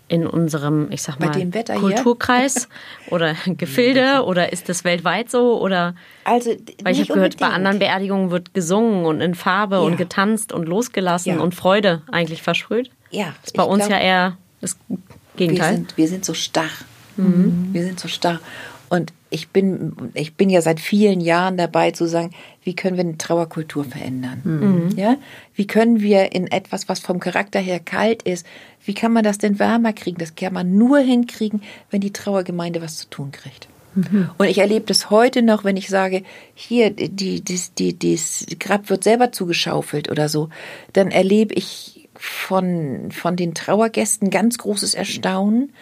[0.08, 1.30] in unserem, ich sag mal,
[1.78, 2.68] Kulturkreis
[3.10, 5.94] oder Gefilde oder ist das weltweit so oder?
[6.24, 6.50] Also,
[6.82, 9.82] weil ich habe gehört, bei anderen Beerdigungen wird gesungen und in Farbe ja.
[9.82, 11.38] und getanzt und losgelassen ja.
[11.38, 12.90] und Freude eigentlich versprüht.
[13.12, 13.26] Ja.
[13.26, 14.76] Das ist bei uns glaub, ja eher das
[15.36, 15.70] Gegenteil.
[15.70, 16.64] Wir sind, wir sind so starr.
[17.16, 17.68] Mhm.
[17.70, 18.40] Wir sind so starr.
[18.88, 22.32] Und ich bin, ich bin ja seit vielen Jahren dabei zu sagen,
[22.64, 24.40] wie können wir eine Trauerkultur verändern?
[24.44, 24.98] Mhm.
[24.98, 25.16] Ja?
[25.54, 28.44] Wie können wir in etwas, was vom Charakter her kalt ist,
[28.84, 30.18] wie kann man das denn wärmer kriegen?
[30.18, 33.68] Das kann man nur hinkriegen, wenn die Trauergemeinde was zu tun kriegt.
[33.94, 34.30] Mhm.
[34.36, 36.24] Und ich erlebe das heute noch, wenn ich sage,
[36.54, 40.48] hier, die, die, die, das Grab wird selber zugeschaufelt oder so,
[40.92, 45.60] dann erlebe ich von, von den Trauergästen ganz großes Erstaunen.
[45.60, 45.72] Mhm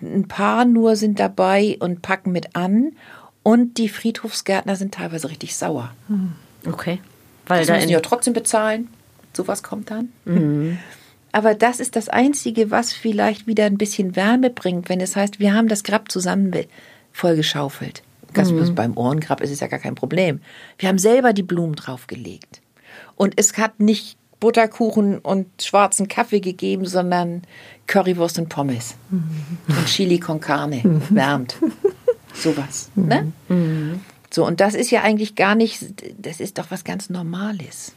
[0.00, 2.92] ein paar nur sind dabei und packen mit an.
[3.42, 5.92] Und die Friedhofsgärtner sind teilweise richtig sauer.
[6.08, 6.32] Hm.
[6.66, 7.00] Okay.
[7.46, 8.88] Weil das da müssen ja trotzdem bezahlen.
[9.34, 10.12] Sowas kommt dann.
[10.24, 10.78] Mhm.
[11.32, 15.40] Aber das ist das Einzige, was vielleicht wieder ein bisschen Wärme bringt, wenn es heißt,
[15.40, 16.54] wir haben das Grab zusammen
[17.10, 18.02] vollgeschaufelt.
[18.36, 18.74] Mhm.
[18.74, 20.40] Beim Ohrengrab ist es ja gar kein Problem.
[20.78, 22.60] Wir haben selber die Blumen draufgelegt.
[23.16, 27.42] Und es hat nicht Butterkuchen und schwarzen Kaffee gegeben, sondern
[27.86, 29.22] Currywurst und Pommes mhm.
[29.68, 31.00] und Chili con Carne, mhm.
[31.10, 31.56] wärmt.
[32.34, 32.90] Sowas.
[32.96, 33.06] Mhm.
[33.06, 33.32] Ne?
[33.48, 34.00] Mhm.
[34.30, 35.84] So, und das ist ja eigentlich gar nicht,
[36.18, 37.92] das ist doch was ganz Normales.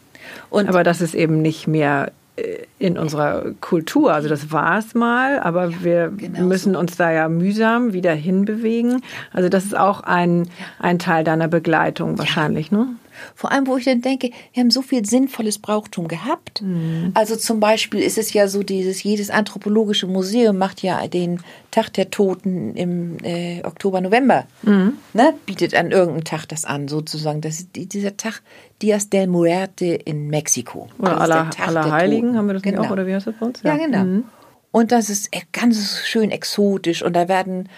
[0.51, 4.13] Und aber das ist eben nicht mehr äh, in unserer Kultur.
[4.13, 6.79] Also das war es mal, aber ja, wir genau müssen so.
[6.79, 9.01] uns da ja mühsam wieder hinbewegen.
[9.33, 12.77] Also das ist auch ein, ein Teil deiner Begleitung wahrscheinlich, ja.
[12.77, 12.87] ne?
[13.35, 16.61] Vor allem, wo ich dann denke, wir haben so viel sinnvolles Brauchtum gehabt.
[16.61, 17.11] Mhm.
[17.13, 21.39] Also zum Beispiel ist es ja so, dieses jedes anthropologische Museum macht ja den
[21.71, 24.45] Tag der Toten im äh, Oktober, November.
[24.63, 24.93] Mhm.
[25.13, 25.33] Ne?
[25.45, 27.41] Bietet an irgendeinem Tag das an, sozusagen.
[27.41, 28.41] Das ist dieser Tag
[28.81, 30.89] Dias del Muerte in Mexiko.
[30.97, 32.81] Oder aller, aller Heiligen haben wir das genau.
[32.81, 33.61] nicht auch, oder wie heißt das bei uns?
[33.63, 34.03] Ja, ja genau.
[34.03, 34.23] Mhm.
[34.71, 37.69] Und das ist ganz schön exotisch und da werden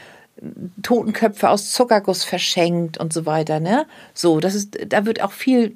[0.83, 3.85] Totenköpfe aus Zuckerguss verschenkt und so weiter, ne?
[4.13, 5.75] So, das ist, da wird auch viel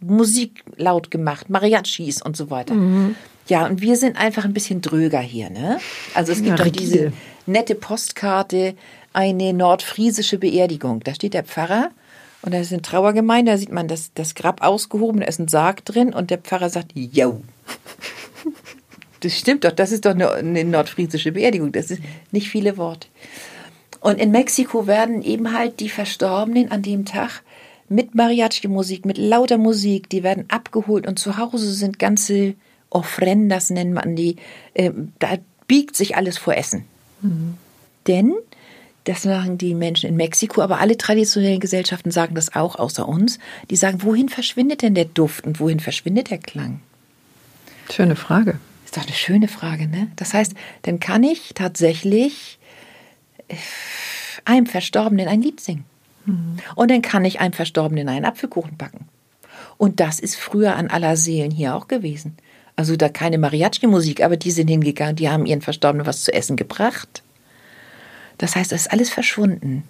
[0.00, 2.74] Musik laut gemacht, Mariachis und so weiter.
[2.74, 3.16] Mhm.
[3.48, 5.80] Ja, und wir sind einfach ein bisschen dröger hier, ne?
[6.14, 7.12] Also es gibt ja, doch diese
[7.46, 8.74] nette Postkarte,
[9.12, 11.00] eine nordfriesische Beerdigung.
[11.00, 11.90] Da steht der Pfarrer
[12.42, 15.48] und da ist eine Trauergemeinde, da sieht man das, das Grab ausgehoben, da ist ein
[15.48, 17.40] Sarg drin und der Pfarrer sagt, yo.
[19.20, 21.72] Das stimmt doch, das ist doch eine, eine nordfriesische Beerdigung.
[21.72, 22.00] Das sind
[22.30, 23.08] nicht viele Worte.
[24.00, 27.42] Und in Mexiko werden eben halt die Verstorbenen an dem Tag
[27.88, 32.54] mit Mariachi-Musik, mit lauter Musik, die werden abgeholt und zu Hause sind ganze
[32.90, 34.36] Ofrendas, nennt man die.
[34.74, 36.84] Äh, da biegt sich alles vor Essen.
[37.22, 37.54] Mhm.
[38.06, 38.34] Denn,
[39.04, 43.38] das machen die Menschen in Mexiko, aber alle traditionellen Gesellschaften sagen das auch, außer uns.
[43.70, 46.80] Die sagen, wohin verschwindet denn der Duft und wohin verschwindet der Klang?
[47.90, 48.58] Schöne Frage.
[48.98, 50.08] Ist doch eine schöne Frage, ne?
[50.16, 52.58] Das heißt, dann kann ich tatsächlich
[53.46, 53.54] äh,
[54.44, 55.84] einem Verstorbenen ein Lied singen.
[56.24, 56.56] Mhm.
[56.74, 59.06] Und dann kann ich einem Verstorbenen einen Apfelkuchen backen.
[59.76, 62.36] Und das ist früher an aller Seelen hier auch gewesen.
[62.74, 66.56] Also da keine Mariachi-Musik, aber die sind hingegangen, die haben ihren Verstorbenen was zu essen
[66.56, 67.22] gebracht.
[68.36, 69.84] Das heißt, das ist alles verschwunden.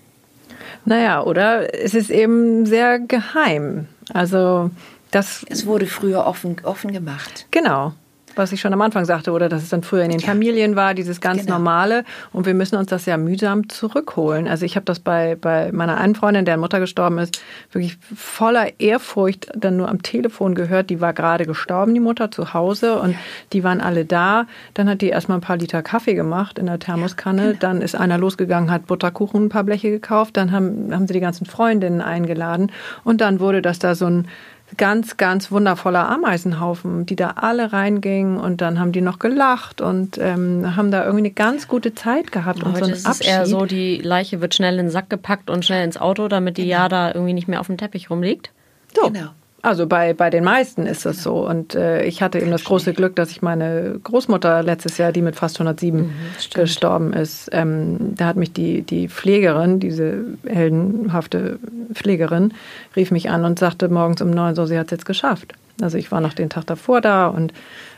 [0.85, 3.89] Naja, oder es ist eben sehr geheim.
[4.13, 4.71] Also
[5.11, 5.47] das.
[5.49, 7.47] Es wurde früher offen, offen gemacht.
[7.51, 7.95] Genau
[8.39, 10.27] was ich schon am Anfang sagte, oder dass es dann früher in den ja.
[10.27, 11.55] Familien war, dieses ganz genau.
[11.55, 12.05] Normale.
[12.33, 14.49] Und wir müssen uns das ja mühsam zurückholen.
[14.49, 18.81] Also ich habe das bei, bei meiner einen Freundin, deren Mutter gestorben ist, wirklich voller
[18.81, 20.91] Ehrfurcht dann nur am Telefon gehört.
[20.91, 23.01] Die war gerade gestorben, die Mutter, zu Hause.
[23.01, 23.19] Und ja.
[23.53, 24.47] die waren alle da.
[24.75, 27.43] Dann hat die erstmal ein paar Liter Kaffee gemacht in der Thermoskanne.
[27.43, 27.61] Ja, genau.
[27.61, 30.37] Dann ist einer losgegangen, hat Butterkuchen, ein paar Bleche gekauft.
[30.37, 32.71] Dann haben, haben sie die ganzen Freundinnen eingeladen.
[33.05, 34.29] Und dann wurde das da so ein
[34.77, 40.19] ganz, ganz wundervoller Ameisenhaufen, die da alle reingingen und dann haben die noch gelacht und
[40.19, 42.63] ähm, haben da irgendwie eine ganz gute Zeit gehabt.
[42.63, 45.49] Und Heute so ist es eher so, die Leiche wird schnell in den Sack gepackt
[45.49, 46.77] und schnell ins Auto, damit die genau.
[46.77, 48.51] ja da irgendwie nicht mehr auf dem Teppich rumliegt.
[48.95, 49.11] So.
[49.11, 49.31] Genau.
[49.69, 51.47] Also bei, bei den meisten ist das so.
[51.47, 55.21] Und äh, ich hatte eben das große Glück, dass ich meine Großmutter letztes Jahr, die
[55.21, 56.11] mit fast 107 mhm,
[56.55, 61.59] gestorben ist, ähm, da hat mich die, die Pflegerin, diese heldenhafte
[61.93, 62.55] Pflegerin,
[62.97, 65.53] rief mich an und sagte morgens um neun, so, sie hat es jetzt geschafft.
[65.83, 67.53] Also ich war noch den Tag davor da und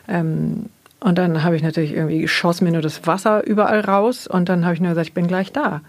[0.09, 0.67] ähm,
[1.03, 4.65] und dann habe ich natürlich irgendwie, schoss mir nur das Wasser überall raus und dann
[4.65, 5.81] habe ich nur gesagt, ich bin gleich da.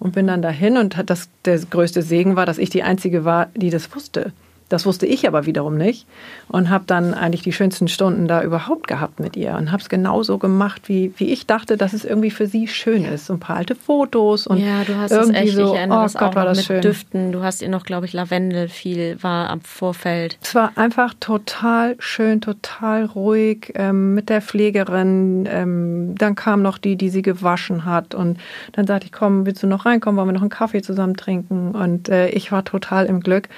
[0.00, 3.46] Und bin dann dahin und das, der größte Segen war, dass ich die Einzige war,
[3.54, 4.32] die das wusste.
[4.68, 6.06] Das wusste ich aber wiederum nicht
[6.48, 9.88] und habe dann eigentlich die schönsten Stunden da überhaupt gehabt mit ihr und habe es
[9.88, 13.26] genauso gemacht, wie, wie ich dachte, dass es irgendwie für sie schön ist.
[13.26, 16.06] So ein paar alte Fotos und ja, du hast irgendwie es echt, so, ich erinnere
[16.06, 16.80] oh Gott, war das mit schön.
[16.80, 17.32] Düften.
[17.32, 20.38] Du hast ihr noch, glaube ich, Lavendel viel war am Vorfeld.
[20.42, 25.48] Es war einfach total schön, total ruhig ähm, mit der Pflegerin.
[25.50, 28.14] Ähm, dann kam noch die, die sie gewaschen hat.
[28.14, 28.38] Und
[28.72, 30.18] dann sagte ich, komm, willst du noch reinkommen?
[30.18, 31.72] Wollen wir noch einen Kaffee zusammen trinken?
[31.72, 33.48] Und äh, ich war total im Glück.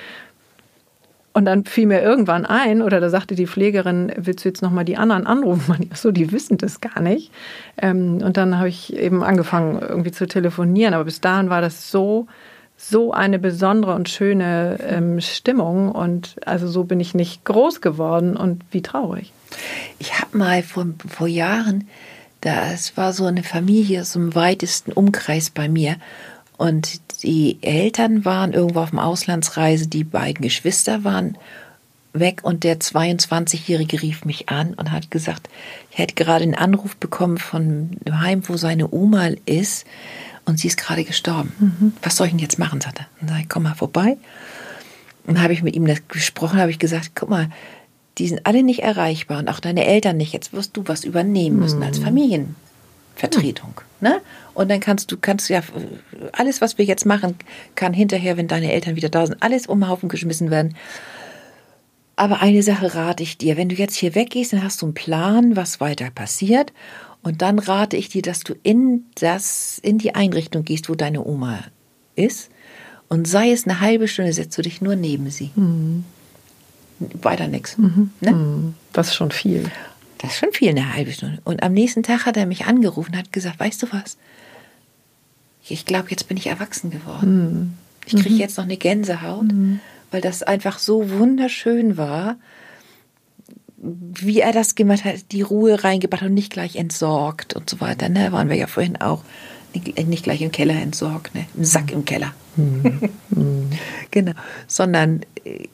[1.38, 4.84] Und dann fiel mir irgendwann ein, oder da sagte die Pflegerin, willst du jetzt nochmal
[4.84, 5.88] die anderen anrufen?
[5.92, 7.30] Ach so, die wissen das gar nicht.
[7.80, 10.94] Ähm, und dann habe ich eben angefangen, irgendwie zu telefonieren.
[10.94, 12.26] Aber bis dahin war das so,
[12.76, 15.92] so eine besondere und schöne ähm, Stimmung.
[15.92, 19.32] Und also so bin ich nicht groß geworden und wie traurig.
[20.00, 21.86] Ich habe mal vor, vor Jahren,
[22.40, 25.98] das war so eine Familie aus dem weitesten Umkreis bei mir.
[26.56, 31.36] Und die Eltern waren irgendwo auf dem Auslandsreise, die beiden Geschwister waren
[32.12, 35.48] weg und der 22-Jährige rief mich an und hat gesagt,
[35.90, 39.86] ich hätte gerade einen Anruf bekommen von dem Heim, wo seine Oma ist
[40.44, 41.52] und sie ist gerade gestorben.
[41.58, 41.92] Mhm.
[42.02, 43.22] Was soll ich denn jetzt machen, sagte er.
[43.22, 44.16] Und sag ich, komm mal vorbei.
[45.26, 47.50] Und habe ich mit ihm das gesprochen, habe ich gesagt, guck mal,
[48.16, 50.32] die sind alle nicht erreichbar und auch deine Eltern nicht.
[50.32, 51.84] Jetzt wirst du was übernehmen müssen mhm.
[51.84, 52.67] als Familienvertretung.
[54.00, 54.08] Mhm.
[54.08, 54.20] Ne?
[54.54, 55.62] Und dann kannst du, kannst ja,
[56.32, 57.36] alles, was wir jetzt machen,
[57.74, 60.74] kann hinterher, wenn deine Eltern wieder da sind, alles um den Haufen geschmissen werden.
[62.16, 64.94] Aber eine Sache rate ich dir, wenn du jetzt hier weggehst, dann hast du einen
[64.94, 66.72] Plan, was weiter passiert.
[67.22, 71.24] Und dann rate ich dir, dass du in das, in die Einrichtung gehst, wo deine
[71.24, 71.60] Oma
[72.16, 72.50] ist.
[73.08, 75.50] Und sei es eine halbe Stunde, setzt du dich nur neben sie.
[75.54, 76.04] Mhm.
[76.98, 77.78] Weiter nichts.
[77.78, 78.10] Mhm.
[78.20, 78.32] Ne?
[78.32, 78.74] Mhm.
[78.92, 79.70] Das ist schon viel.
[80.18, 81.40] Das ist schon viel, eine halbe Stunde.
[81.44, 84.18] Und am nächsten Tag hat er mich angerufen und hat gesagt, weißt du was?
[85.70, 87.40] ich glaube, jetzt bin ich erwachsen geworden.
[87.40, 87.74] Mhm.
[88.06, 88.40] Ich kriege mhm.
[88.40, 89.80] jetzt noch eine Gänsehaut, mhm.
[90.10, 92.36] weil das einfach so wunderschön war,
[93.76, 98.08] wie er das gemacht hat, die Ruhe reingebracht und nicht gleich entsorgt und so weiter.
[98.08, 99.22] Ne, waren wir ja vorhin auch.
[100.06, 101.44] Nicht gleich im Keller entsorgt, ne?
[101.54, 102.32] Im Sack im Keller.
[102.56, 103.10] Mhm.
[103.30, 103.70] mhm.
[104.10, 104.32] genau.
[104.66, 105.68] Sondern äh,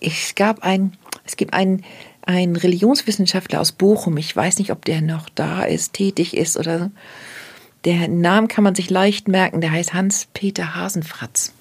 [0.00, 0.92] es gab ein,
[1.24, 1.82] es gibt einen,
[2.26, 6.78] einen Religionswissenschaftler aus Bochum, ich weiß nicht, ob der noch da ist, tätig ist oder
[6.78, 6.90] so
[7.86, 11.54] der Name kann man sich leicht merken, der heißt Hans-Peter Hasenfratz.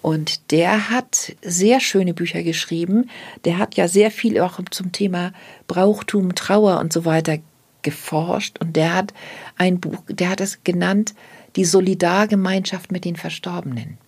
[0.00, 3.10] Und der hat sehr schöne Bücher geschrieben.
[3.44, 5.32] Der hat ja sehr viel auch zum Thema
[5.66, 7.38] Brauchtum, Trauer und so weiter
[7.82, 8.58] geforscht.
[8.58, 9.12] Und der hat
[9.58, 11.14] ein Buch, der hat es genannt,
[11.56, 13.98] die Solidargemeinschaft mit den Verstorbenen.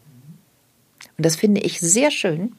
[1.18, 2.52] Und das finde ich sehr schön.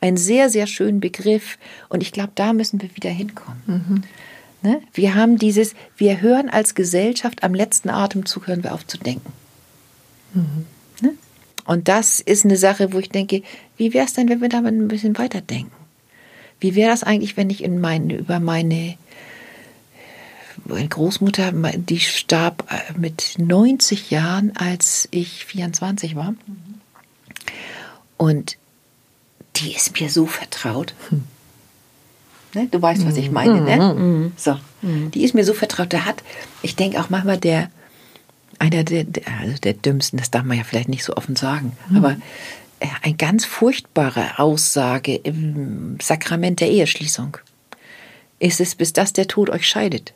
[0.00, 1.58] Ein sehr, sehr schönen Begriff.
[1.88, 3.62] Und ich glaube, da müssen wir wieder hinkommen.
[3.66, 4.02] Mhm.
[4.62, 4.82] Ne?
[4.92, 9.32] Wir haben dieses, wir hören als Gesellschaft am letzten Atemzug, hören wir auf zu denken.
[10.34, 10.66] Mhm.
[11.00, 11.14] Ne?
[11.64, 13.42] Und das ist eine Sache, wo ich denke,
[13.76, 15.72] wie wäre es denn, wenn wir damit ein bisschen weiterdenken?
[16.60, 18.96] Wie wäre das eigentlich, wenn ich in meine, über meine,
[20.66, 26.32] meine Großmutter, die starb äh, mit 90 Jahren, als ich 24 war.
[26.32, 26.36] Mhm.
[28.18, 28.58] Und
[29.60, 30.94] die ist mir so vertraut.
[31.10, 31.24] Mhm.
[32.54, 32.68] Ne?
[32.70, 33.34] Du weißt, was ich mhm.
[33.34, 33.94] meine, ne?
[33.94, 34.32] Mhm.
[34.36, 34.58] So.
[34.82, 35.10] Mhm.
[35.12, 35.92] Die ist mir so vertraut.
[35.92, 36.22] Der hat,
[36.62, 37.70] ich denke auch manchmal der,
[38.58, 41.72] einer der, der, also der dümmsten, das darf man ja vielleicht nicht so offen sagen,
[41.94, 42.16] aber
[42.80, 47.38] äh, eine ganz furchtbare Aussage im Sakrament der Eheschließung
[48.38, 50.12] ist es, bis das der Tod euch scheidet.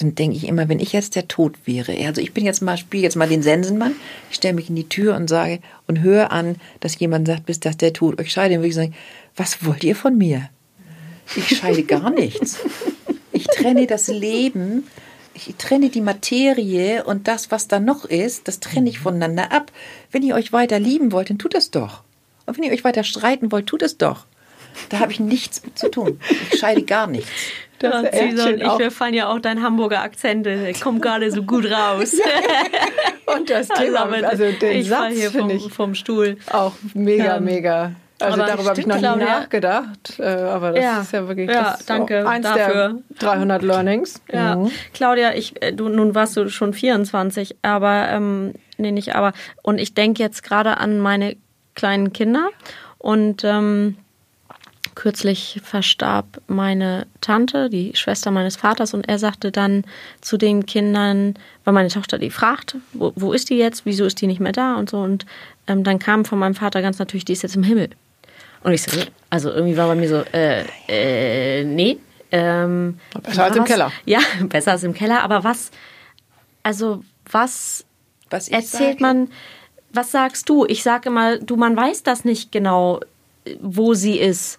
[0.00, 2.76] Dann denke ich immer, wenn ich jetzt der Tod wäre, also ich bin jetzt mal,
[2.76, 3.96] spiele jetzt mal den Sensenmann,
[4.30, 7.58] ich stelle mich in die Tür und sage und höre an, dass jemand sagt, bis
[7.58, 8.94] das der Tod euch scheidet, dann würde ich sagen,
[9.34, 10.50] was wollt ihr von mir?
[11.34, 12.58] Ich scheide gar nichts.
[13.32, 14.84] Ich trenne das Leben,
[15.34, 19.72] ich trenne die Materie und das, was da noch ist, das trenne ich voneinander ab.
[20.10, 22.02] Wenn ihr euch weiter lieben wollt, dann tut es doch.
[22.46, 24.26] Und wenn ihr euch weiter streiten wollt, tut es doch.
[24.88, 26.20] Da habe ich nichts mit zu tun.
[26.50, 27.30] Ich scheide gar nichts.
[27.78, 31.42] Das ja, Susan, ich, wir fallen ja auch dein Hamburger Akzent, der kommt gerade so
[31.42, 32.16] gut raus.
[33.36, 36.36] und das Thema, also den ich Satz hier vom, vom, Stuhl.
[36.50, 41.00] Auch mega, ähm, mega also darüber habe ich noch nie nachgedacht, äh, aber das ja,
[41.00, 43.00] ist ja wirklich ja, das danke eins dafür.
[43.10, 44.20] der 300 Learnings.
[44.32, 44.70] Ja, mhm.
[44.92, 49.32] Claudia, ich, äh, du, nun warst du schon 24, aber ähm, nee, nicht aber.
[49.62, 51.36] Und ich denke jetzt gerade an meine
[51.74, 52.48] kleinen Kinder
[52.98, 53.96] und ähm,
[54.98, 59.84] kürzlich verstarb meine Tante, die Schwester meines Vaters, und er sagte dann
[60.20, 61.34] zu den Kindern,
[61.64, 64.50] weil meine Tochter die fragte, wo, wo ist die jetzt, wieso ist die nicht mehr
[64.50, 64.98] da und so.
[64.98, 65.24] Und
[65.68, 67.90] ähm, dann kam von meinem Vater ganz natürlich, die ist jetzt im Himmel.
[68.64, 71.98] Und ich so, also irgendwie war bei mir so, äh, äh, nee.
[72.32, 73.92] Ähm, besser als im Keller.
[74.04, 74.18] Ja,
[74.48, 75.22] besser als im Keller.
[75.22, 75.70] Aber was,
[76.64, 77.84] also was,
[78.30, 79.02] was erzählt sage?
[79.02, 79.30] man,
[79.92, 80.66] was sagst du?
[80.66, 82.98] Ich sage immer, du, man weiß das nicht genau,
[83.60, 84.58] wo sie ist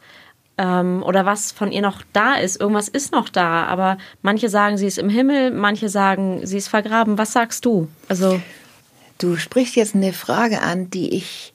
[0.59, 2.59] ähm, oder was von ihr noch da ist.
[2.59, 6.67] Irgendwas ist noch da, aber manche sagen, sie ist im Himmel, manche sagen, sie ist
[6.67, 7.17] vergraben.
[7.17, 7.87] Was sagst du?
[8.09, 8.39] Also
[9.17, 11.53] du sprichst jetzt eine Frage an, die ich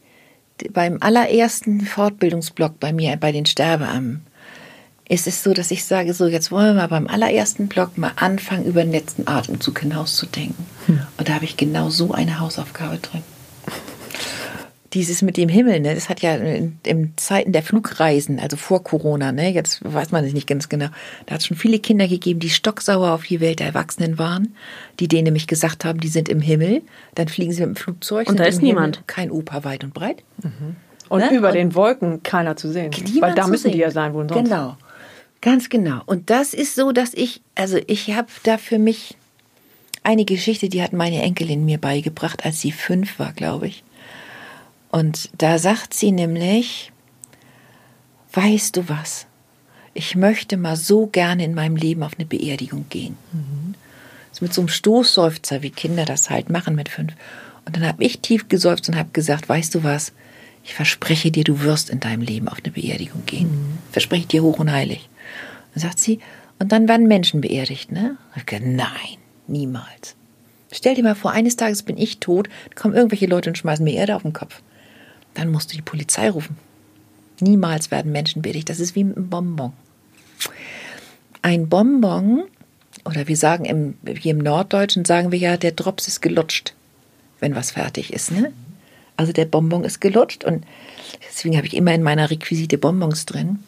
[0.73, 4.25] beim allerersten Fortbildungsblock bei mir bei den Sterbeammen
[5.07, 8.13] ist es so, dass ich sage, so jetzt wollen wir mal beim allerersten Block mal
[8.17, 10.65] anfangen, über den letzten Atemzug hinauszudenken.
[10.87, 11.01] Hm.
[11.19, 13.23] Und da habe ich genau so eine Hausaufgabe drin
[14.95, 18.83] dieses mit dem Himmel, ne, das hat ja in, in, Zeiten der Flugreisen, also vor
[18.85, 20.87] Corona, ne, jetzt weiß man es nicht ganz genau,
[21.27, 24.55] da hat es schon viele Kinder gegeben, die stocksauer auf die Welt der Erwachsenen waren,
[25.01, 26.83] die denen nämlich gesagt haben, die sind im Himmel,
[27.15, 28.29] dann fliegen sie mit dem Flugzeug.
[28.29, 28.97] Und da ist niemand.
[28.97, 30.23] Himmel, kein Opa weit und breit.
[30.43, 30.77] Mhm.
[31.09, 31.37] Und ne?
[31.37, 32.93] über und den Wolken keiner zu sehen.
[33.21, 33.73] Weil da müssen sehen.
[33.73, 34.33] die ja sein, wo sonst.
[34.33, 34.77] Genau.
[35.43, 36.01] Ganz genau.
[36.07, 39.15] Und das ist so, dass ich, also ich habe da für mich
[40.03, 43.84] eine Geschichte, die hat meine Enkelin mir beigebracht, als sie fünf war, glaube ich.
[44.95, 46.93] Und da sagt sie nämlich,
[48.33, 49.27] weißt du was,
[49.93, 53.17] ich möchte mal so gerne in meinem Leben auf eine Beerdigung gehen.
[53.33, 53.75] Mhm.
[54.41, 57.13] Mit so einem Stoßseufzer, wie Kinder das halt machen mit fünf.
[57.65, 60.13] Und dann habe ich tief geseufzt und habe gesagt, weißt du was,
[60.63, 63.51] ich verspreche dir, du wirst in deinem Leben auf eine Beerdigung gehen.
[63.51, 63.79] Mhm.
[63.91, 65.09] Verspreche dir hoch und heilig.
[65.75, 66.21] Und sagt sie,
[66.61, 68.17] und dann werden Menschen beerdigt, ne?
[68.37, 69.19] Ich gesagt, nein,
[69.49, 70.15] niemals.
[70.71, 73.95] Stell dir mal vor, eines Tages bin ich tot, kommen irgendwelche Leute und schmeißen mir
[73.95, 74.63] Erde auf den Kopf
[75.35, 76.57] dann musst du die Polizei rufen.
[77.41, 78.71] Niemals werden Menschen beerdigt.
[78.71, 79.73] Das ist wie ein Bonbon.
[81.43, 82.45] Ein Bonbon,
[83.05, 86.75] oder wir sagen im, hier im Norddeutschen, sagen wir ja, der Drops ist gelutscht,
[87.41, 88.31] wenn was fertig ist.
[88.31, 88.53] Ne?
[89.17, 90.65] Also der Bonbon ist gelutscht und
[91.29, 93.59] deswegen habe ich immer in meiner Requisite Bonbons drin.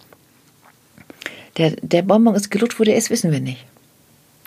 [1.56, 3.64] Der, der Bonbon ist gelutscht, wo der ist, wissen wir nicht.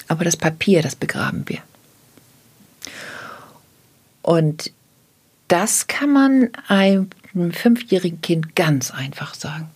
[0.08, 1.60] Aber das Papier, das begraben wir.
[4.22, 4.72] Und
[5.50, 7.10] das kann man einem
[7.52, 9.70] fünfjährigen Kind ganz einfach sagen.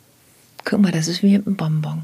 [0.64, 2.04] Guck mal, das ist wie ein Bonbon.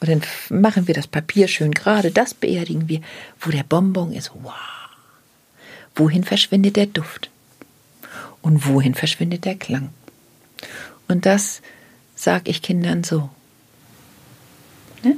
[0.00, 3.00] Und dann machen wir das Papier schön gerade, das beerdigen wir,
[3.40, 4.32] wo der Bonbon ist.
[4.42, 4.52] Wow.
[5.94, 7.30] Wohin verschwindet der Duft?
[8.42, 9.90] Und wohin verschwindet der Klang?
[11.08, 11.62] Und das
[12.14, 13.30] sage ich Kindern so.
[15.02, 15.16] Ne?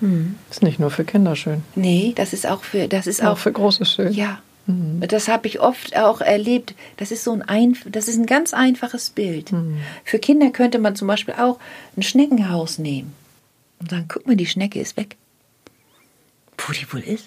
[0.00, 0.34] Hm.
[0.50, 1.62] Ist nicht nur für Kinder schön.
[1.74, 4.12] Nee, das ist auch für das ist auch, auch für große schön.
[4.12, 5.00] Ja, Mhm.
[5.06, 6.74] Das habe ich oft auch erlebt.
[6.96, 9.52] Das ist so ein, Einf das ist ein ganz einfaches Bild.
[9.52, 9.78] Mhm.
[10.04, 11.58] Für Kinder könnte man zum Beispiel auch
[11.96, 13.12] ein Schneckenhaus nehmen
[13.78, 15.16] und sagen: Guck mal, die Schnecke ist weg.
[16.58, 17.26] Wo die wohl ist?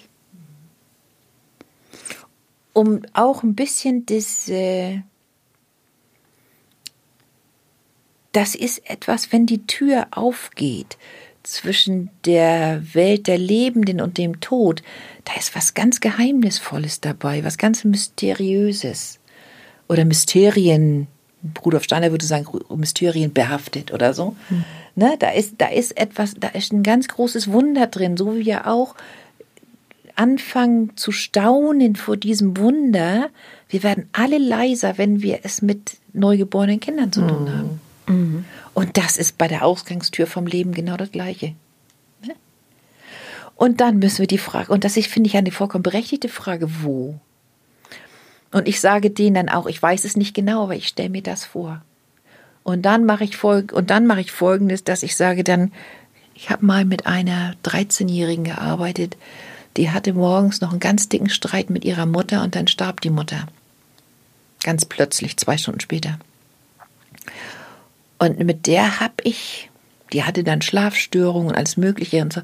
[2.72, 4.48] Um auch ein bisschen das.
[4.48, 5.02] Äh,
[8.32, 10.98] das ist etwas, wenn die Tür aufgeht
[11.44, 14.82] zwischen der Welt der Lebenden und dem Tod,
[15.24, 19.20] da ist was ganz Geheimnisvolles dabei, was ganz Mysteriöses.
[19.88, 21.06] Oder Mysterien,
[21.64, 24.34] Rudolf Steiner würde sagen, Mysterien behaftet oder so.
[24.48, 24.64] Hm.
[24.96, 28.46] Ne, da, ist, da ist etwas, da ist ein ganz großes Wunder drin, so wie
[28.46, 28.94] wir auch
[30.16, 33.28] anfangen zu staunen vor diesem Wunder.
[33.68, 37.58] Wir werden alle leiser, wenn wir es mit neugeborenen Kindern zu tun hm.
[37.58, 37.80] haben.
[38.06, 38.44] Mhm.
[38.74, 41.54] Und das ist bei der Ausgangstür vom Leben genau das Gleiche.
[42.22, 42.34] Ne?
[43.56, 47.18] Und dann müssen wir die Frage, und das finde ich eine vollkommen berechtigte Frage, wo?
[48.52, 51.22] Und ich sage denen dann auch, ich weiß es nicht genau, aber ich stelle mir
[51.22, 51.82] das vor.
[52.62, 55.72] Und dann mache ich folg und dann mache ich folgendes, dass ich sage dann,
[56.34, 59.16] ich habe mal mit einer 13-Jährigen gearbeitet,
[59.76, 63.10] die hatte morgens noch einen ganz dicken Streit mit ihrer Mutter und dann starb die
[63.10, 63.46] Mutter.
[64.62, 66.18] Ganz plötzlich, zwei Stunden später.
[68.24, 69.70] Und mit der habe ich,
[70.12, 72.40] die hatte dann Schlafstörungen und alles Mögliche und so.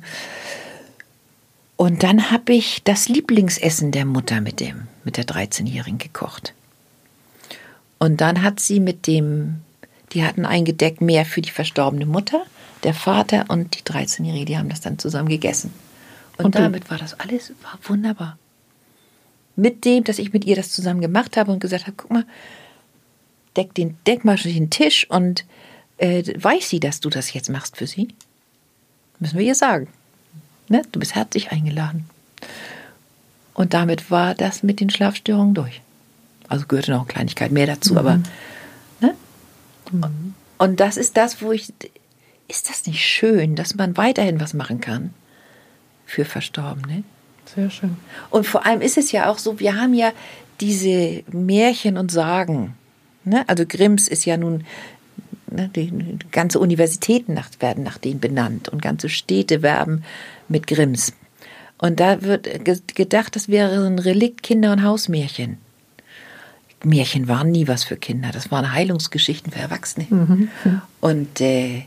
[1.76, 6.52] Und dann habe ich das Lieblingsessen der Mutter mit dem, mit der 13-Jährigen gekocht.
[7.98, 9.62] Und dann hat sie mit dem,
[10.12, 12.42] die hatten ein Gedeck mehr für die verstorbene Mutter,
[12.82, 15.72] der Vater und die 13-Jährige, die haben das dann zusammen gegessen.
[16.36, 18.38] Und, und damit war das alles war wunderbar.
[19.56, 22.24] Mit dem, dass ich mit ihr das zusammen gemacht habe und gesagt habe, guck mal,
[23.56, 25.44] deck den, deck mal den Tisch und
[26.00, 28.08] äh, weiß sie, dass du das jetzt machst für sie?
[29.18, 29.88] Müssen wir ihr sagen.
[30.68, 30.82] Ne?
[30.92, 32.08] Du bist herzlich eingeladen.
[33.54, 35.82] Und damit war das mit den Schlafstörungen durch.
[36.48, 37.98] Also gehörte noch eine Kleinigkeit mehr dazu, mhm.
[37.98, 38.20] aber
[39.00, 39.14] ne?
[39.92, 40.34] Mhm.
[40.58, 41.72] Und das ist das, wo ich,
[42.48, 45.12] ist das nicht schön, dass man weiterhin was machen kann
[46.06, 47.04] für Verstorbene?
[47.54, 47.96] Sehr schön.
[48.30, 50.12] Und vor allem ist es ja auch so, wir haben ja
[50.60, 52.74] diese Märchen und Sagen.
[53.24, 53.44] Ne?
[53.48, 54.64] Also Grimms ist ja nun
[55.50, 60.04] ne, die ganze Universitäten nach, werden nach denen benannt und ganze Städte werben
[60.48, 61.12] mit Grimms.
[61.78, 62.64] Und da wird
[62.94, 65.58] gedacht, das wäre ein Relikt Kinder- und Hausmärchen.
[66.82, 70.06] Märchen waren nie was für Kinder, das waren Heilungsgeschichten für Erwachsene.
[70.08, 70.48] Mhm.
[71.00, 71.82] Und äh,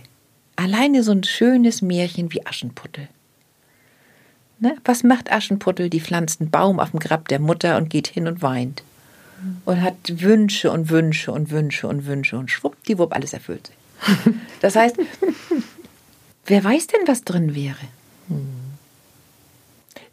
[0.56, 3.07] alleine so ein schönes Märchen wie Aschenputtel.
[4.60, 4.76] Ne?
[4.85, 5.90] Was macht Aschenputtel?
[5.90, 8.84] Die pflanzt einen Baum auf dem Grab der Mutter und geht hin und weint.
[9.65, 13.76] Und hat Wünsche und Wünsche und Wünsche und Wünsche und schwuppdiwupp, alles erfüllt sich.
[14.61, 14.98] Das heißt,
[16.45, 17.78] wer weiß denn, was drin wäre?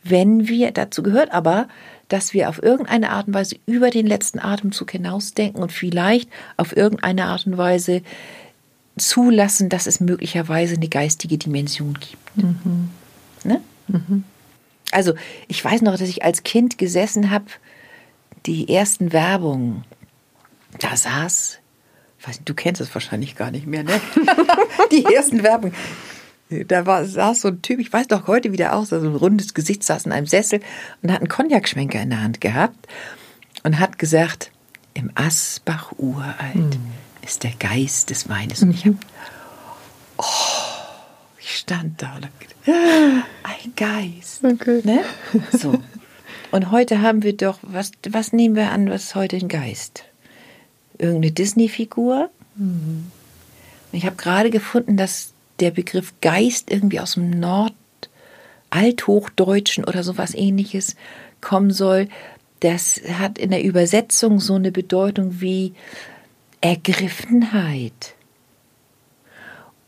[0.02, 1.68] Wenn wir, dazu gehört aber,
[2.08, 6.76] dass wir auf irgendeine Art und Weise über den letzten Atemzug hinausdenken und vielleicht auf
[6.76, 8.02] irgendeine Art und Weise
[8.98, 12.36] zulassen, dass es möglicherweise eine geistige Dimension gibt.
[12.36, 12.90] Mhm.
[13.44, 13.60] Ne?
[13.88, 14.24] Mhm.
[14.90, 15.14] Also
[15.46, 17.46] ich weiß noch, dass ich als Kind gesessen habe,
[18.46, 19.84] die ersten Werbungen,
[20.78, 21.58] da saß,
[22.26, 24.00] nicht, du kennst es wahrscheinlich gar nicht mehr, ne?
[24.92, 25.74] die ersten Werbungen.
[26.66, 29.54] Da war, saß so ein Typ, ich weiß doch heute wieder aus, so ein rundes
[29.54, 30.60] Gesicht, saß in einem Sessel
[31.02, 32.88] und hat einen Cognac-Schwenker in der Hand gehabt
[33.62, 34.50] und hat gesagt,
[34.94, 36.92] im Asbach uralt hm.
[37.22, 38.62] ist der Geist des Weines.
[38.62, 38.96] Und ich habe,
[40.16, 40.24] oh,
[41.38, 42.56] ich stand da und hab gedacht,
[43.44, 44.44] ein Geist.
[44.44, 44.80] Okay.
[44.84, 45.04] Ne?
[45.52, 45.80] So.
[46.50, 50.04] Und heute haben wir doch, was, was nehmen wir an, was ist heute ein Geist?
[50.98, 52.30] Irgendeine Disney-Figur?
[52.56, 53.10] Mhm.
[53.92, 57.74] Ich habe gerade gefunden, dass der Begriff Geist irgendwie aus dem Nord,
[58.70, 60.96] Althochdeutschen oder sowas ähnliches
[61.40, 62.08] kommen soll.
[62.60, 65.74] Das hat in der Übersetzung so eine Bedeutung wie
[66.60, 68.14] Ergriffenheit.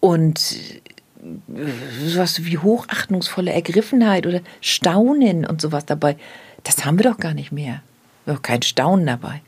[0.00, 0.56] Und
[2.04, 6.16] sowas wie hochachtungsvolle Ergriffenheit oder Staunen und sowas dabei.
[6.64, 7.82] Das haben wir doch gar nicht mehr.
[8.26, 9.40] Doch kein Staunen dabei.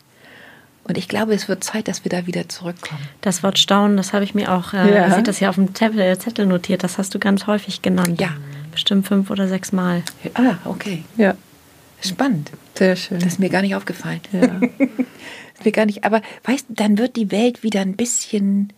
[0.84, 3.00] Und ich glaube, es wird Zeit, dass wir da wieder zurückkommen.
[3.22, 5.14] Das Wort Staunen, das habe ich mir auch, äh, ja.
[5.14, 8.20] sieht das ja auf dem äh, Zettel notiert, das hast du ganz häufig genannt.
[8.20, 8.30] Ja.
[8.70, 10.02] Bestimmt fünf oder sechs Mal.
[10.34, 11.04] Ah, okay.
[11.16, 11.34] Ja.
[12.02, 12.50] Spannend.
[12.74, 13.18] Sehr schön.
[13.20, 14.20] Das ist mir gar nicht aufgefallen.
[14.32, 14.42] Ja.
[15.54, 18.72] ist mir gar nicht, aber weißt du, dann wird die Welt wieder ein bisschen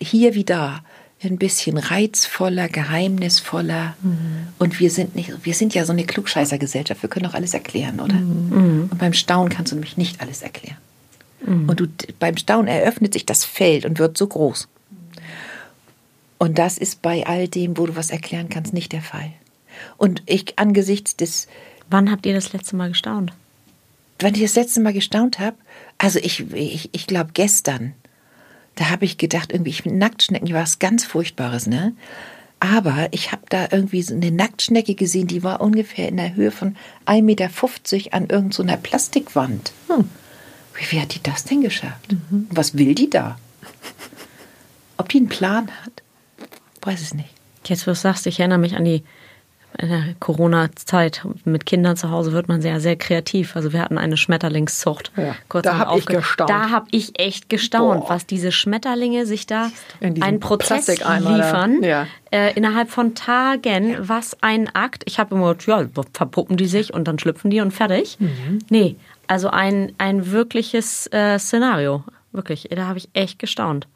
[0.00, 0.80] hier wie da
[1.26, 3.96] ein bisschen reizvoller, geheimnisvoller.
[4.02, 4.48] Mhm.
[4.58, 7.02] Und wir sind nicht, wir sind ja so eine Klugscheißergesellschaft.
[7.02, 8.14] Wir können auch alles erklären, oder?
[8.14, 8.88] Mhm.
[8.90, 10.78] Und beim Staunen kannst du nämlich nicht alles erklären.
[11.44, 11.68] Mhm.
[11.68, 11.86] Und du,
[12.18, 14.68] beim Staunen eröffnet sich das Feld und wird so groß.
[16.38, 19.32] Und das ist bei all dem, wo du was erklären kannst, nicht der Fall.
[19.96, 21.48] Und ich angesichts des.
[21.88, 23.32] Wann habt ihr das letzte Mal gestaunt?
[24.18, 25.56] Wann ich das letzte Mal gestaunt habe?
[25.98, 27.92] Also ich, ich, ich glaube gestern
[28.76, 31.94] da habe ich gedacht, irgendwie, ich finde Nacktschnecken, war was ganz Furchtbares, ne?
[32.60, 36.50] Aber ich habe da irgendwie so eine Nacktschnecke gesehen, die war ungefähr in der Höhe
[36.50, 36.76] von
[37.06, 37.50] 1,50 Meter
[38.12, 39.72] an irgendeiner so Plastikwand.
[39.88, 40.08] Hm.
[40.74, 42.12] Wie, wie, hat die das denn geschafft?
[42.12, 42.46] Mhm.
[42.50, 43.38] Was will die da?
[44.96, 46.02] Ob die einen Plan hat?
[46.82, 47.30] Weiß es nicht.
[47.66, 49.02] Jetzt, wo du sagst, ich erinnere mich an die
[49.78, 53.56] in der Corona-Zeit mit Kindern zu Hause wird man sehr, sehr kreativ.
[53.56, 55.12] Also wir hatten eine Schmetterlingszucht.
[55.16, 56.50] Ja, da habe ich gestaunt.
[56.50, 58.10] Da habe ich echt gestaunt, Boah.
[58.10, 59.70] was diese Schmetterlinge sich da
[60.00, 61.82] einen Prozess liefern.
[61.82, 62.06] Ja.
[62.30, 64.08] Äh, innerhalb von Tagen, ja.
[64.08, 65.04] was ein Akt.
[65.06, 68.16] Ich habe immer, ja, verpuppen die sich und dann schlüpfen die und fertig.
[68.18, 68.58] Mhm.
[68.68, 68.96] Nee,
[69.26, 72.04] also ein, ein wirkliches äh, Szenario.
[72.32, 73.86] Wirklich, da habe ich echt gestaunt.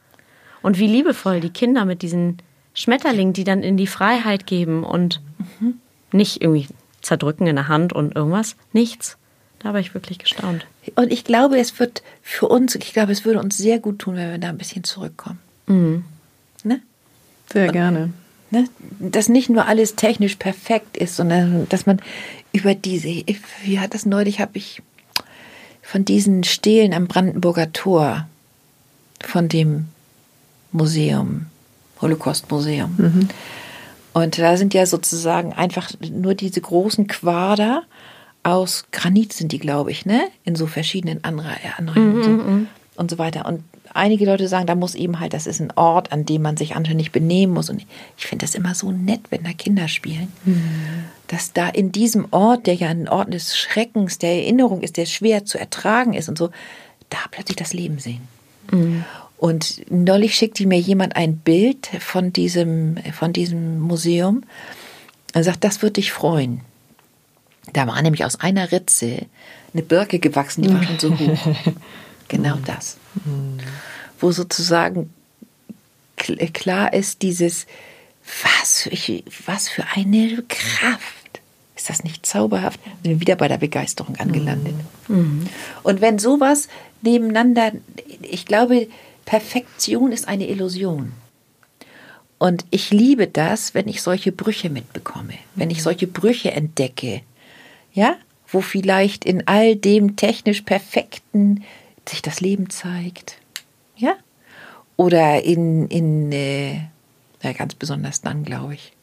[0.62, 2.39] Und wie liebevoll die Kinder mit diesen
[2.74, 5.20] Schmetterlingen, die dann in die Freiheit geben und
[5.60, 5.74] mhm.
[6.12, 6.68] nicht irgendwie
[7.02, 8.56] zerdrücken in der Hand und irgendwas.
[8.72, 9.16] Nichts.
[9.59, 10.66] Da war ich wirklich gestaunt.
[10.94, 14.16] Und ich glaube, es wird für uns, ich glaube, es würde uns sehr gut tun,
[14.16, 15.38] wenn wir da ein bisschen zurückkommen.
[15.66, 16.05] Mhm.
[16.64, 16.80] Ne?
[17.52, 18.12] Sehr und, gerne.
[18.51, 18.64] Ne?
[18.98, 22.01] Dass nicht nur alles technisch perfekt ist, sondern dass man
[22.52, 23.09] über diese,
[23.62, 24.82] wie hat das neulich, habe ich
[25.82, 28.26] von diesen Stelen am Brandenburger Tor,
[29.20, 29.88] von dem
[30.72, 31.47] Museum,
[32.01, 32.94] Holocaust-Museum.
[32.97, 33.28] Mhm.
[34.12, 37.82] Und da sind ja sozusagen einfach nur diese großen Quader
[38.43, 40.22] aus Granit sind die, glaube ich, ne?
[40.44, 42.66] In so verschiedenen Anreihen mhm, und, so, mhm.
[42.97, 43.47] und so weiter.
[43.47, 43.62] Und
[43.93, 46.74] einige Leute sagen, da muss eben halt, das ist ein Ort, an dem man sich
[46.74, 47.70] anständig benehmen muss.
[47.70, 47.85] Und
[48.16, 50.32] ich finde das immer so nett, wenn da Kinder spielen.
[50.44, 51.05] Mhm.
[51.28, 55.06] Dass da in diesem Ort, der ja ein Ort des Schreckens, der Erinnerung ist, der
[55.06, 56.51] schwer zu ertragen ist und so,
[57.10, 58.27] da plötzlich das Leben sehen.
[58.70, 59.05] Mhm.
[59.41, 64.43] Und neulich schickte mir jemand ein Bild von diesem, von diesem Museum.
[65.33, 66.61] Er sagt, das würde dich freuen.
[67.73, 69.25] Da war nämlich aus einer Ritze
[69.73, 71.57] eine Birke gewachsen, die war schon so hoch.
[72.29, 72.99] genau das.
[74.19, 75.09] Wo sozusagen
[76.17, 77.65] klar ist, dieses,
[78.43, 81.41] was für, was für eine Kraft.
[81.77, 82.79] Ist das nicht zauberhaft?
[83.03, 84.75] Wir sind wieder bei der Begeisterung angelandet.
[85.09, 85.47] Mhm.
[85.83, 86.69] Und wenn sowas
[87.01, 87.73] nebeneinander,
[88.21, 88.87] ich glaube,
[89.31, 91.12] Perfektion ist eine Illusion.
[92.39, 97.23] Und ich liebe das, wenn ich solche Brüche mitbekomme, wenn ich solche Brüche entdecke,
[97.93, 98.16] ja,
[98.48, 101.62] wo vielleicht in all dem technisch Perfekten
[102.09, 103.36] sich das Leben zeigt,
[103.94, 104.16] ja,
[104.97, 106.89] oder in, in äh,
[107.40, 108.94] ja, ganz besonders dann, glaube ich,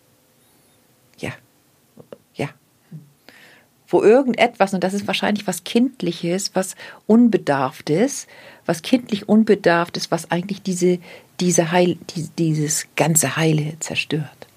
[1.19, 1.31] ja,
[2.35, 2.49] ja,
[3.87, 6.75] wo irgendetwas, und das ist wahrscheinlich was Kindliches, was
[7.05, 8.27] Unbedarftes,
[8.67, 10.99] was kindlich Unbedarftes, was eigentlich diese,
[11.39, 14.47] diese Heil, die, dieses ganze Heile zerstört.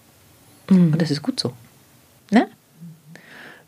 [0.68, 0.92] Mhm.
[0.92, 1.54] Und das ist gut so.
[2.30, 2.48] Ne?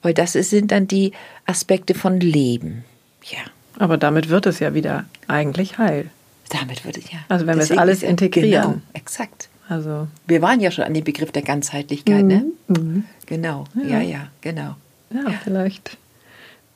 [0.02, 1.12] Weil das sind dann die
[1.46, 2.84] Aspekte von Leben.
[3.24, 3.38] Ja.
[3.78, 6.10] Aber damit wird es ja wieder eigentlich heil.
[6.50, 7.18] Damit wird es ja.
[7.28, 8.62] Also wenn wir es alles integrieren.
[8.64, 9.48] Genau, exakt.
[9.68, 12.44] Also wir waren ja schon an dem Begriff der Ganzheitlichkeit, ne?
[12.68, 12.74] mhm.
[12.74, 13.02] ne?
[13.26, 13.98] Genau, ja.
[13.98, 14.76] ja, ja, genau.
[15.10, 15.96] Ja, ja, vielleicht.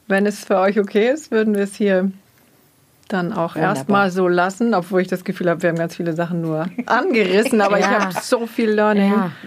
[0.06, 2.10] Wenn es für euch okay ist, würden wir es hier
[3.08, 6.40] dann auch erstmal so lassen, obwohl ich das Gefühl habe, wir haben ganz viele Sachen
[6.40, 7.86] nur angerissen, aber ja.
[7.86, 9.12] ich habe so viel Learning.
[9.12, 9.30] Ja.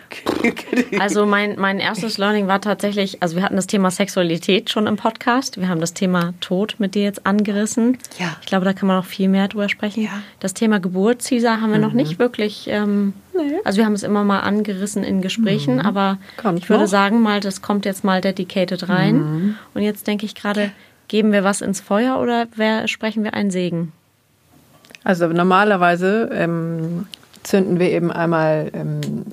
[1.00, 4.96] Also mein, mein erstes Learning war tatsächlich, also wir hatten das Thema Sexualität schon im
[4.96, 7.98] Podcast, wir haben das Thema Tod mit dir jetzt angerissen.
[8.18, 8.36] Ja.
[8.42, 10.04] Ich glaube, da kann man noch viel mehr drüber sprechen.
[10.04, 10.22] Ja.
[10.40, 11.84] Das Thema Geburt, Caesar, haben wir mhm.
[11.84, 13.60] noch nicht wirklich, ähm, nee.
[13.64, 15.82] also wir haben es immer mal angerissen in Gesprächen, mhm.
[15.82, 16.90] aber kommt ich würde noch.
[16.90, 19.16] sagen mal, das kommt jetzt mal dedicated rein.
[19.18, 19.56] Mhm.
[19.74, 20.72] Und jetzt denke ich gerade,
[21.10, 23.92] Geben wir was ins Feuer oder wer, sprechen wir einen Segen?
[25.04, 27.08] Also normalerweise ähm,
[27.44, 29.26] zünden wir eben einmal ähm,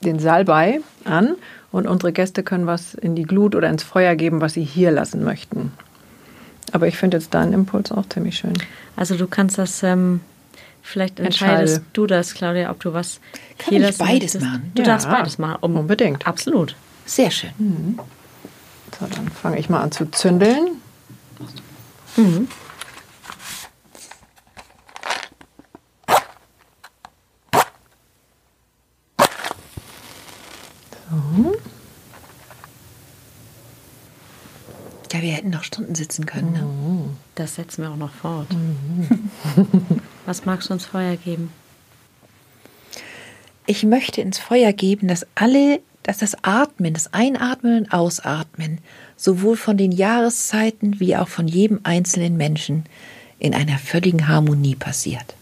[0.00, 1.36] den Salbei an
[1.72, 4.90] und unsere Gäste können was in die Glut oder ins Feuer geben, was sie hier
[4.90, 5.72] lassen möchten.
[6.72, 8.54] Aber ich finde jetzt deinen Impuls auch ziemlich schön.
[8.96, 10.20] Also du kannst das, ähm,
[10.82, 11.90] vielleicht entscheidest Entscheide.
[11.92, 13.20] du das, Claudia, ob du was
[13.58, 14.40] Kann hier ich beides möchtest.
[14.40, 14.72] machen?
[14.74, 15.58] Du ja, darfst beides machen.
[15.60, 16.26] Um, unbedingt.
[16.26, 16.74] Absolut.
[17.04, 17.50] Sehr schön.
[17.58, 17.98] Mhm.
[18.98, 20.77] So, dann fange ich mal an zu zündeln.
[22.18, 22.48] Mhm.
[31.08, 31.56] So.
[35.12, 36.52] Ja, wir hätten noch Stunden sitzen können.
[36.52, 36.62] Ne?
[36.62, 37.16] Mhm.
[37.36, 38.52] Das setzen wir auch noch fort.
[38.52, 39.30] Mhm.
[40.26, 41.52] Was magst du ins Feuer geben?
[43.66, 48.78] Ich möchte ins Feuer geben, dass alle dass das Atmen, das Einatmen und Ausatmen
[49.18, 52.84] sowohl von den Jahreszeiten wie auch von jedem einzelnen Menschen
[53.38, 55.34] in einer völligen Harmonie passiert.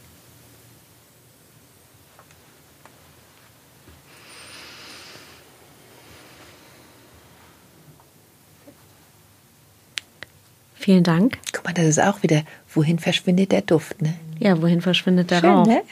[10.75, 11.39] Vielen Dank.
[11.53, 12.43] Guck mal, das ist auch wieder,
[12.75, 14.15] wohin verschwindet der Duft, ne?
[14.41, 15.67] Ja, wohin verschwindet der Schön, Rauch?
[15.67, 15.83] Ne?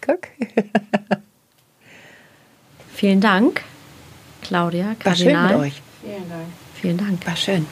[0.00, 0.28] Guck.
[2.94, 3.64] Vielen Dank.
[4.44, 5.34] Claudia, Kardinal.
[5.34, 5.82] War schön mit euch.
[6.02, 6.46] Vielen Dank.
[6.74, 7.26] Vielen Dank.
[7.26, 7.66] War schön.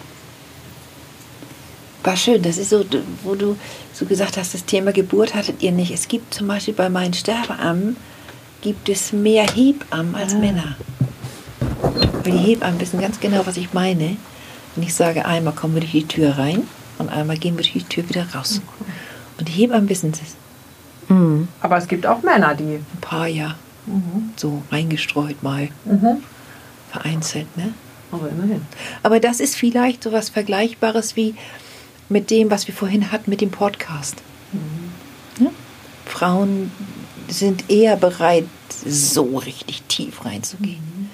[2.03, 2.43] War schön.
[2.43, 2.85] Das ist so,
[3.23, 3.57] wo du
[3.93, 5.93] so gesagt hast, das Thema Geburt hattet ihr nicht.
[5.93, 7.97] Es gibt zum Beispiel bei meinen Sterbeammen
[8.63, 10.39] gibt es mehr Hebammen als ah.
[10.39, 10.77] Männer.
[12.25, 14.17] Weil die Hebammen wissen ganz genau, was ich meine.
[14.75, 16.63] Und ich sage, einmal kommen wir durch die Tür rein
[16.99, 18.63] und einmal gehen wir durch die Tür wieder raus.
[18.65, 18.91] Okay.
[19.39, 20.37] Und die Hebammen wissen es.
[21.09, 21.49] Mhm.
[21.61, 22.77] Aber es gibt auch Männer, die.
[22.77, 23.57] Ein paar, ja.
[23.87, 24.31] Mhm.
[24.37, 25.69] So reingestreut mal.
[25.85, 26.23] Mhm
[26.93, 27.73] vereinzelt, ne?
[28.11, 28.67] Aber immerhin.
[29.03, 31.35] Aber das ist vielleicht so was Vergleichbares wie
[32.11, 34.17] mit dem, was wir vorhin hatten mit dem Podcast.
[34.53, 35.45] Mhm.
[35.45, 35.51] Ja?
[36.05, 36.71] Frauen
[37.29, 38.45] sind eher bereit,
[38.85, 41.11] so richtig tief reinzugehen.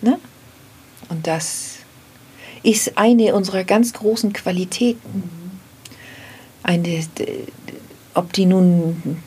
[0.00, 0.08] Mhm.
[0.08, 0.18] Ne?
[1.10, 1.80] Und das
[2.62, 5.18] ist eine unserer ganz großen Qualitäten.
[5.18, 5.50] Mhm.
[6.62, 7.04] Eine,
[8.14, 9.22] ob die nun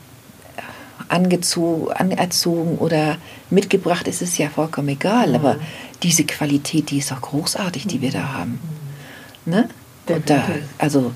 [1.08, 3.18] anerzogen oder
[3.50, 5.28] mitgebracht ist, ist ja vollkommen egal.
[5.28, 5.34] Mhm.
[5.34, 5.56] Aber
[6.02, 8.60] diese Qualität, die ist doch großartig, die wir da haben.
[9.46, 9.68] Ne?
[10.08, 10.42] Und da,
[10.78, 11.12] also,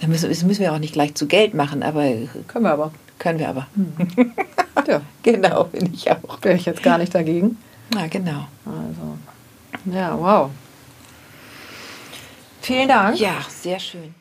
[0.00, 2.04] das müssen wir auch nicht gleich zu Geld machen, aber.
[2.48, 2.92] Können wir aber.
[3.18, 3.66] Können wir aber.
[3.74, 4.32] Mhm.
[4.86, 5.00] ja.
[5.22, 6.42] Genau, bin ich auch.
[6.42, 7.56] Wäre ich jetzt gar nicht dagegen.
[7.94, 8.46] Na, genau.
[8.64, 10.50] Also, ja, wow.
[12.60, 13.18] Vielen Dank.
[13.18, 14.14] Ja, sehr schön.